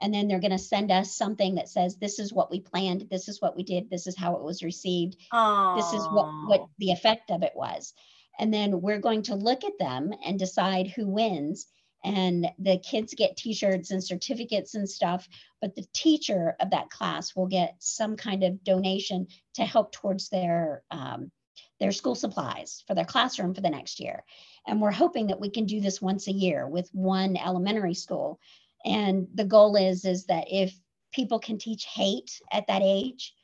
and 0.01 0.13
then 0.13 0.29
they're 0.29 0.41
going 0.41 0.51
to 0.51 0.59
send 0.59 0.91
us 0.91 1.15
something 1.15 1.57
that 1.57 1.69
says 1.69 1.97
this 1.97 2.19
is 2.19 2.33
what 2.33 2.51
we 2.51 2.61
planned 2.61 3.07
this 3.11 3.29
is 3.29 3.41
what 3.41 3.57
we 3.57 3.63
did 3.63 3.91
this 3.91 4.07
is 4.07 4.17
how 4.17 4.37
it 4.37 4.43
was 4.43 4.63
received 4.63 5.17
Aww. 5.33 5.77
this 5.77 5.93
is 5.93 6.07
what 6.09 6.27
what 6.47 6.69
the 6.79 6.93
effect 6.93 7.31
of 7.31 7.43
it 7.43 7.53
was 7.55 7.93
and 8.39 8.53
then 8.53 8.81
we're 8.81 8.99
going 8.99 9.23
to 9.25 9.35
look 9.35 9.65
at 9.65 9.79
them 9.79 10.13
and 10.25 10.39
decide 10.39 10.89
who 10.89 11.07
wins 11.07 11.67
and 12.05 12.49
the 12.59 12.79
kids 12.79 13.15
get 13.15 13.37
t-shirts 13.37 13.91
and 13.91 14.03
certificates 14.03 14.75
and 14.75 14.89
stuff 14.89 15.29
but 15.61 15.75
the 15.75 15.87
teacher 15.93 16.57
of 16.61 16.71
that 16.71 16.91
class 16.91 17.35
will 17.37 17.47
get 17.47 17.75
some 17.79 18.17
kind 18.17 18.43
of 18.43 18.63
donation 18.65 19.27
to 19.55 19.63
help 19.63 19.93
towards 19.93 20.29
their 20.29 20.83
um, 20.91 21.31
their 21.79 21.93
school 21.93 22.15
supplies 22.15 22.85
for 22.87 22.95
their 22.95 23.05
classroom 23.05 23.55
for 23.55 23.61
the 23.61 23.71
next 23.71 24.01
year 24.01 24.25
and 24.67 24.81
we're 24.81 24.91
hoping 24.91 25.27
that 25.27 25.41
we 25.41 25.51
can 25.51 25.67
do 25.67 25.81
this 25.81 26.01
once 26.01 26.27
a 26.29 26.33
year 26.33 26.67
with 26.67 26.89
one 26.93 27.37
elementary 27.37 27.95
school 27.95 28.39
and 28.85 29.29
the 29.35 29.45
goal 29.45 29.77
is 29.77 30.05
is 30.05 30.27
that 30.27 30.45
if 30.51 30.75
people 31.13 31.39
can 31.39 31.59
teach 31.59 31.85
hate 31.85 32.41
at 32.53 32.67
that 32.67 32.83
age 32.83 33.35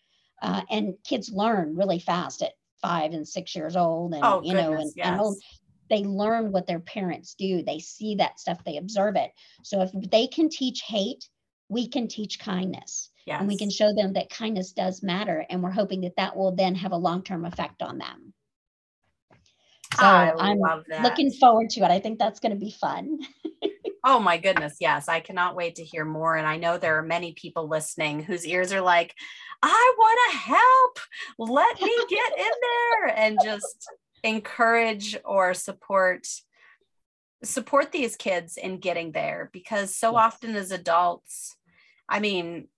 uh, 0.43 0.63
and 0.71 0.95
kids 1.05 1.31
learn 1.31 1.77
really 1.77 1.99
fast 1.99 2.43
at 2.43 2.53
five 2.81 3.13
and 3.13 3.27
six 3.27 3.55
years 3.55 3.77
old 3.77 4.15
and 4.15 4.23
Oh, 4.25 4.43
you 4.43 4.55
know 4.55 4.71
goodness, 4.71 4.95
and, 4.97 5.13
and 5.13 5.21
old, 5.21 5.37
yes. 5.37 5.61
They 5.89 6.05
learn 6.05 6.53
what 6.53 6.67
their 6.67 6.81
parents 6.81 7.35
do 7.35 7.63
they 7.63 7.79
see 7.79 8.15
that 8.17 8.39
stuff 8.41 8.63
they 8.65 8.77
observe 8.77 9.17
it 9.17 9.31
so 9.63 9.83
if 9.83 9.91
they 10.11 10.27
can 10.27 10.49
teach 10.49 10.83
hate 10.83 11.29
we 11.69 11.89
can 11.89 12.09
teach 12.09 12.39
kindness 12.39 13.11
Yes. 13.27 13.41
and 13.41 13.49
we 13.49 13.59
can 13.59 13.71
show 13.71 13.93
them 13.93 14.13
that 14.13 14.31
kindness 14.31 14.71
does 14.71 15.03
matter 15.03 15.45
and 15.51 15.61
we're 15.61 15.71
hoping 15.73 16.03
that 16.03 16.15
that 16.17 16.37
will 16.37 16.55
then 16.55 16.77
have 16.77 16.93
a 16.93 16.97
long-term 16.97 17.45
effect 17.45 17.83
on 17.83 17.99
them 17.99 18.33
so 19.99 20.07
I 20.07 20.33
i'm 20.39 20.59
love 20.59 20.85
that. 20.89 21.03
looking 21.03 21.33
forward 21.33 21.71
to 21.71 21.81
it 21.81 21.91
i 21.91 21.99
think 21.99 22.19
that's 22.21 22.39
going 22.39 22.53
to 22.53 22.59
be 22.59 22.71
fun 22.71 23.19
Oh 24.09 24.21
my 24.21 24.37
goodness. 24.39 24.77
Yes. 24.79 25.09
I 25.09 25.19
cannot 25.19 25.57
wait 25.57 25.75
to 25.77 25.83
hear 25.85 26.05
more. 26.05 26.37
And 26.37 26.47
I 26.47 26.59
know 26.59 26.79
there 26.79 26.97
are 26.97 27.03
many 27.03 27.33
people 27.33 27.69
listening 27.69 28.23
whose 28.23 28.47
ears 28.47 28.73
are 28.73 28.81
like, 28.81 29.13
I 29.65 29.95
want 29.99 30.19
to 30.31 30.39
help. 30.39 30.99
Let 31.51 31.83
me 31.83 31.93
get 32.09 32.39
in 32.39 32.53
there 32.63 33.17
and 33.17 33.37
just 33.43 33.89
encourage 34.27 35.17
or 35.25 35.55
support 35.55 36.27
support 37.45 37.93
these 37.93 38.17
kids 38.17 38.57
in 38.57 38.79
getting 38.79 39.13
there 39.13 39.51
because 39.53 39.95
so 39.95 40.13
Yes. 40.13 40.23
often 40.25 40.57
as 40.57 40.71
adults 40.73 41.57
i 42.09 42.19
mean 42.19 42.69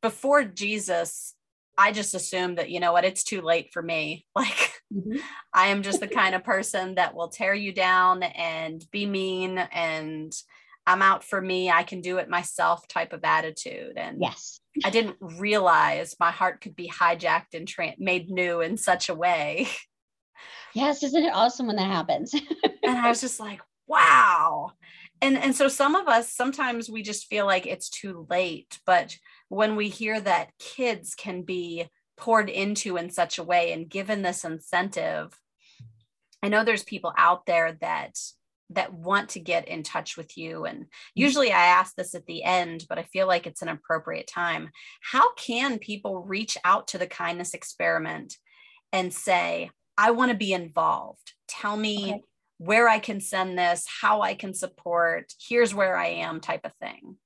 before 0.00 0.44
jesus 0.44 1.34
i 1.76 1.92
just 1.92 2.14
assumed 2.14 2.56
that 2.58 2.70
you 2.70 2.80
know 2.80 2.92
what 2.92 3.04
it's 3.04 3.24
too 3.24 3.40
late 3.42 3.70
for 3.72 3.82
me 3.82 4.26
like 4.34 4.72
Mhm. 4.94 5.18
I 5.52 5.66
am 5.66 5.82
just 5.82 5.98
the 5.98 6.06
kind 6.06 6.36
of 6.36 6.44
person 6.44 6.94
that 6.94 7.12
will 7.16 7.28
tear 7.28 7.52
you 7.52 7.72
down 7.72 8.22
and 8.22 8.84
be 8.92 9.04
mean 9.04 9.58
and 9.58 10.32
I'm 10.86 11.02
out 11.02 11.24
for 11.24 11.40
me. 11.40 11.70
I 11.72 11.82
can 11.82 12.00
do 12.02 12.18
it 12.18 12.28
myself 12.28 12.86
type 12.86 13.12
of 13.12 13.24
attitude. 13.24 13.94
And 13.96 14.18
yes 14.20 14.60
I 14.84 14.90
didn't 14.90 15.16
realize 15.20 16.14
my 16.20 16.30
heart 16.30 16.60
could 16.60 16.76
be 16.76 16.88
hijacked 16.88 17.54
and 17.54 17.66
tra- 17.66 17.96
made 17.98 18.30
new 18.30 18.60
in 18.60 18.76
such 18.76 19.08
a 19.08 19.14
way. 19.14 19.66
yes 20.74 21.02
isn't 21.02 21.24
it 21.24 21.34
awesome 21.34 21.66
when 21.66 21.76
that 21.76 21.90
happens 21.90 22.34
And 22.86 22.96
I 22.98 23.08
was 23.08 23.20
just 23.20 23.40
like, 23.40 23.60
wow. 23.86 24.72
And 25.20 25.36
and 25.36 25.54
so 25.54 25.68
some 25.68 25.94
of 25.94 26.08
us 26.08 26.32
sometimes 26.32 26.88
we 26.88 27.02
just 27.02 27.26
feel 27.26 27.46
like 27.46 27.66
it's 27.66 27.88
too 27.88 28.26
late, 28.30 28.78
but 28.86 29.16
when 29.48 29.76
we 29.76 29.88
hear 29.88 30.20
that 30.20 30.50
kids 30.58 31.14
can 31.14 31.42
be 31.42 31.88
poured 32.16 32.48
into 32.48 32.96
in 32.96 33.10
such 33.10 33.38
a 33.38 33.42
way 33.42 33.72
and 33.72 33.88
given 33.88 34.22
this 34.22 34.44
incentive, 34.44 35.38
I 36.42 36.48
know 36.48 36.64
there's 36.64 36.84
people 36.84 37.12
out 37.16 37.46
there 37.46 37.76
that 37.80 38.18
that 38.70 38.92
want 38.92 39.30
to 39.30 39.40
get 39.40 39.68
in 39.68 39.84
touch 39.84 40.16
with 40.16 40.36
you 40.36 40.64
and 40.64 40.80
mm-hmm. 40.80 40.86
usually 41.14 41.52
I 41.52 41.66
ask 41.66 41.94
this 41.94 42.14
at 42.14 42.26
the 42.26 42.42
end 42.42 42.84
but 42.88 42.98
I 42.98 43.04
feel 43.04 43.26
like 43.26 43.46
it's 43.46 43.62
an 43.62 43.68
appropriate 43.68 44.26
time. 44.26 44.70
How 45.00 45.32
can 45.34 45.78
people 45.78 46.24
reach 46.24 46.58
out 46.64 46.88
to 46.88 46.98
the 46.98 47.06
kindness 47.06 47.54
experiment 47.54 48.36
and 48.92 49.12
say, 49.12 49.70
I 49.98 50.10
want 50.10 50.30
to 50.30 50.36
be 50.36 50.52
involved. 50.52 51.32
Tell 51.48 51.76
me 51.76 52.12
Okay. 52.12 52.22
where 52.58 52.88
I 52.88 52.98
can 52.98 53.20
send 53.20 53.58
this, 53.58 53.86
how 54.00 54.22
I 54.22 54.34
can 54.34 54.54
support, 54.54 55.32
here's 55.48 55.74
where 55.74 55.96
I 55.96 56.06
am 56.06 56.40
type 56.40 56.64
of 56.64 56.72
thing. 56.74 57.16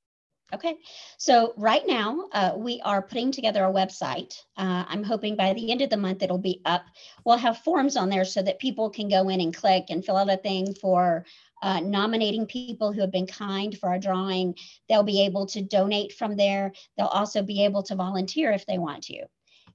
Okay, 0.53 0.79
so 1.17 1.55
right 1.57 1.87
now 1.87 2.27
uh, 2.33 2.55
we 2.57 2.81
are 2.85 3.03
putting 3.03 3.31
together 3.31 3.65
a 3.65 3.73
website. 3.73 4.35
Uh, 4.57 4.85
I'm 4.89 5.05
hoping 5.05 5.37
by 5.37 5.53
the 5.53 5.71
end 5.71 5.81
of 5.81 5.91
the 5.91 5.97
month 5.97 6.25
it'll 6.25 6.39
be 6.39 6.61
up. 6.65 6.83
We'll 7.25 7.37
have 7.37 7.59
forms 7.59 7.97
on 7.97 8.09
there 8.09 8.25
so 8.25 8.43
that 8.43 8.59
people 8.59 8.91
can 8.91 9.09
go 9.09 9.29
in 9.29 9.41
and 9.41 9.55
click 9.55 9.85
and 9.91 10.05
fill 10.05 10.17
out 10.17 10.29
a 10.29 10.37
thing 10.37 10.75
for 10.75 11.25
uh, 11.63 11.79
nominating 11.79 12.47
people 12.47 12.93
who 12.93 13.01
have 13.01 13.13
been 13.13 13.29
kind 13.29 13.79
for 13.79 13.91
our 13.91 14.01
drawing. 14.01 14.57
They'll 14.89 15.05
be 15.05 15.25
able 15.25 15.47
to 15.47 15.63
donate 15.63 16.15
from 16.15 16.35
there. 16.37 16.73
They'll 16.97 17.07
also 17.07 17.45
be 17.45 17.65
able 17.65 17.85
to 17.85 17.95
volunteer 17.95 18.51
if 18.51 18.67
they 18.67 18.79
want 18.79 19.05
to. 19.05 19.27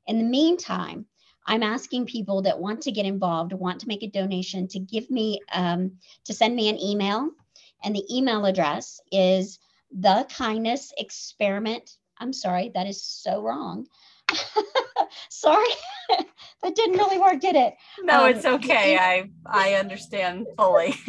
In 0.08 0.18
the 0.18 0.26
meantime, 0.26 1.06
I'm 1.46 1.64
asking 1.64 2.06
people 2.08 2.42
that 2.44 2.60
want 2.60 2.82
to 2.82 2.92
get 2.92 3.06
involved, 3.06 3.54
want 3.54 3.80
to 3.82 3.88
make 3.88 4.04
a 4.04 4.08
donation, 4.08 4.68
to 4.70 4.80
give 4.80 5.10
me, 5.12 5.40
um, 5.54 5.92
to 6.26 6.34
send 6.34 6.56
me 6.56 6.70
an 6.70 6.80
email. 6.80 7.30
And 7.84 7.96
the 7.96 8.06
email 8.16 8.46
address 8.46 9.00
is 9.12 9.60
the 9.92 10.26
kindness 10.36 10.92
experiment. 10.98 11.98
I'm 12.18 12.34
sorry, 12.34 12.72
that 12.74 12.88
is 12.88 13.04
so 13.04 13.42
wrong. 13.42 13.86
sorry, 15.30 15.68
that 16.64 16.76
didn't 16.76 16.98
really 16.98 17.20
work, 17.20 17.40
did 17.40 17.56
it? 17.56 17.76
No, 18.02 18.26
Um, 18.26 18.32
it's 18.32 18.46
okay. 18.46 18.98
I 18.98 19.30
I 19.46 19.74
understand 19.76 20.48
fully. 20.58 20.96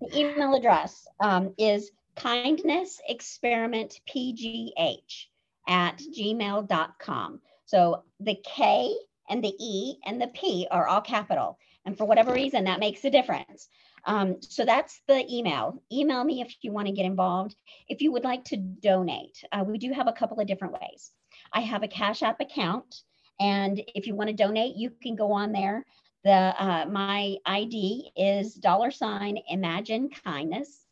The 0.00 0.20
email 0.20 0.54
address 0.54 1.06
um, 1.20 1.52
is 1.58 1.90
kindness 2.14 3.00
experiment 3.08 4.00
pgh 4.08 5.26
at 5.66 5.98
gmail.com. 6.16 7.40
So 7.66 8.04
the 8.20 8.36
K 8.36 8.94
and 9.28 9.42
the 9.42 9.54
E 9.58 9.98
and 10.04 10.20
the 10.20 10.28
P 10.28 10.66
are 10.70 10.86
all 10.86 11.00
capital. 11.00 11.58
And 11.84 11.96
for 11.96 12.04
whatever 12.04 12.32
reason, 12.32 12.64
that 12.64 12.80
makes 12.80 13.04
a 13.04 13.10
difference. 13.10 13.68
Um, 14.04 14.36
so 14.40 14.64
that's 14.64 15.00
the 15.06 15.24
email. 15.30 15.82
Email 15.92 16.24
me 16.24 16.40
if 16.40 16.54
you 16.62 16.72
want 16.72 16.86
to 16.86 16.92
get 16.92 17.06
involved. 17.06 17.54
If 17.88 18.00
you 18.00 18.12
would 18.12 18.24
like 18.24 18.44
to 18.44 18.56
donate, 18.56 19.42
uh, 19.52 19.64
we 19.66 19.78
do 19.78 19.92
have 19.92 20.06
a 20.06 20.12
couple 20.12 20.40
of 20.40 20.46
different 20.46 20.74
ways. 20.74 21.12
I 21.52 21.60
have 21.60 21.82
a 21.82 21.88
Cash 21.88 22.22
App 22.22 22.40
account. 22.40 23.02
And 23.40 23.80
if 23.94 24.06
you 24.06 24.14
want 24.14 24.28
to 24.28 24.36
donate, 24.36 24.76
you 24.76 24.90
can 25.02 25.14
go 25.14 25.32
on 25.32 25.52
there. 25.52 25.84
The 26.24 26.32
uh, 26.32 26.86
my 26.90 27.36
ID 27.46 28.12
is 28.16 28.54
dollar 28.54 28.90
sign 28.90 29.38
imagine 29.48 30.10
kindness. 30.10 30.84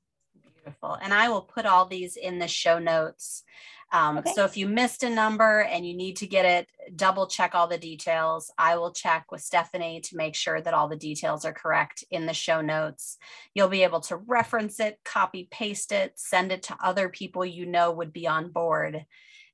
Beautiful. 0.69 0.99
And 1.01 1.15
I 1.15 1.29
will 1.29 1.43
put 1.43 1.67
all 1.67 1.87
these 1.87 2.17
in 2.17 2.39
the 2.39 2.49
show 2.49 2.79
notes. 2.79 3.43
Um, 3.91 4.19
Okay. 4.19 4.33
So 4.35 4.45
if 4.45 4.57
you 4.57 4.69
missed 4.69 5.03
a 5.03 5.09
number 5.09 5.63
and 5.63 5.87
you 5.87 5.95
need 5.97 6.17
to 6.17 6.27
get 6.27 6.45
it, 6.45 6.69
double 6.95 7.27
check 7.27 7.55
all 7.55 7.67
the 7.67 7.79
details. 7.79 8.51
I 8.59 8.77
will 8.77 8.93
check 8.93 9.33
with 9.33 9.41
Stephanie 9.41 10.01
to 10.03 10.17
make 10.17 10.35
sure 10.35 10.61
that 10.61 10.75
all 10.75 10.89
the 10.89 10.97
details 10.97 11.47
are 11.47 11.55
correct 11.55 12.05
in 12.11 12.27
the 12.27 12.35
show 12.35 12.61
notes. 12.61 13.17
You'll 13.55 13.69
be 13.69 13.85
able 13.85 14.01
to 14.01 14.17
reference 14.17 14.79
it, 14.79 14.99
copy, 15.05 15.49
paste 15.51 15.93
it, 15.93 16.13
send 16.17 16.53
it 16.53 16.65
to 16.65 16.77
other 16.83 17.09
people 17.09 17.47
you 17.47 17.65
know 17.65 17.91
would 17.93 18.13
be 18.13 18.27
on 18.27 18.51
board, 18.51 19.07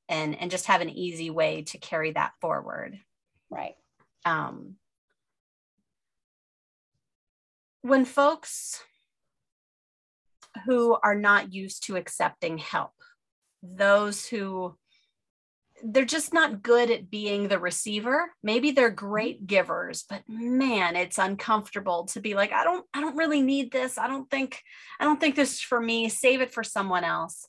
and, 0.08 0.36
and 0.38 0.50
just 0.50 0.66
have 0.66 0.80
an 0.80 0.90
easy 0.90 1.30
way 1.30 1.62
to 1.62 1.78
carry 1.78 2.10
that 2.12 2.32
forward. 2.40 2.98
Right. 3.50 3.76
um, 4.24 4.76
when 7.82 8.06
folks 8.06 8.82
who 10.66 10.96
are 11.02 11.14
not 11.14 11.52
used 11.52 11.86
to 11.86 11.96
accepting 11.96 12.58
help, 12.58 12.92
those 13.62 14.26
who 14.26 14.76
they're 15.82 16.04
just 16.04 16.32
not 16.32 16.62
good 16.62 16.90
at 16.90 17.10
being 17.10 17.48
the 17.48 17.58
receiver. 17.58 18.30
Maybe 18.42 18.70
they're 18.70 18.90
great 18.90 19.46
givers, 19.46 20.04
but 20.08 20.22
man, 20.28 20.96
it's 20.96 21.18
uncomfortable 21.18 22.04
to 22.06 22.20
be 22.20 22.34
like, 22.34 22.52
I 22.52 22.64
don't, 22.64 22.86
I 22.94 23.00
don't 23.00 23.16
really 23.16 23.42
need 23.42 23.72
this. 23.72 23.98
I 23.98 24.06
don't 24.06 24.30
think, 24.30 24.62
I 25.00 25.04
don't 25.04 25.20
think 25.20 25.34
this 25.34 25.54
is 25.54 25.60
for 25.60 25.80
me. 25.80 26.08
Save 26.08 26.40
it 26.40 26.52
for 26.52 26.62
someone 26.62 27.04
else. 27.04 27.48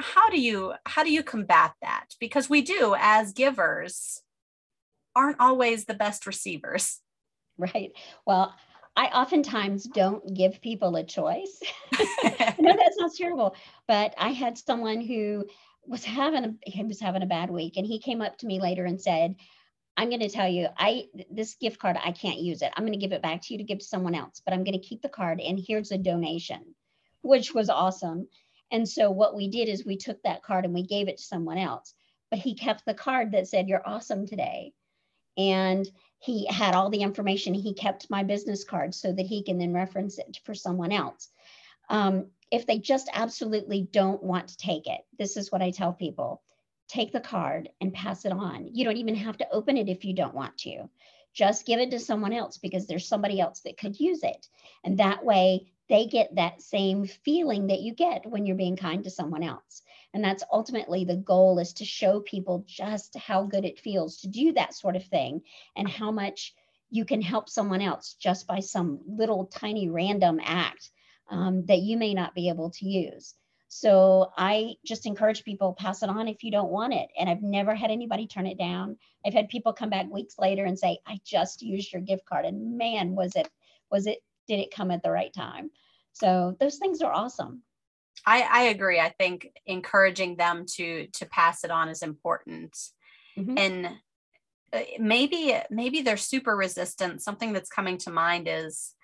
How 0.00 0.30
do 0.30 0.40
you, 0.40 0.74
how 0.86 1.04
do 1.04 1.12
you 1.12 1.22
combat 1.22 1.72
that? 1.82 2.06
Because 2.18 2.48
we 2.48 2.62
do, 2.62 2.96
as 2.98 3.32
givers, 3.32 4.22
aren't 5.14 5.40
always 5.40 5.84
the 5.84 5.94
best 5.94 6.26
receivers. 6.26 7.00
Right. 7.58 7.92
Well, 8.26 8.54
I 8.98 9.06
oftentimes 9.06 9.84
don't 9.84 10.34
give 10.34 10.60
people 10.60 10.96
a 10.96 11.04
choice. 11.04 11.62
I 11.94 12.56
know 12.58 12.74
that 12.74 12.94
sounds 12.98 13.16
terrible, 13.16 13.54
but 13.86 14.12
I 14.18 14.30
had 14.30 14.58
someone 14.58 15.00
who 15.00 15.46
was 15.86 16.04
having 16.04 16.44
a 16.44 16.54
he 16.68 16.82
was 16.82 16.98
having 16.98 17.22
a 17.22 17.26
bad 17.26 17.48
week 17.48 17.76
and 17.76 17.86
he 17.86 18.00
came 18.00 18.20
up 18.20 18.36
to 18.38 18.46
me 18.46 18.60
later 18.60 18.84
and 18.84 19.00
said, 19.00 19.36
I'm 19.96 20.08
going 20.08 20.20
to 20.20 20.28
tell 20.28 20.48
you, 20.48 20.66
I 20.76 21.04
this 21.30 21.54
gift 21.54 21.78
card 21.78 21.96
I 22.04 22.10
can't 22.10 22.40
use 22.40 22.60
it. 22.60 22.72
I'm 22.76 22.82
going 22.82 22.98
to 22.98 22.98
give 22.98 23.12
it 23.12 23.22
back 23.22 23.42
to 23.42 23.54
you 23.54 23.58
to 23.58 23.64
give 23.64 23.78
to 23.78 23.84
someone 23.84 24.16
else, 24.16 24.42
but 24.44 24.52
I'm 24.52 24.64
going 24.64 24.78
to 24.78 24.84
keep 24.84 25.00
the 25.00 25.08
card 25.08 25.40
and 25.40 25.60
here's 25.64 25.92
a 25.92 25.98
donation, 25.98 26.74
which 27.22 27.54
was 27.54 27.70
awesome. 27.70 28.26
And 28.72 28.86
so 28.88 29.12
what 29.12 29.36
we 29.36 29.48
did 29.48 29.68
is 29.68 29.86
we 29.86 29.96
took 29.96 30.20
that 30.24 30.42
card 30.42 30.64
and 30.64 30.74
we 30.74 30.82
gave 30.82 31.06
it 31.06 31.18
to 31.18 31.22
someone 31.22 31.58
else, 31.58 31.94
but 32.30 32.40
he 32.40 32.56
kept 32.56 32.84
the 32.84 32.94
card 32.94 33.30
that 33.30 33.46
said 33.46 33.68
you're 33.68 33.88
awesome 33.88 34.26
today. 34.26 34.72
and 35.36 35.88
he 36.18 36.46
had 36.46 36.74
all 36.74 36.90
the 36.90 37.02
information. 37.02 37.54
He 37.54 37.74
kept 37.74 38.10
my 38.10 38.22
business 38.22 38.64
card 38.64 38.94
so 38.94 39.12
that 39.12 39.26
he 39.26 39.42
can 39.42 39.58
then 39.58 39.72
reference 39.72 40.18
it 40.18 40.40
for 40.44 40.54
someone 40.54 40.92
else. 40.92 41.28
Um, 41.88 42.26
if 42.50 42.66
they 42.66 42.78
just 42.78 43.08
absolutely 43.12 43.88
don't 43.92 44.22
want 44.22 44.48
to 44.48 44.56
take 44.56 44.86
it, 44.86 45.00
this 45.18 45.36
is 45.36 45.52
what 45.52 45.62
I 45.62 45.70
tell 45.70 45.92
people 45.92 46.42
take 46.88 47.12
the 47.12 47.20
card 47.20 47.68
and 47.80 47.92
pass 47.92 48.24
it 48.24 48.32
on. 48.32 48.70
You 48.72 48.84
don't 48.84 48.96
even 48.96 49.14
have 49.14 49.36
to 49.38 49.50
open 49.50 49.76
it 49.76 49.88
if 49.88 50.04
you 50.04 50.14
don't 50.14 50.34
want 50.34 50.56
to. 50.58 50.88
Just 51.34 51.66
give 51.66 51.78
it 51.78 51.90
to 51.90 52.00
someone 52.00 52.32
else 52.32 52.56
because 52.56 52.86
there's 52.86 53.06
somebody 53.06 53.38
else 53.38 53.60
that 53.60 53.76
could 53.76 54.00
use 54.00 54.22
it. 54.22 54.48
And 54.82 54.98
that 54.98 55.24
way 55.24 55.70
they 55.88 56.06
get 56.06 56.34
that 56.34 56.62
same 56.62 57.06
feeling 57.06 57.68
that 57.68 57.80
you 57.80 57.94
get 57.94 58.26
when 58.26 58.46
you're 58.46 58.56
being 58.56 58.76
kind 58.76 59.04
to 59.04 59.10
someone 59.10 59.42
else. 59.42 59.82
And 60.14 60.24
that's 60.24 60.44
ultimately 60.50 61.04
the 61.04 61.16
goal 61.16 61.58
is 61.58 61.74
to 61.74 61.84
show 61.84 62.20
people 62.20 62.64
just 62.66 63.16
how 63.16 63.44
good 63.44 63.64
it 63.64 63.80
feels 63.80 64.20
to 64.20 64.28
do 64.28 64.52
that 64.54 64.74
sort 64.74 64.96
of 64.96 65.04
thing 65.04 65.42
and 65.76 65.88
how 65.88 66.10
much 66.10 66.54
you 66.90 67.04
can 67.04 67.20
help 67.20 67.48
someone 67.48 67.82
else 67.82 68.14
just 68.14 68.46
by 68.46 68.60
some 68.60 69.00
little 69.06 69.46
tiny 69.46 69.88
random 69.88 70.40
act 70.42 70.90
um, 71.30 71.66
that 71.66 71.80
you 71.80 71.96
may 71.96 72.14
not 72.14 72.34
be 72.34 72.48
able 72.48 72.70
to 72.70 72.86
use. 72.86 73.34
So 73.68 74.30
I 74.36 74.76
just 74.84 75.04
encourage 75.04 75.44
people 75.44 75.74
pass 75.74 76.02
it 76.02 76.08
on 76.08 76.26
if 76.26 76.42
you 76.42 76.50
don't 76.50 76.70
want 76.70 76.94
it. 76.94 77.10
And 77.18 77.28
I've 77.28 77.42
never 77.42 77.74
had 77.74 77.90
anybody 77.90 78.26
turn 78.26 78.46
it 78.46 78.56
down. 78.56 78.96
I've 79.26 79.34
had 79.34 79.50
people 79.50 79.74
come 79.74 79.90
back 79.90 80.10
weeks 80.10 80.38
later 80.38 80.64
and 80.64 80.78
say, 80.78 80.98
I 81.06 81.20
just 81.22 81.60
used 81.60 81.92
your 81.92 82.00
gift 82.00 82.24
card 82.24 82.46
and 82.46 82.78
man, 82.78 83.14
was 83.14 83.36
it, 83.36 83.48
was 83.90 84.06
it, 84.06 84.20
did 84.46 84.58
it 84.58 84.74
come 84.74 84.90
at 84.90 85.02
the 85.02 85.10
right 85.10 85.32
time? 85.34 85.70
So 86.14 86.56
those 86.58 86.78
things 86.78 87.02
are 87.02 87.12
awesome. 87.12 87.62
I, 88.26 88.42
I 88.42 88.62
agree. 88.64 89.00
I 89.00 89.10
think 89.18 89.48
encouraging 89.66 90.36
them 90.36 90.64
to 90.76 91.06
to 91.14 91.26
pass 91.26 91.64
it 91.64 91.70
on 91.70 91.88
is 91.88 92.02
important. 92.02 92.76
Mm-hmm. 93.38 93.58
And 93.58 93.86
uh, 94.72 94.80
maybe 94.98 95.56
maybe 95.70 96.02
they're 96.02 96.16
super 96.16 96.56
resistant. 96.56 97.22
Something 97.22 97.52
that's 97.52 97.70
coming 97.70 97.98
to 97.98 98.10
mind 98.10 98.48
is 98.48 98.94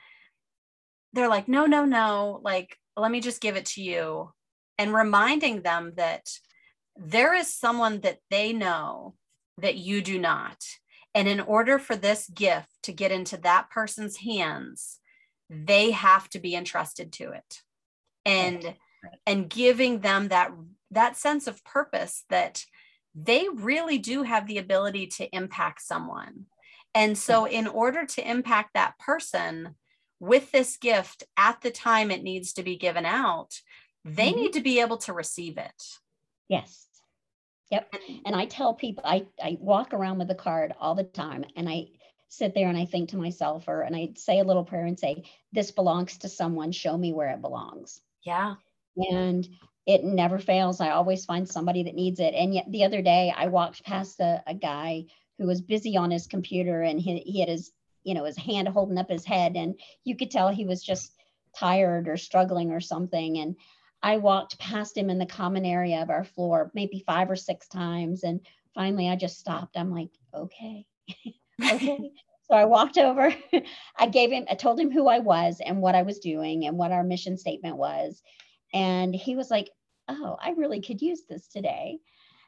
they're 1.12 1.28
like, 1.28 1.48
no, 1.48 1.66
no, 1.66 1.84
no, 1.84 2.40
like, 2.42 2.76
let 2.96 3.10
me 3.10 3.20
just 3.20 3.40
give 3.40 3.56
it 3.56 3.66
to 3.66 3.82
you. 3.82 4.32
And 4.78 4.92
reminding 4.92 5.62
them 5.62 5.92
that 5.96 6.26
there 6.96 7.34
is 7.34 7.54
someone 7.54 8.00
that 8.00 8.18
they 8.30 8.52
know 8.52 9.14
that 9.58 9.76
you 9.76 10.02
do 10.02 10.18
not. 10.18 10.62
And 11.14 11.28
in 11.28 11.40
order 11.40 11.78
for 11.78 11.94
this 11.94 12.28
gift 12.28 12.70
to 12.82 12.92
get 12.92 13.12
into 13.12 13.36
that 13.38 13.70
person's 13.70 14.16
hands, 14.16 14.98
they 15.48 15.92
have 15.92 16.28
to 16.30 16.40
be 16.40 16.56
entrusted 16.56 17.12
to 17.12 17.30
it. 17.30 17.62
And. 18.26 18.74
And 19.26 19.50
giving 19.50 20.00
them 20.00 20.28
that 20.28 20.52
that 20.90 21.16
sense 21.16 21.46
of 21.46 21.64
purpose 21.64 22.24
that 22.30 22.64
they 23.14 23.48
really 23.52 23.98
do 23.98 24.22
have 24.22 24.46
the 24.46 24.58
ability 24.58 25.06
to 25.06 25.34
impact 25.34 25.82
someone. 25.82 26.46
And 26.94 27.18
so 27.18 27.46
in 27.46 27.66
order 27.66 28.06
to 28.06 28.28
impact 28.30 28.74
that 28.74 28.98
person, 28.98 29.74
with 30.20 30.50
this 30.52 30.76
gift 30.76 31.24
at 31.36 31.60
the 31.60 31.70
time 31.70 32.10
it 32.10 32.22
needs 32.22 32.54
to 32.54 32.62
be 32.62 32.76
given 32.76 33.04
out, 33.04 33.60
they 34.04 34.30
mm-hmm. 34.30 34.40
need 34.40 34.52
to 34.54 34.60
be 34.60 34.80
able 34.80 34.96
to 34.98 35.12
receive 35.12 35.58
it. 35.58 35.82
Yes. 36.48 36.86
Yep. 37.70 37.92
And 38.24 38.36
I 38.36 38.46
tell 38.46 38.74
people, 38.74 39.04
I, 39.06 39.26
I 39.42 39.58
walk 39.60 39.92
around 39.92 40.18
with 40.18 40.28
the 40.28 40.34
card 40.34 40.74
all 40.78 40.94
the 40.94 41.04
time 41.04 41.44
and 41.56 41.68
I 41.68 41.88
sit 42.28 42.54
there 42.54 42.68
and 42.68 42.78
I 42.78 42.84
think 42.84 43.10
to 43.10 43.16
myself, 43.16 43.64
or 43.68 43.82
and 43.82 43.94
I 43.94 44.10
say 44.16 44.38
a 44.38 44.44
little 44.44 44.64
prayer 44.64 44.86
and 44.86 44.98
say, 44.98 45.24
This 45.52 45.70
belongs 45.70 46.18
to 46.18 46.28
someone, 46.28 46.72
show 46.72 46.96
me 46.96 47.12
where 47.12 47.30
it 47.30 47.40
belongs. 47.40 48.00
Yeah. 48.22 48.54
And 48.96 49.48
it 49.86 50.04
never 50.04 50.38
fails. 50.38 50.80
I 50.80 50.90
always 50.90 51.24
find 51.24 51.48
somebody 51.48 51.82
that 51.84 51.94
needs 51.94 52.20
it. 52.20 52.34
And 52.34 52.54
yet 52.54 52.70
the 52.70 52.84
other 52.84 53.02
day 53.02 53.32
I 53.36 53.48
walked 53.48 53.84
past 53.84 54.20
a, 54.20 54.42
a 54.46 54.54
guy 54.54 55.04
who 55.38 55.46
was 55.46 55.60
busy 55.60 55.96
on 55.96 56.10
his 56.10 56.26
computer 56.26 56.82
and 56.82 57.00
he, 57.00 57.18
he 57.20 57.40
had 57.40 57.48
his 57.48 57.72
you 58.02 58.14
know 58.14 58.24
his 58.24 58.36
hand 58.36 58.68
holding 58.68 58.98
up 58.98 59.10
his 59.10 59.24
head 59.24 59.56
and 59.56 59.78
you 60.04 60.16
could 60.16 60.30
tell 60.30 60.48
he 60.48 60.66
was 60.66 60.82
just 60.82 61.12
tired 61.56 62.08
or 62.08 62.16
struggling 62.16 62.70
or 62.70 62.80
something. 62.80 63.38
And 63.38 63.56
i 64.02 64.16
walked 64.16 64.58
past 64.58 64.96
him 64.96 65.10
in 65.10 65.18
the 65.18 65.26
common 65.26 65.64
area 65.64 66.02
of 66.02 66.10
our 66.10 66.24
floor 66.24 66.70
maybe 66.74 67.04
five 67.06 67.30
or 67.30 67.36
six 67.36 67.68
times. 67.68 68.22
And 68.22 68.40
finally 68.74 69.08
i 69.08 69.16
just 69.16 69.38
stopped. 69.38 69.76
I'm 69.76 69.90
like 69.90 70.10
okay 70.32 70.86
okay. 71.72 72.10
So 72.50 72.54
i 72.54 72.66
walked 72.66 72.98
over. 72.98 73.34
I 73.98 74.06
gave 74.06 74.30
him 74.30 74.44
i 74.50 74.54
told 74.54 74.78
him 74.78 74.90
who 74.90 75.08
i 75.08 75.18
was 75.18 75.62
and 75.64 75.80
what 75.80 75.94
i 75.94 76.02
was 76.02 76.18
doing 76.18 76.66
and 76.66 76.76
what 76.76 76.92
our 76.92 77.02
mission 77.02 77.38
statement 77.38 77.78
was 77.78 78.22
and 78.74 79.14
he 79.14 79.36
was 79.36 79.50
like 79.50 79.70
oh 80.08 80.36
i 80.42 80.50
really 80.50 80.82
could 80.82 81.00
use 81.00 81.22
this 81.28 81.48
today 81.48 81.98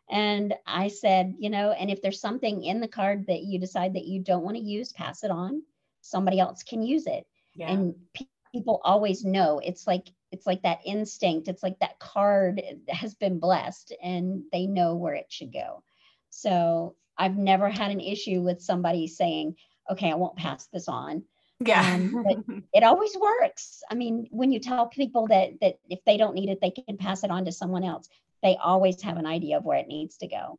and 0.08 0.54
I 0.66 0.88
said, 0.88 1.34
you 1.38 1.50
know, 1.50 1.72
and 1.72 1.90
if 1.90 2.00
there's 2.00 2.20
something 2.20 2.62
in 2.62 2.80
the 2.80 2.88
card 2.88 3.26
that 3.26 3.42
you 3.42 3.58
decide 3.58 3.94
that 3.94 4.04
you 4.04 4.20
don't 4.20 4.44
want 4.44 4.56
to 4.56 4.62
use, 4.62 4.92
pass 4.92 5.24
it 5.24 5.30
on. 5.30 5.62
Somebody 6.00 6.38
else 6.38 6.62
can 6.62 6.82
use 6.82 7.06
it. 7.06 7.26
Yeah. 7.54 7.72
And 7.72 7.94
pe- 8.14 8.26
people 8.52 8.80
always 8.84 9.24
know. 9.24 9.60
It's 9.64 9.86
like 9.86 10.08
it's 10.30 10.46
like 10.46 10.62
that 10.62 10.80
instinct. 10.84 11.48
It's 11.48 11.62
like 11.62 11.78
that 11.80 11.98
card 11.98 12.62
has 12.88 13.14
been 13.14 13.40
blessed 13.40 13.92
and 14.02 14.42
they 14.52 14.66
know 14.66 14.94
where 14.94 15.14
it 15.14 15.26
should 15.28 15.52
go. 15.52 15.82
So 16.30 16.94
I've 17.18 17.36
never 17.36 17.68
had 17.68 17.90
an 17.90 18.00
issue 18.00 18.42
with 18.42 18.62
somebody 18.62 19.08
saying, 19.08 19.56
okay, 19.90 20.10
I 20.10 20.16
won't 20.16 20.36
pass 20.36 20.66
this 20.66 20.88
on. 20.88 21.24
Yeah. 21.64 21.94
Um, 21.94 22.24
but 22.46 22.62
it 22.72 22.84
always 22.84 23.16
works. 23.16 23.82
I 23.90 23.94
mean, 23.94 24.28
when 24.30 24.52
you 24.52 24.60
tell 24.60 24.86
people 24.86 25.26
that 25.28 25.60
that 25.60 25.78
if 25.88 26.00
they 26.04 26.16
don't 26.16 26.34
need 26.34 26.50
it, 26.50 26.60
they 26.60 26.70
can 26.70 26.96
pass 26.96 27.24
it 27.24 27.30
on 27.30 27.44
to 27.44 27.52
someone 27.52 27.84
else 27.84 28.08
they 28.42 28.56
always 28.62 29.02
have 29.02 29.16
an 29.16 29.26
idea 29.26 29.58
of 29.58 29.64
where 29.64 29.78
it 29.78 29.88
needs 29.88 30.18
to 30.18 30.28
go. 30.28 30.58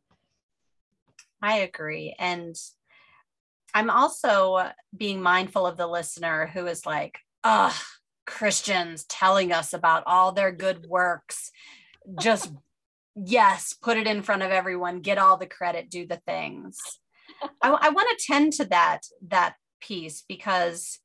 I 1.40 1.58
agree. 1.60 2.14
And 2.18 2.54
I'm 3.72 3.90
also 3.90 4.70
being 4.96 5.22
mindful 5.22 5.66
of 5.66 5.76
the 5.76 5.86
listener 5.86 6.46
who 6.46 6.66
is 6.66 6.84
like, 6.84 7.18
ugh, 7.44 7.74
Christians 8.26 9.04
telling 9.04 9.52
us 9.52 9.72
about 9.72 10.02
all 10.06 10.32
their 10.32 10.52
good 10.52 10.86
works. 10.86 11.50
Just, 12.20 12.52
yes, 13.14 13.72
put 13.72 13.96
it 13.96 14.06
in 14.06 14.22
front 14.22 14.42
of 14.42 14.50
everyone, 14.50 15.00
get 15.00 15.18
all 15.18 15.36
the 15.36 15.46
credit, 15.46 15.90
do 15.90 16.06
the 16.06 16.20
things. 16.26 16.76
I, 17.62 17.70
I 17.70 17.88
want 17.90 18.08
to 18.18 18.26
tend 18.26 18.52
to 18.54 18.64
that, 18.66 19.00
that 19.28 19.54
piece 19.80 20.22
because 20.28 20.98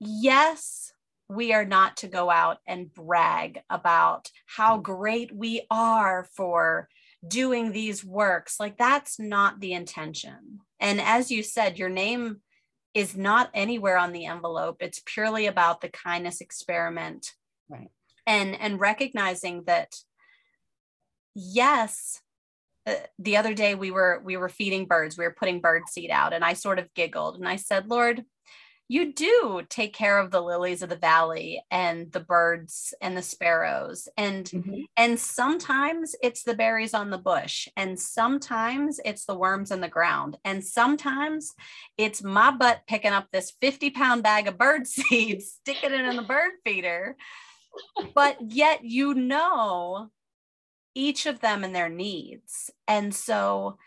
yes, 0.00 0.92
we 1.28 1.52
are 1.52 1.64
not 1.64 1.98
to 1.98 2.08
go 2.08 2.30
out 2.30 2.58
and 2.66 2.92
brag 2.92 3.60
about 3.68 4.30
how 4.46 4.78
great 4.78 5.34
we 5.34 5.62
are 5.70 6.26
for 6.34 6.88
doing 7.26 7.72
these 7.72 8.04
works. 8.04 8.58
Like, 8.58 8.78
that's 8.78 9.18
not 9.18 9.60
the 9.60 9.72
intention. 9.72 10.60
And 10.80 11.00
as 11.00 11.30
you 11.30 11.42
said, 11.42 11.78
your 11.78 11.90
name 11.90 12.40
is 12.94 13.16
not 13.16 13.50
anywhere 13.52 13.98
on 13.98 14.12
the 14.12 14.26
envelope, 14.26 14.78
it's 14.80 15.02
purely 15.04 15.46
about 15.46 15.80
the 15.80 15.90
kindness 15.90 16.40
experiment. 16.40 17.32
Right. 17.68 17.90
And, 18.26 18.58
and 18.58 18.80
recognizing 18.80 19.64
that, 19.64 19.94
yes, 21.34 22.20
the 23.18 23.36
other 23.36 23.54
day 23.54 23.74
we 23.74 23.90
were 23.90 24.20
we 24.24 24.36
were 24.36 24.48
feeding 24.48 24.86
birds 24.86 25.16
we 25.16 25.24
were 25.24 25.36
putting 25.38 25.60
bird 25.60 25.82
seed 25.88 26.10
out 26.10 26.32
and 26.32 26.44
i 26.44 26.52
sort 26.52 26.78
of 26.78 26.92
giggled 26.94 27.36
and 27.36 27.48
i 27.48 27.56
said 27.56 27.88
lord 27.88 28.24
you 28.90 29.12
do 29.12 29.60
take 29.68 29.92
care 29.92 30.18
of 30.18 30.30
the 30.30 30.40
lilies 30.40 30.80
of 30.82 30.88
the 30.88 30.96
valley 30.96 31.62
and 31.70 32.10
the 32.12 32.20
birds 32.20 32.94
and 33.02 33.16
the 33.16 33.22
sparrows 33.22 34.08
and 34.16 34.46
mm-hmm. 34.46 34.80
and 34.96 35.20
sometimes 35.20 36.16
it's 36.22 36.42
the 36.42 36.54
berries 36.54 36.94
on 36.94 37.10
the 37.10 37.18
bush 37.18 37.68
and 37.76 38.00
sometimes 38.00 38.98
it's 39.04 39.26
the 39.26 39.36
worms 39.36 39.70
in 39.70 39.80
the 39.80 39.88
ground 39.88 40.38
and 40.44 40.64
sometimes 40.64 41.52
it's 41.98 42.22
my 42.22 42.50
butt 42.50 42.80
picking 42.86 43.12
up 43.12 43.26
this 43.30 43.52
50 43.60 43.90
pound 43.90 44.22
bag 44.22 44.48
of 44.48 44.58
bird 44.58 44.86
seed 44.86 45.42
sticking 45.42 45.92
it 45.92 46.00
in 46.00 46.16
the 46.16 46.22
bird 46.22 46.52
feeder 46.64 47.16
but 48.14 48.38
yet 48.40 48.82
you 48.82 49.14
know 49.14 50.10
each 50.94 51.26
of 51.26 51.40
them 51.40 51.64
and 51.64 51.74
their 51.74 51.88
needs 51.88 52.70
and 52.86 53.14
so 53.14 53.78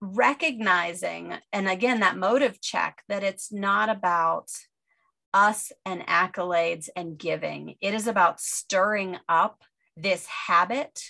recognizing, 0.00 1.34
and 1.52 1.68
again, 1.68 2.00
that 2.00 2.16
motive 2.16 2.60
check 2.60 3.02
that 3.08 3.22
it's 3.22 3.52
not 3.52 3.88
about 3.88 4.50
us 5.32 5.72
and 5.84 6.06
accolades 6.06 6.88
and 6.94 7.18
giving, 7.18 7.76
it 7.80 7.94
is 7.94 8.06
about 8.06 8.40
stirring 8.40 9.16
up 9.28 9.62
this 9.96 10.26
habit 10.26 11.00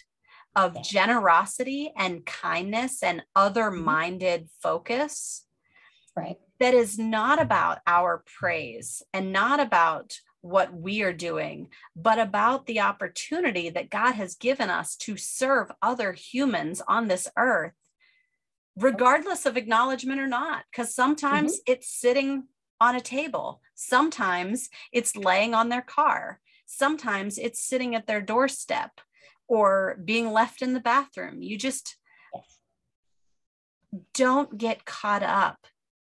of 0.57 0.83
generosity 0.83 1.93
and 1.97 2.25
kindness 2.25 3.03
and 3.03 3.23
other 3.35 3.71
minded 3.71 4.43
mm-hmm. 4.43 4.69
focus. 4.69 5.45
Right. 6.17 6.37
That 6.61 6.75
is 6.75 6.97
not 6.97 7.43
about 7.43 7.79
our 7.87 8.23
praise 8.39 9.03
and 9.13 9.33
not 9.33 9.59
about 9.59 10.21
what 10.45 10.75
we 10.75 11.03
are 11.03 11.13
doing, 11.13 11.69
but 11.97 12.19
about 12.19 12.67
the 12.67 12.81
opportunity 12.81 13.71
that 13.71 13.89
God 13.89 14.13
has 14.13 14.35
given 14.35 14.69
us 14.69 14.95
to 14.97 15.17
serve 15.17 15.73
other 15.81 16.13
humans 16.13 16.83
on 16.87 17.09
this 17.09 17.27
earth 17.37 17.73
regardless 18.77 19.47
of 19.47 19.57
acknowledgement 19.57 20.21
or 20.21 20.27
not 20.27 20.65
because 20.71 20.95
sometimes 20.95 21.55
mm-hmm. 21.55 21.73
it's 21.73 21.89
sitting 21.89 22.45
on 22.81 22.97
a 22.97 23.01
table. 23.01 23.63
Sometimes 23.75 24.69
it's 24.93 25.17
laying 25.17 25.55
on 25.55 25.69
their 25.69 25.83
car. 25.83 26.41
Sometimes 26.67 27.39
it's 27.39 27.65
sitting 27.65 27.95
at 27.95 28.07
their 28.07 28.21
doorstep 28.21 28.91
or 29.47 29.99
being 30.05 30.31
left 30.31 30.61
in 30.61 30.75
the 30.75 30.81
bathroom. 30.81 31.43
You 31.43 31.57
just 31.57 31.97
don't 34.13 34.59
get 34.59 34.85
caught 34.85 35.23
up 35.23 35.67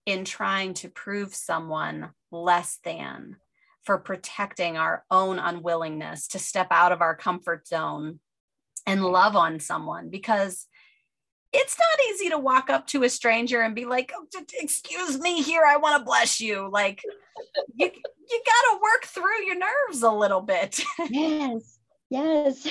in 0.07 0.25
trying 0.25 0.75
to 0.75 0.89
prove 0.89 1.35
someone 1.35 2.11
less 2.31 2.79
than 2.85 3.37
for 3.85 3.99
protecting 3.99 4.77
our 4.77 5.05
own 5.11 5.39
unwillingness 5.39 6.29
to 6.29 6.39
step 6.39 6.69
out 6.71 6.93
of 6.93 7.01
our 7.01 7.17
comfort 7.17 7.67
zone 7.67 8.21
and 8.87 9.05
love 9.05 9.37
on 9.37 9.61
someone 9.61 10.09
because 10.09 10.67
it's 11.53 11.77
not 11.79 12.07
easy 12.09 12.31
to 12.31 12.39
walk 12.39 12.71
up 12.71 12.87
to 12.89 13.03
a 13.03 13.11
stranger 13.11 13.61
and 13.61 13.75
be 13.75 13.85
like, 13.85 14.13
oh, 14.15 14.27
"Excuse 14.59 15.19
me, 15.21 15.43
here 15.43 15.63
I 15.67 15.77
want 15.77 15.99
to 15.99 16.05
bless 16.05 16.41
you." 16.41 16.69
Like 16.71 17.03
you, 17.75 17.87
you 17.87 18.43
got 18.47 18.73
to 18.73 18.81
work 18.83 19.05
through 19.05 19.45
your 19.45 19.59
nerves 19.59 20.03
a 20.03 20.11
little 20.11 20.41
bit. 20.41 20.83
yes, 21.11 21.79
yes, 22.09 22.67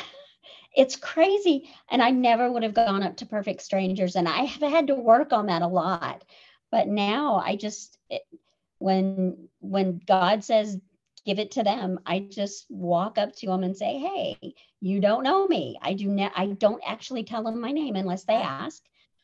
it's 0.76 0.96
crazy, 0.96 1.70
and 1.92 2.02
I 2.02 2.12
never 2.12 2.52
would 2.52 2.64
have 2.64 2.74
gone 2.74 3.04
up 3.04 3.18
to 3.18 3.26
perfect 3.26 3.62
strangers, 3.62 4.16
and 4.16 4.28
I 4.28 4.46
have 4.46 4.72
had 4.72 4.88
to 4.88 4.96
work 4.96 5.32
on 5.32 5.48
that 5.48 5.62
a 5.62 5.68
lot. 5.68 6.24
But 6.72 6.88
now 6.88 7.36
I 7.36 7.58
just, 7.58 7.98
it, 8.10 8.24
when 8.80 9.50
when 9.60 10.02
God 10.08 10.44
says 10.44 10.80
give 11.26 11.40
it 11.40 11.52
to 11.52 11.64
them. 11.64 12.00
I 12.06 12.20
just 12.20 12.66
walk 12.70 13.18
up 13.18 13.36
to 13.38 13.48
them 13.48 13.64
and 13.64 13.76
say, 13.76 13.98
"Hey, 14.00 14.56
you 14.80 15.00
don't 15.00 15.24
know 15.24 15.48
me. 15.48 15.78
I 15.82 15.94
do 15.94 16.08
not. 16.08 16.32
I 16.36 16.48
don't 16.48 16.82
actually 16.86 17.24
tell 17.24 17.44
them 17.44 17.62
my 17.62 17.72
name 17.72 17.96
unless 17.96 18.24
they 18.24 18.36
ask." 18.36 18.82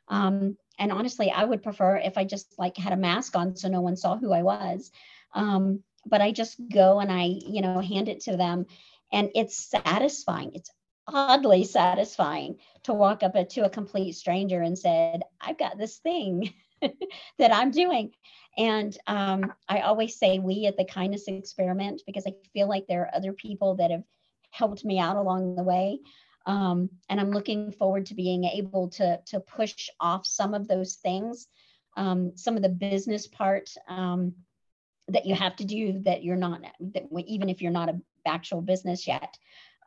Um, 0.07 0.57
and 0.79 0.91
honestly, 0.91 1.31
I 1.31 1.43
would 1.43 1.63
prefer 1.63 1.97
if 1.97 2.17
I 2.17 2.23
just 2.23 2.53
like 2.57 2.77
had 2.77 2.93
a 2.93 2.97
mask 2.97 3.35
on 3.35 3.55
so 3.55 3.67
no 3.67 3.81
one 3.81 3.97
saw 3.97 4.17
who 4.17 4.31
I 4.31 4.43
was. 4.43 4.91
Um, 5.33 5.83
but 6.05 6.21
I 6.21 6.31
just 6.31 6.57
go 6.69 6.99
and 6.99 7.11
I, 7.11 7.23
you 7.25 7.61
know, 7.61 7.79
hand 7.79 8.07
it 8.09 8.21
to 8.21 8.37
them, 8.37 8.65
and 9.11 9.29
it's 9.35 9.69
satisfying. 9.69 10.51
It's 10.53 10.69
oddly 11.07 11.63
satisfying 11.63 12.57
to 12.83 12.93
walk 12.93 13.23
up 13.23 13.33
to 13.49 13.65
a 13.65 13.69
complete 13.69 14.13
stranger 14.13 14.61
and 14.61 14.77
said, 14.77 15.23
"I've 15.41 15.57
got 15.57 15.77
this 15.77 15.97
thing." 15.97 16.53
that 17.39 17.53
I'm 17.53 17.71
doing. 17.71 18.11
And 18.57 18.97
um, 19.07 19.53
I 19.69 19.81
always 19.81 20.17
say 20.17 20.39
we 20.39 20.65
at 20.65 20.77
the 20.77 20.85
kindness 20.85 21.27
experiment 21.27 22.01
because 22.05 22.25
I 22.25 22.33
feel 22.53 22.67
like 22.67 22.87
there 22.87 23.03
are 23.03 23.15
other 23.15 23.33
people 23.33 23.75
that 23.75 23.91
have 23.91 24.03
helped 24.51 24.83
me 24.83 24.99
out 24.99 25.15
along 25.15 25.55
the 25.55 25.63
way. 25.63 25.99
Um, 26.45 26.89
and 27.09 27.19
I'm 27.19 27.31
looking 27.31 27.71
forward 27.71 28.05
to 28.07 28.15
being 28.15 28.45
able 28.45 28.89
to, 28.91 29.19
to 29.27 29.39
push 29.41 29.89
off 29.99 30.25
some 30.25 30.53
of 30.53 30.67
those 30.67 30.95
things, 30.95 31.47
um, 31.97 32.31
some 32.35 32.55
of 32.55 32.63
the 32.63 32.69
business 32.69 33.27
part 33.27 33.69
um, 33.87 34.33
that 35.09 35.25
you 35.25 35.35
have 35.35 35.55
to 35.57 35.65
do 35.65 35.99
that 36.05 36.23
you're 36.23 36.35
not, 36.35 36.61
that 36.93 37.03
even 37.27 37.49
if 37.49 37.61
you're 37.61 37.71
not 37.71 37.89
a 37.89 37.99
actual 38.25 38.61
business 38.61 39.07
yet, 39.07 39.37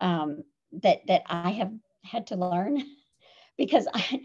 um, 0.01 0.45
that, 0.83 1.01
that 1.09 1.23
I 1.27 1.51
have 1.51 1.73
had 2.05 2.27
to 2.29 2.37
learn 2.37 2.83
because 3.59 3.87
I, 3.93 4.21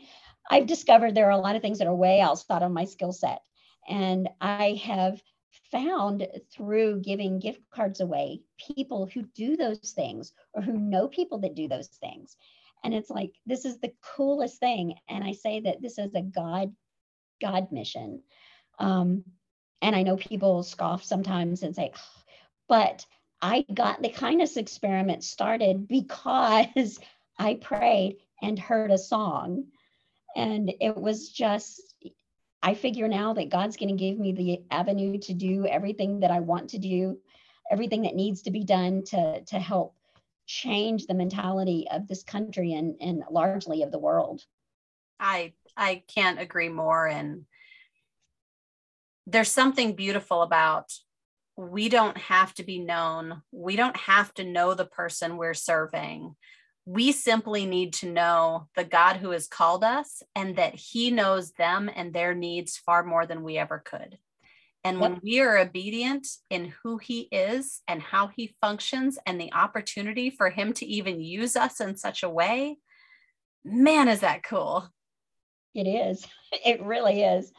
I've 0.49 0.67
discovered 0.67 1.15
there 1.15 1.27
are 1.27 1.31
a 1.31 1.37
lot 1.37 1.55
of 1.55 1.61
things 1.61 1.79
that 1.79 1.87
are 1.87 1.95
way 1.95 2.19
outside 2.19 2.61
of 2.61 2.71
my 2.71 2.85
skill 2.85 3.11
set. 3.11 3.41
And 3.87 4.29
I 4.41 4.81
have 4.83 5.21
found 5.71 6.27
through 6.53 7.01
giving 7.01 7.39
gift 7.39 7.61
cards 7.71 7.99
away 7.99 8.41
people 8.57 9.07
who 9.07 9.23
do 9.35 9.57
those 9.57 9.93
things 9.95 10.33
or 10.53 10.61
who 10.61 10.77
know 10.77 11.07
people 11.07 11.39
that 11.39 11.55
do 11.55 11.67
those 11.67 11.87
things. 11.87 12.35
And 12.83 12.93
it's 12.93 13.09
like, 13.09 13.33
this 13.45 13.65
is 13.65 13.79
the 13.79 13.93
coolest 14.15 14.59
thing. 14.59 14.95
And 15.09 15.23
I 15.23 15.33
say 15.33 15.61
that 15.61 15.81
this 15.81 15.97
is 15.97 16.13
a 16.13 16.21
God, 16.21 16.73
God 17.41 17.71
mission. 17.71 18.21
Um, 18.79 19.23
and 19.81 19.95
I 19.95 20.03
know 20.03 20.17
people 20.17 20.63
scoff 20.63 21.03
sometimes 21.03 21.63
and 21.63 21.75
say, 21.75 21.91
but 22.67 23.05
I 23.41 23.65
got 23.73 24.01
the 24.01 24.09
kindness 24.09 24.57
experiment 24.57 25.23
started 25.23 25.87
because 25.87 26.99
I 27.39 27.55
prayed 27.55 28.17
and 28.41 28.57
heard 28.57 28.91
a 28.91 28.97
song. 28.97 29.65
And 30.35 30.71
it 30.81 30.95
was 30.95 31.29
just 31.29 31.81
I 32.65 32.73
figure 32.73 33.07
now 33.07 33.33
that 33.33 33.49
God's 33.49 33.77
going 33.77 33.95
to 33.95 34.03
give 34.03 34.17
me 34.17 34.31
the 34.31 34.63
avenue 34.71 35.19
to 35.19 35.33
do 35.35 35.67
everything 35.67 36.21
that 36.21 36.31
I 36.31 36.39
want 36.39 36.71
to 36.71 36.79
do, 36.79 37.19
everything 37.71 38.01
that 38.01 38.15
needs 38.15 38.41
to 38.43 38.51
be 38.51 38.63
done 38.63 39.03
to, 39.09 39.41
to 39.41 39.59
help 39.59 39.95
change 40.47 41.05
the 41.05 41.13
mentality 41.13 41.87
of 41.91 42.07
this 42.07 42.23
country 42.23 42.73
and, 42.73 42.95
and 42.99 43.23
largely 43.29 43.83
of 43.83 43.91
the 43.91 43.99
world. 43.99 44.41
I 45.19 45.53
I 45.77 46.01
can't 46.07 46.39
agree 46.39 46.69
more. 46.69 47.07
And 47.07 47.45
there's 49.27 49.51
something 49.51 49.93
beautiful 49.93 50.41
about 50.41 50.91
we 51.55 51.87
don't 51.87 52.17
have 52.17 52.53
to 52.55 52.63
be 52.63 52.79
known. 52.79 53.43
We 53.51 53.75
don't 53.75 53.97
have 53.97 54.33
to 54.35 54.43
know 54.43 54.73
the 54.73 54.85
person 54.85 55.37
we're 55.37 55.53
serving 55.53 56.35
we 56.85 57.11
simply 57.11 57.65
need 57.65 57.93
to 57.93 58.11
know 58.11 58.67
the 58.75 58.83
God 58.83 59.17
who 59.17 59.31
has 59.31 59.47
called 59.47 59.83
us 59.83 60.21
and 60.35 60.55
that 60.57 60.75
He 60.75 61.09
knows 61.09 61.51
them 61.53 61.89
and 61.93 62.13
their 62.13 62.35
needs 62.35 62.77
far 62.77 63.03
more 63.03 63.25
than 63.25 63.43
we 63.43 63.57
ever 63.57 63.79
could. 63.83 64.19
And 64.83 65.01
when 65.01 65.19
we 65.23 65.39
are 65.39 65.57
obedient 65.57 66.27
in 66.51 66.71
who 66.83 66.99
He 66.99 67.21
is 67.31 67.81
and 67.87 67.99
how 68.03 68.27
He 68.27 68.55
functions 68.61 69.17
and 69.25 69.41
the 69.41 69.51
opportunity 69.51 70.29
for 70.29 70.51
Him 70.51 70.73
to 70.73 70.85
even 70.85 71.19
use 71.19 71.55
us 71.55 71.81
in 71.81 71.95
such 71.97 72.21
a 72.21 72.29
way, 72.29 72.77
man, 73.63 74.07
is 74.07 74.19
that 74.19 74.43
cool. 74.43 74.87
It 75.73 75.87
is. 75.87 76.25
It 76.65 76.81
really 76.81 77.21
is. 77.21 77.51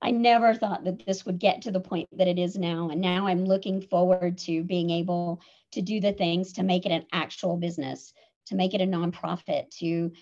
I 0.00 0.10
never 0.10 0.52
thought 0.52 0.82
that 0.84 1.06
this 1.06 1.24
would 1.24 1.38
get 1.38 1.62
to 1.62 1.70
the 1.70 1.78
point 1.78 2.08
that 2.18 2.26
it 2.26 2.40
is 2.40 2.58
now. 2.58 2.88
And 2.90 3.00
now 3.00 3.28
I'm 3.28 3.44
looking 3.44 3.80
forward 3.80 4.36
to 4.38 4.64
being 4.64 4.90
able 4.90 5.40
to 5.70 5.80
do 5.80 6.00
the 6.00 6.12
things 6.12 6.54
to 6.54 6.64
make 6.64 6.86
it 6.86 6.90
an 6.90 7.06
actual 7.12 7.56
business 7.56 8.12
to 8.46 8.54
make 8.54 8.74
it 8.74 8.80
a 8.80 8.86
nonprofit, 8.86 9.70
to 9.78 10.12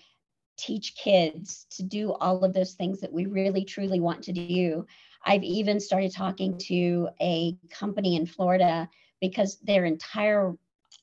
teach 0.57 0.95
kids, 0.95 1.65
to 1.71 1.83
do 1.83 2.13
all 2.13 2.43
of 2.43 2.53
those 2.53 2.73
things 2.73 2.99
that 3.01 3.11
we 3.11 3.25
really 3.25 3.65
truly 3.65 3.99
want 3.99 4.23
to 4.23 4.31
do. 4.31 4.85
I've 5.25 5.43
even 5.43 5.79
started 5.79 6.13
talking 6.13 6.57
to 6.67 7.09
a 7.21 7.57
company 7.69 8.15
in 8.15 8.25
Florida 8.25 8.89
because 9.19 9.59
their 9.59 9.85
entire 9.85 10.55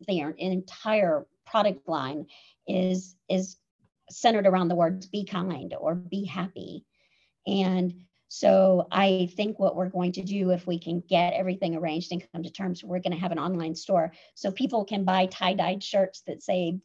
their 0.06 0.30
entire 0.30 1.26
product 1.46 1.88
line 1.88 2.26
is 2.66 3.16
is 3.28 3.56
centered 4.10 4.46
around 4.46 4.68
the 4.68 4.74
words 4.74 5.06
be 5.06 5.24
kind 5.24 5.74
or 5.78 5.94
be 5.94 6.24
happy. 6.24 6.84
And 7.46 7.94
so 8.28 8.86
I 8.92 9.30
think 9.36 9.58
what 9.58 9.74
we're 9.74 9.88
going 9.88 10.12
to 10.12 10.22
do 10.22 10.50
if 10.50 10.66
we 10.66 10.78
can 10.78 11.02
get 11.08 11.32
everything 11.32 11.74
arranged 11.74 12.12
and 12.12 12.22
come 12.32 12.42
to 12.42 12.50
terms, 12.50 12.84
we're 12.84 13.00
going 13.00 13.14
to 13.14 13.18
have 13.18 13.32
an 13.32 13.38
online 13.38 13.74
store 13.74 14.12
so 14.34 14.50
people 14.50 14.84
can 14.84 15.04
buy 15.04 15.26
tie-dyed 15.26 15.82
shirts 15.82 16.22
that 16.26 16.42
say 16.42 16.78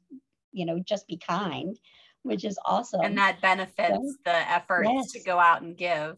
you 0.54 0.66
know, 0.66 0.80
just 0.80 1.08
be 1.08 1.18
kind, 1.18 1.78
which 2.22 2.46
is 2.46 2.58
awesome. 2.64 3.02
And 3.02 3.18
that 3.18 3.42
benefits 3.42 3.98
so, 3.98 4.16
the 4.24 4.52
effort 4.52 4.86
yes. 4.86 5.12
to 5.12 5.20
go 5.24 5.38
out 5.38 5.62
and 5.62 5.76
give. 5.76 6.18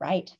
Right. 0.00 0.30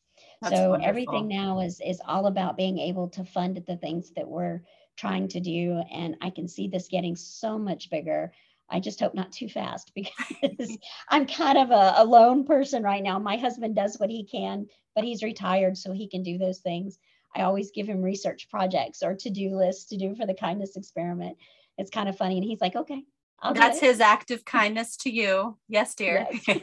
That's 0.42 0.56
so 0.56 0.70
wonderful. 0.70 0.88
everything 0.88 1.28
now 1.28 1.60
is 1.60 1.80
is 1.84 2.00
all 2.06 2.26
about 2.26 2.56
being 2.56 2.78
able 2.78 3.08
to 3.10 3.24
fund 3.24 3.62
the 3.66 3.76
things 3.76 4.10
that 4.16 4.26
we're 4.26 4.62
trying 4.96 5.28
to 5.28 5.40
do. 5.40 5.82
And 5.92 6.16
I 6.20 6.30
can 6.30 6.48
see 6.48 6.68
this 6.68 6.88
getting 6.88 7.14
so 7.14 7.58
much 7.58 7.90
bigger. 7.90 8.32
I 8.70 8.80
just 8.80 9.00
hope 9.00 9.14
not 9.14 9.32
too 9.32 9.48
fast 9.48 9.92
because 9.94 10.76
I'm 11.08 11.26
kind 11.26 11.58
of 11.58 11.70
a, 11.70 11.94
a 11.98 12.04
lone 12.04 12.44
person 12.44 12.82
right 12.82 13.02
now. 13.02 13.18
My 13.18 13.36
husband 13.36 13.76
does 13.76 13.96
what 13.98 14.10
he 14.10 14.24
can, 14.24 14.66
but 14.94 15.04
he's 15.04 15.22
retired, 15.22 15.76
so 15.76 15.92
he 15.92 16.08
can 16.08 16.22
do 16.22 16.38
those 16.38 16.60
things. 16.60 16.98
I 17.36 17.42
always 17.42 17.72
give 17.72 17.88
him 17.88 18.00
research 18.00 18.48
projects 18.48 19.02
or 19.02 19.14
to 19.14 19.30
do 19.30 19.56
lists 19.56 19.86
to 19.86 19.96
do 19.96 20.14
for 20.14 20.24
the 20.24 20.34
kindness 20.34 20.76
experiment 20.76 21.36
it's 21.78 21.90
kind 21.90 22.08
of 22.08 22.16
funny. 22.16 22.36
And 22.36 22.44
he's 22.44 22.60
like, 22.60 22.76
okay. 22.76 23.02
I'll 23.40 23.52
That's 23.52 23.80
his 23.80 24.00
act 24.00 24.30
of 24.30 24.44
kindness 24.44 24.96
to 24.98 25.10
you. 25.10 25.58
Yes, 25.68 25.94
dear. 25.94 26.26
Yes. 26.46 26.60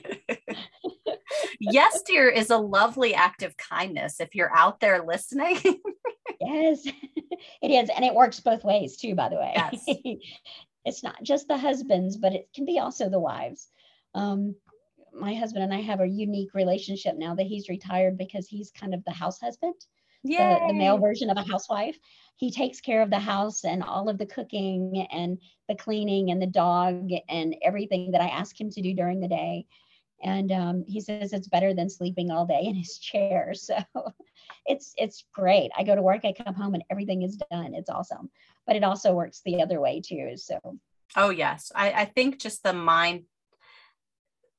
yes, 1.59 2.01
dear 2.07 2.27
is 2.27 2.49
a 2.49 2.57
lovely 2.57 3.13
act 3.13 3.43
of 3.43 3.55
kindness 3.57 4.19
if 4.19 4.33
you're 4.33 4.55
out 4.55 4.79
there 4.79 5.03
listening. 5.05 5.59
yes, 6.41 6.83
it 7.61 7.67
is. 7.67 7.89
And 7.95 8.03
it 8.03 8.15
works 8.15 8.39
both 8.39 8.63
ways 8.63 8.97
too, 8.97 9.13
by 9.13 9.29
the 9.29 9.35
way. 9.35 9.53
Yes. 9.55 10.25
It's 10.85 11.03
not 11.03 11.21
just 11.23 11.47
the 11.47 11.57
husbands, 11.57 12.17
but 12.17 12.33
it 12.33 12.49
can 12.53 12.65
be 12.65 12.79
also 12.79 13.09
the 13.09 13.19
wives. 13.19 13.69
Um, 14.13 14.55
my 15.13 15.33
husband 15.35 15.63
and 15.63 15.73
I 15.73 15.81
have 15.81 15.99
a 15.99 16.07
unique 16.07 16.53
relationship 16.53 17.15
now 17.17 17.35
that 17.35 17.47
he's 17.47 17.69
retired 17.69 18.17
because 18.17 18.47
he's 18.47 18.71
kind 18.71 18.93
of 18.93 19.03
the 19.03 19.11
house 19.11 19.39
husband 19.39 19.75
the, 20.23 20.67
the, 20.67 20.73
male 20.73 20.97
version 20.97 21.29
of 21.29 21.37
a 21.37 21.43
housewife. 21.43 21.97
He 22.35 22.51
takes 22.51 22.81
care 22.81 23.01
of 23.01 23.09
the 23.09 23.19
house 23.19 23.63
and 23.63 23.83
all 23.83 24.09
of 24.09 24.17
the 24.17 24.25
cooking 24.25 25.07
and 25.11 25.39
the 25.67 25.75
cleaning 25.75 26.31
and 26.31 26.41
the 26.41 26.47
dog 26.47 27.09
and 27.29 27.55
everything 27.61 28.11
that 28.11 28.21
I 28.21 28.27
ask 28.27 28.59
him 28.59 28.69
to 28.71 28.81
do 28.81 28.93
during 28.93 29.19
the 29.19 29.27
day. 29.27 29.65
And 30.23 30.51
um, 30.51 30.83
he 30.87 31.01
says 31.01 31.33
it's 31.33 31.47
better 31.47 31.73
than 31.73 31.89
sleeping 31.89 32.29
all 32.29 32.45
day 32.45 32.63
in 32.63 32.75
his 32.75 32.97
chair. 32.97 33.53
So 33.61 33.77
it's 34.65 34.93
it's 34.97 35.25
great. 35.33 35.71
I 35.77 35.83
go 35.83 35.95
to 35.95 36.01
work, 36.01 36.25
I 36.25 36.33
come 36.33 36.53
home, 36.53 36.73
and 36.73 36.83
everything 36.89 37.21
is 37.23 37.41
done. 37.51 37.73
It's 37.73 37.89
awesome. 37.89 38.29
But 38.67 38.75
it 38.75 38.83
also 38.83 39.13
works 39.13 39.41
the 39.45 39.61
other 39.61 39.79
way 39.79 40.01
too. 40.01 40.33
So 40.35 40.59
oh 41.15 41.29
yes, 41.29 41.71
I, 41.75 41.91
I 41.91 42.05
think 42.05 42.39
just 42.39 42.63
the 42.63 42.73
mind, 42.73 43.23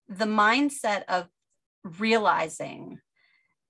the 0.09 0.26
mindset 0.26 1.05
of 1.09 1.28
realizing 1.99 3.01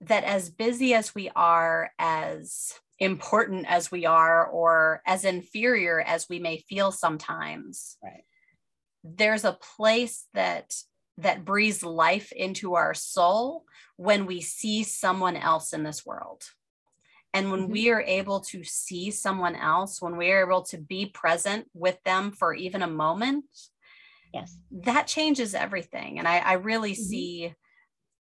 that 0.01 0.25
as 0.25 0.51
busy 0.51 0.95
as 0.95 1.15
we 1.15 1.31
are, 1.37 1.91
as 1.99 2.75
important 2.99 3.67
as 3.69 3.91
we 3.91 4.07
are, 4.07 4.47
or 4.47 5.03
as 5.07 5.25
inferior 5.25 6.01
as 6.01 6.29
we 6.29 6.39
may 6.39 6.59
feel 6.69 6.91
sometimes, 6.93 7.97
right. 8.03 8.25
there's 9.05 9.45
a 9.45 9.59
place 9.77 10.27
that 10.35 10.75
that 11.19 11.45
breathes 11.45 11.83
life 11.83 12.33
into 12.33 12.75
our 12.75 12.95
soul 12.95 13.65
when 13.97 14.27
we 14.27 14.41
see 14.41 14.83
someone 14.83 15.37
else 15.37 15.73
in 15.73 15.83
this 15.83 16.05
world. 16.05 16.43
And 17.35 17.51
when 17.51 17.63
mm-hmm. 17.63 17.73
we 17.73 17.91
are 17.91 18.03
able 18.03 18.41
to 18.41 18.63
see 18.65 19.11
someone 19.11 19.57
else, 19.57 20.03
when 20.03 20.17
we 20.17 20.31
are 20.33 20.47
able 20.47 20.63
to 20.65 20.79
be 20.79 21.07
present 21.07 21.67
with 21.75 22.03
them 22.05 22.31
for 22.33 22.55
even 22.55 22.83
a 22.83 22.89
moment, 22.89 23.45
yes, 24.35 24.57
that 24.71 25.07
changes 25.07 25.55
everything. 25.55 26.19
And 26.19 26.29
I, 26.29 26.39
I 26.39 26.53
really 26.55 26.93
mm-hmm. 26.93 27.03
see 27.03 27.55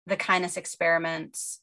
the 0.07 0.17
kindness 0.17 0.57
experiments 0.57 1.61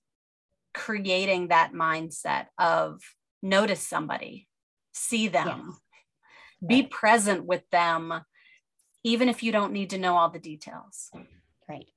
creating 0.74 1.50
that 1.50 1.74
mindset 1.74 2.48
of 2.58 3.02
notice 3.42 3.86
somebody, 3.86 4.48
see 4.94 5.28
them, 5.28 5.78
yes. 6.62 6.68
be 6.68 6.84
present 6.84 7.46
with 7.46 7.68
them, 7.72 8.22
even 9.04 9.30
if 9.30 9.44
you 9.44 9.52
don't 9.52 9.74
need 9.74 9.92
to 9.92 9.98
know 9.98 10.16
all 10.16 10.30
the 10.30 10.40
details. 10.40 11.12
Right. 11.68 11.88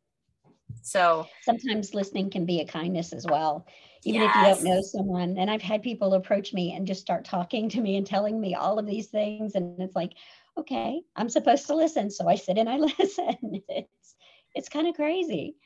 So 0.82 1.26
sometimes 1.42 1.94
listening 1.94 2.30
can 2.30 2.46
be 2.46 2.60
a 2.60 2.66
kindness 2.66 3.12
as 3.12 3.26
well, 3.26 3.66
even 4.04 4.22
yes. 4.22 4.30
if 4.30 4.36
you 4.36 4.54
don't 4.54 4.64
know 4.64 4.82
someone. 4.82 5.38
And 5.38 5.50
I've 5.50 5.62
had 5.62 5.82
people 5.82 6.14
approach 6.14 6.52
me 6.52 6.74
and 6.74 6.86
just 6.86 7.00
start 7.00 7.24
talking 7.24 7.68
to 7.70 7.80
me 7.80 7.96
and 7.96 8.06
telling 8.06 8.40
me 8.40 8.54
all 8.54 8.78
of 8.78 8.86
these 8.86 9.08
things. 9.08 9.54
And 9.54 9.80
it's 9.80 9.96
like, 9.96 10.12
okay, 10.58 11.00
I'm 11.16 11.28
supposed 11.28 11.66
to 11.68 11.74
listen. 11.74 12.10
So 12.10 12.28
I 12.28 12.34
sit 12.34 12.58
and 12.58 12.68
I 12.68 12.76
listen. 12.98 13.62
It's 13.68 14.14
it's 14.54 14.68
kind 14.68 14.86
of 14.86 14.94
crazy. 14.94 15.56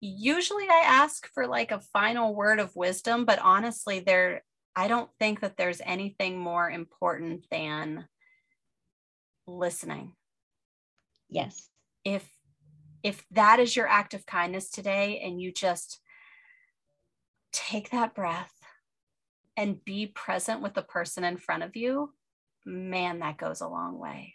Usually 0.00 0.68
I 0.68 0.84
ask 0.86 1.26
for 1.32 1.46
like 1.46 1.70
a 1.70 1.80
final 1.80 2.34
word 2.34 2.60
of 2.60 2.74
wisdom, 2.76 3.24
but 3.24 3.38
honestly, 3.40 4.00
there 4.00 4.42
I 4.74 4.88
don't 4.88 5.10
think 5.18 5.40
that 5.40 5.56
there's 5.56 5.80
anything 5.84 6.38
more 6.38 6.70
important 6.70 7.46
than 7.50 8.06
listening. 9.46 10.14
Yes. 11.32 11.70
If 12.04 12.28
if 13.02 13.24
that 13.32 13.58
is 13.58 13.74
your 13.74 13.88
act 13.88 14.14
of 14.14 14.26
kindness 14.26 14.70
today 14.70 15.20
and 15.24 15.40
you 15.40 15.50
just 15.50 15.98
take 17.52 17.90
that 17.90 18.14
breath 18.14 18.52
and 19.56 19.84
be 19.84 20.06
present 20.06 20.62
with 20.62 20.74
the 20.74 20.82
person 20.82 21.24
in 21.24 21.36
front 21.36 21.64
of 21.64 21.74
you, 21.74 22.12
man, 22.64 23.18
that 23.18 23.38
goes 23.38 23.60
a 23.60 23.66
long 23.66 23.98
way. 23.98 24.34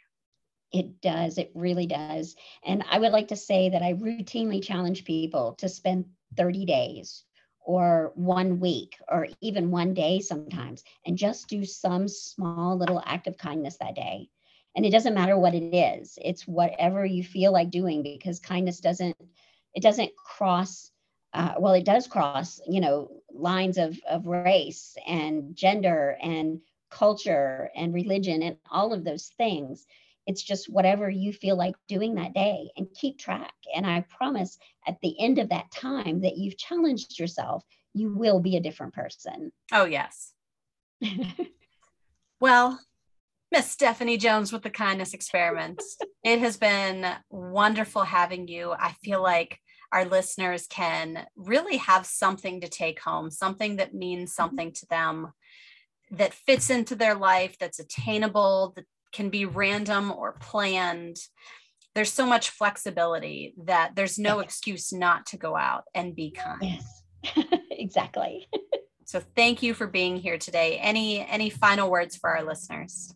It 0.73 0.99
does. 0.99 1.37
It 1.37 1.51
really 1.53 1.85
does. 1.85 2.35
And 2.65 2.83
I 2.89 2.99
would 2.99 3.13
like 3.13 3.29
to 3.29 3.37
say 3.37 3.69
that 3.69 3.81
I 3.81 3.93
routinely 3.93 4.61
challenge 4.61 5.05
people 5.05 5.53
to 5.59 5.69
spend 5.69 6.05
30 6.35 6.65
days 6.65 7.23
or 7.61 8.11
one 8.15 8.59
week 8.59 8.97
or 9.07 9.27
even 9.39 9.71
one 9.71 9.93
day 9.93 10.19
sometimes 10.19 10.83
and 11.05 11.17
just 11.17 11.47
do 11.47 11.63
some 11.63 12.07
small 12.07 12.77
little 12.77 13.01
act 13.05 13.27
of 13.27 13.37
kindness 13.37 13.77
that 13.77 13.95
day 13.95 14.29
and 14.77 14.85
it 14.85 14.91
doesn't 14.91 15.13
matter 15.13 15.37
what 15.37 15.53
it 15.53 15.75
is 15.75 16.17
it's 16.23 16.47
whatever 16.47 17.05
you 17.05 17.23
feel 17.23 17.51
like 17.51 17.69
doing 17.69 18.01
because 18.03 18.39
kindness 18.39 18.79
doesn't 18.79 19.17
it 19.73 19.83
doesn't 19.83 20.11
cross 20.15 20.91
uh, 21.33 21.55
well 21.59 21.73
it 21.73 21.83
does 21.83 22.07
cross 22.07 22.61
you 22.65 22.79
know 22.79 23.09
lines 23.33 23.77
of, 23.77 23.99
of 24.09 24.25
race 24.25 24.95
and 25.05 25.55
gender 25.55 26.17
and 26.21 26.61
culture 26.89 27.69
and 27.75 27.93
religion 27.93 28.41
and 28.41 28.57
all 28.71 28.93
of 28.93 29.03
those 29.03 29.31
things. 29.37 29.85
It's 30.25 30.43
just 30.43 30.69
whatever 30.69 31.09
you 31.09 31.31
feel 31.31 31.55
like 31.55 31.75
doing 31.87 32.15
that 32.15 32.33
day 32.33 32.69
and 32.75 32.87
keep 32.93 33.17
track. 33.17 33.53
And 33.75 33.85
i 33.85 34.01
promise 34.09 34.57
at 34.87 34.97
the 35.01 35.19
end 35.19 35.39
of 35.39 35.49
that 35.49 35.71
time 35.71 36.21
that 36.21 36.37
you've 36.37 36.57
challenged 36.57 37.19
yourself 37.19 37.63
you 37.93 38.13
will 38.13 38.39
be 38.39 38.57
a 38.57 38.61
different 38.61 38.93
person. 38.93 39.51
Oh 39.71 39.85
yes. 39.85 40.33
Well 42.39 42.79
Miss 43.51 43.71
Stephanie 43.71 44.17
Jones 44.17 44.51
with 44.51 44.63
the 44.63 44.69
Kindness 44.69 45.13
Experiment. 45.13 45.81
it 46.23 46.39
has 46.39 46.57
been 46.57 47.05
wonderful 47.29 48.03
having 48.03 48.47
you. 48.47 48.73
I 48.77 48.93
feel 49.03 49.21
like 49.21 49.59
our 49.91 50.05
listeners 50.05 50.67
can 50.67 51.25
really 51.35 51.77
have 51.77 52.05
something 52.05 52.61
to 52.61 52.67
take 52.67 52.99
home, 52.99 53.31
something 53.31 53.77
that 53.77 53.93
means 53.93 54.31
mm-hmm. 54.31 54.43
something 54.43 54.73
to 54.73 54.85
them, 54.87 55.31
that 56.11 56.33
fits 56.33 56.69
into 56.69 56.95
their 56.95 57.15
life, 57.15 57.57
that's 57.59 57.79
attainable, 57.79 58.73
that 58.75 58.85
can 59.13 59.29
be 59.29 59.45
random 59.45 60.11
or 60.11 60.33
planned. 60.33 61.17
There's 61.95 62.11
so 62.11 62.25
much 62.25 62.49
flexibility 62.49 63.53
that 63.63 63.95
there's 63.95 64.19
no 64.19 64.39
excuse 64.39 64.93
not 64.93 65.25
to 65.27 65.37
go 65.37 65.55
out 65.55 65.85
and 65.95 66.15
be 66.15 66.31
kind. 66.31 66.61
Yes, 66.61 67.45
exactly. 67.71 68.47
so 69.05 69.21
thank 69.35 69.63
you 69.63 69.73
for 69.73 69.87
being 69.87 70.17
here 70.17 70.37
today. 70.37 70.77
Any 70.77 71.25
any 71.25 71.49
final 71.49 71.89
words 71.89 72.15
for 72.15 72.29
our 72.29 72.43
listeners? 72.43 73.13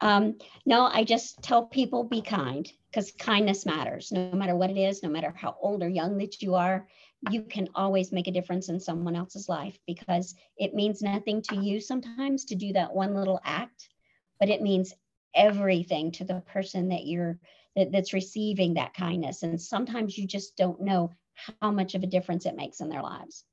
Um, 0.00 0.36
no, 0.66 0.86
I 0.86 1.04
just 1.04 1.42
tell 1.42 1.66
people 1.66 2.04
be 2.04 2.20
kind 2.20 2.70
because 2.90 3.12
kindness 3.12 3.64
matters. 3.64 4.12
No 4.12 4.30
matter 4.32 4.54
what 4.54 4.70
it 4.70 4.76
is, 4.76 5.02
no 5.02 5.08
matter 5.08 5.32
how 5.34 5.56
old 5.60 5.82
or 5.82 5.88
young 5.88 6.18
that 6.18 6.42
you 6.42 6.54
are, 6.54 6.86
you 7.30 7.42
can 7.42 7.68
always 7.74 8.12
make 8.12 8.28
a 8.28 8.32
difference 8.32 8.68
in 8.68 8.78
someone 8.78 9.16
else's 9.16 9.48
life 9.48 9.78
because 9.86 10.34
it 10.58 10.74
means 10.74 11.02
nothing 11.02 11.40
to 11.42 11.56
you 11.56 11.80
sometimes 11.80 12.44
to 12.46 12.54
do 12.54 12.72
that 12.74 12.94
one 12.94 13.14
little 13.14 13.40
act, 13.44 13.88
but 14.38 14.50
it 14.50 14.62
means 14.62 14.94
everything 15.34 16.12
to 16.12 16.24
the 16.24 16.40
person 16.40 16.88
that 16.88 17.06
you're 17.06 17.38
that, 17.74 17.90
that's 17.90 18.12
receiving 18.12 18.74
that 18.74 18.94
kindness. 18.94 19.42
And 19.42 19.60
sometimes 19.60 20.16
you 20.16 20.26
just 20.26 20.56
don't 20.56 20.80
know 20.80 21.12
how 21.60 21.70
much 21.70 21.94
of 21.94 22.02
a 22.02 22.06
difference 22.06 22.46
it 22.46 22.56
makes 22.56 22.80
in 22.80 22.88
their 22.88 23.02
lives. 23.02 23.44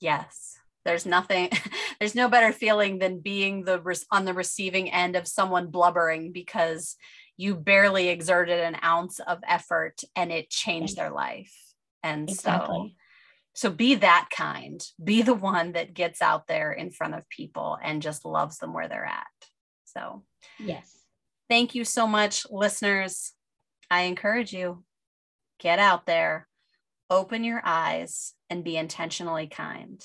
Yes 0.00 0.59
there's 0.84 1.06
nothing 1.06 1.50
there's 2.00 2.14
no 2.14 2.28
better 2.28 2.52
feeling 2.52 2.98
than 2.98 3.20
being 3.20 3.64
the 3.64 4.04
on 4.10 4.24
the 4.24 4.34
receiving 4.34 4.90
end 4.90 5.16
of 5.16 5.26
someone 5.26 5.68
blubbering 5.68 6.32
because 6.32 6.96
you 7.36 7.54
barely 7.54 8.08
exerted 8.08 8.60
an 8.60 8.76
ounce 8.84 9.18
of 9.20 9.38
effort 9.48 10.02
and 10.14 10.30
it 10.30 10.50
changed 10.50 10.96
their 10.96 11.10
life. 11.10 11.54
And 12.02 12.28
exactly. 12.28 12.94
so 13.54 13.68
so 13.68 13.70
be 13.70 13.96
that 13.96 14.28
kind. 14.34 14.80
Be 15.02 15.22
the 15.22 15.34
one 15.34 15.72
that 15.72 15.94
gets 15.94 16.22
out 16.22 16.46
there 16.46 16.72
in 16.72 16.90
front 16.90 17.14
of 17.14 17.28
people 17.28 17.78
and 17.82 18.02
just 18.02 18.24
loves 18.24 18.58
them 18.58 18.72
where 18.72 18.88
they're 18.88 19.04
at. 19.04 19.26
So 19.86 20.24
yes. 20.58 20.98
thank 21.48 21.74
you 21.74 21.84
so 21.84 22.06
much 22.06 22.46
listeners. 22.50 23.32
I 23.90 24.02
encourage 24.02 24.52
you 24.52 24.84
get 25.58 25.78
out 25.78 26.06
there 26.06 26.46
open 27.10 27.42
your 27.42 27.60
eyes 27.64 28.34
and 28.48 28.62
be 28.62 28.76
intentionally 28.76 29.48
kind 29.48 30.00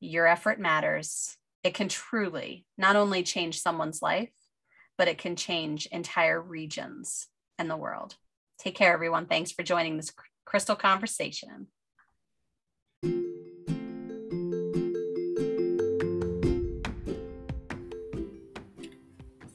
your 0.00 0.26
effort 0.26 0.60
matters. 0.60 1.36
It 1.64 1.74
can 1.74 1.88
truly 1.88 2.64
not 2.76 2.96
only 2.96 3.22
change 3.22 3.60
someone's 3.60 4.02
life, 4.02 4.32
but 4.96 5.08
it 5.08 5.18
can 5.18 5.36
change 5.36 5.86
entire 5.86 6.40
regions 6.40 7.28
and 7.58 7.70
the 7.70 7.76
world. 7.76 8.16
Take 8.58 8.74
care, 8.74 8.92
everyone. 8.92 9.26
Thanks 9.26 9.52
for 9.52 9.62
joining 9.62 9.96
this 9.96 10.12
crystal 10.44 10.76
conversation. 10.76 11.68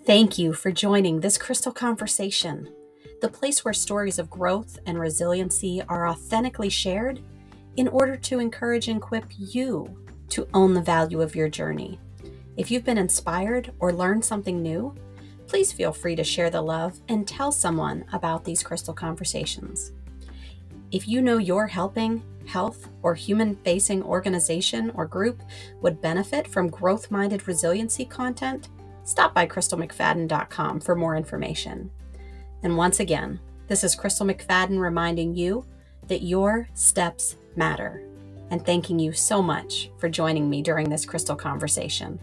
Thank 0.06 0.38
you 0.38 0.54
for 0.54 0.72
joining 0.72 1.22
this 1.22 1.38
crystal 1.38 1.72
conversation, 1.72 2.68
the 3.22 3.30
place 3.30 3.64
where 3.64 3.74
stories 3.74 4.20
of 4.20 4.30
growth 4.30 4.78
and 4.86 5.00
resiliency 5.00 5.82
are 5.88 6.10
authentically 6.10 6.70
shared 6.70 7.22
in 7.78 7.88
order 7.88 8.18
to 8.18 8.40
encourage 8.40 8.90
and 8.90 8.98
equip 8.98 9.26
you 9.38 9.98
to 10.30 10.48
own 10.54 10.74
the 10.74 10.82
value 10.82 11.22
of 11.22 11.36
your 11.36 11.50
journey. 11.50 12.00
If 12.56 12.70
you've 12.70 12.84
been 12.84 12.98
inspired 12.98 13.72
or 13.80 13.92
learned 13.92 14.24
something 14.24 14.62
new, 14.62 14.96
please 15.48 15.72
feel 15.72 15.92
free 15.92 16.16
to 16.16 16.24
share 16.24 16.50
the 16.50 16.62
love 16.62 17.00
and 17.08 17.28
tell 17.28 17.52
someone 17.52 18.06
about 18.14 18.44
these 18.44 18.64
crystal 18.64 18.94
conversations. 18.94 19.92
If 20.92 21.08
you 21.08 21.22
know 21.22 21.38
your 21.38 21.68
helping, 21.68 22.24
health, 22.46 22.88
or 23.02 23.16
human 23.16 23.56
facing 23.56 24.04
organization 24.04 24.92
or 24.92 25.06
group 25.06 25.42
would 25.82 26.02
benefit 26.02 26.48
from 26.48 26.70
growth 26.70 27.10
minded 27.10 27.48
resiliency 27.48 28.06
content, 28.06 28.70
stop 29.04 29.34
by 29.34 29.48
crystalmcfadden.com 29.48 30.80
for 30.80 30.96
more 30.96 31.16
information. 31.16 31.90
And 32.62 32.78
once 32.78 33.00
again, 33.00 33.40
this 33.68 33.84
is 33.84 33.96
Crystal 33.96 34.26
McFadden 34.26 34.80
reminding 34.80 35.36
you 35.36 35.66
that 36.08 36.22
your 36.22 36.68
steps 36.74 37.38
matter 37.56 38.04
and 38.54 38.64
thanking 38.64 39.00
you 39.00 39.12
so 39.12 39.42
much 39.42 39.90
for 39.98 40.08
joining 40.08 40.48
me 40.48 40.62
during 40.62 40.88
this 40.88 41.06
crystal 41.06 41.36
conversation. 41.36 42.20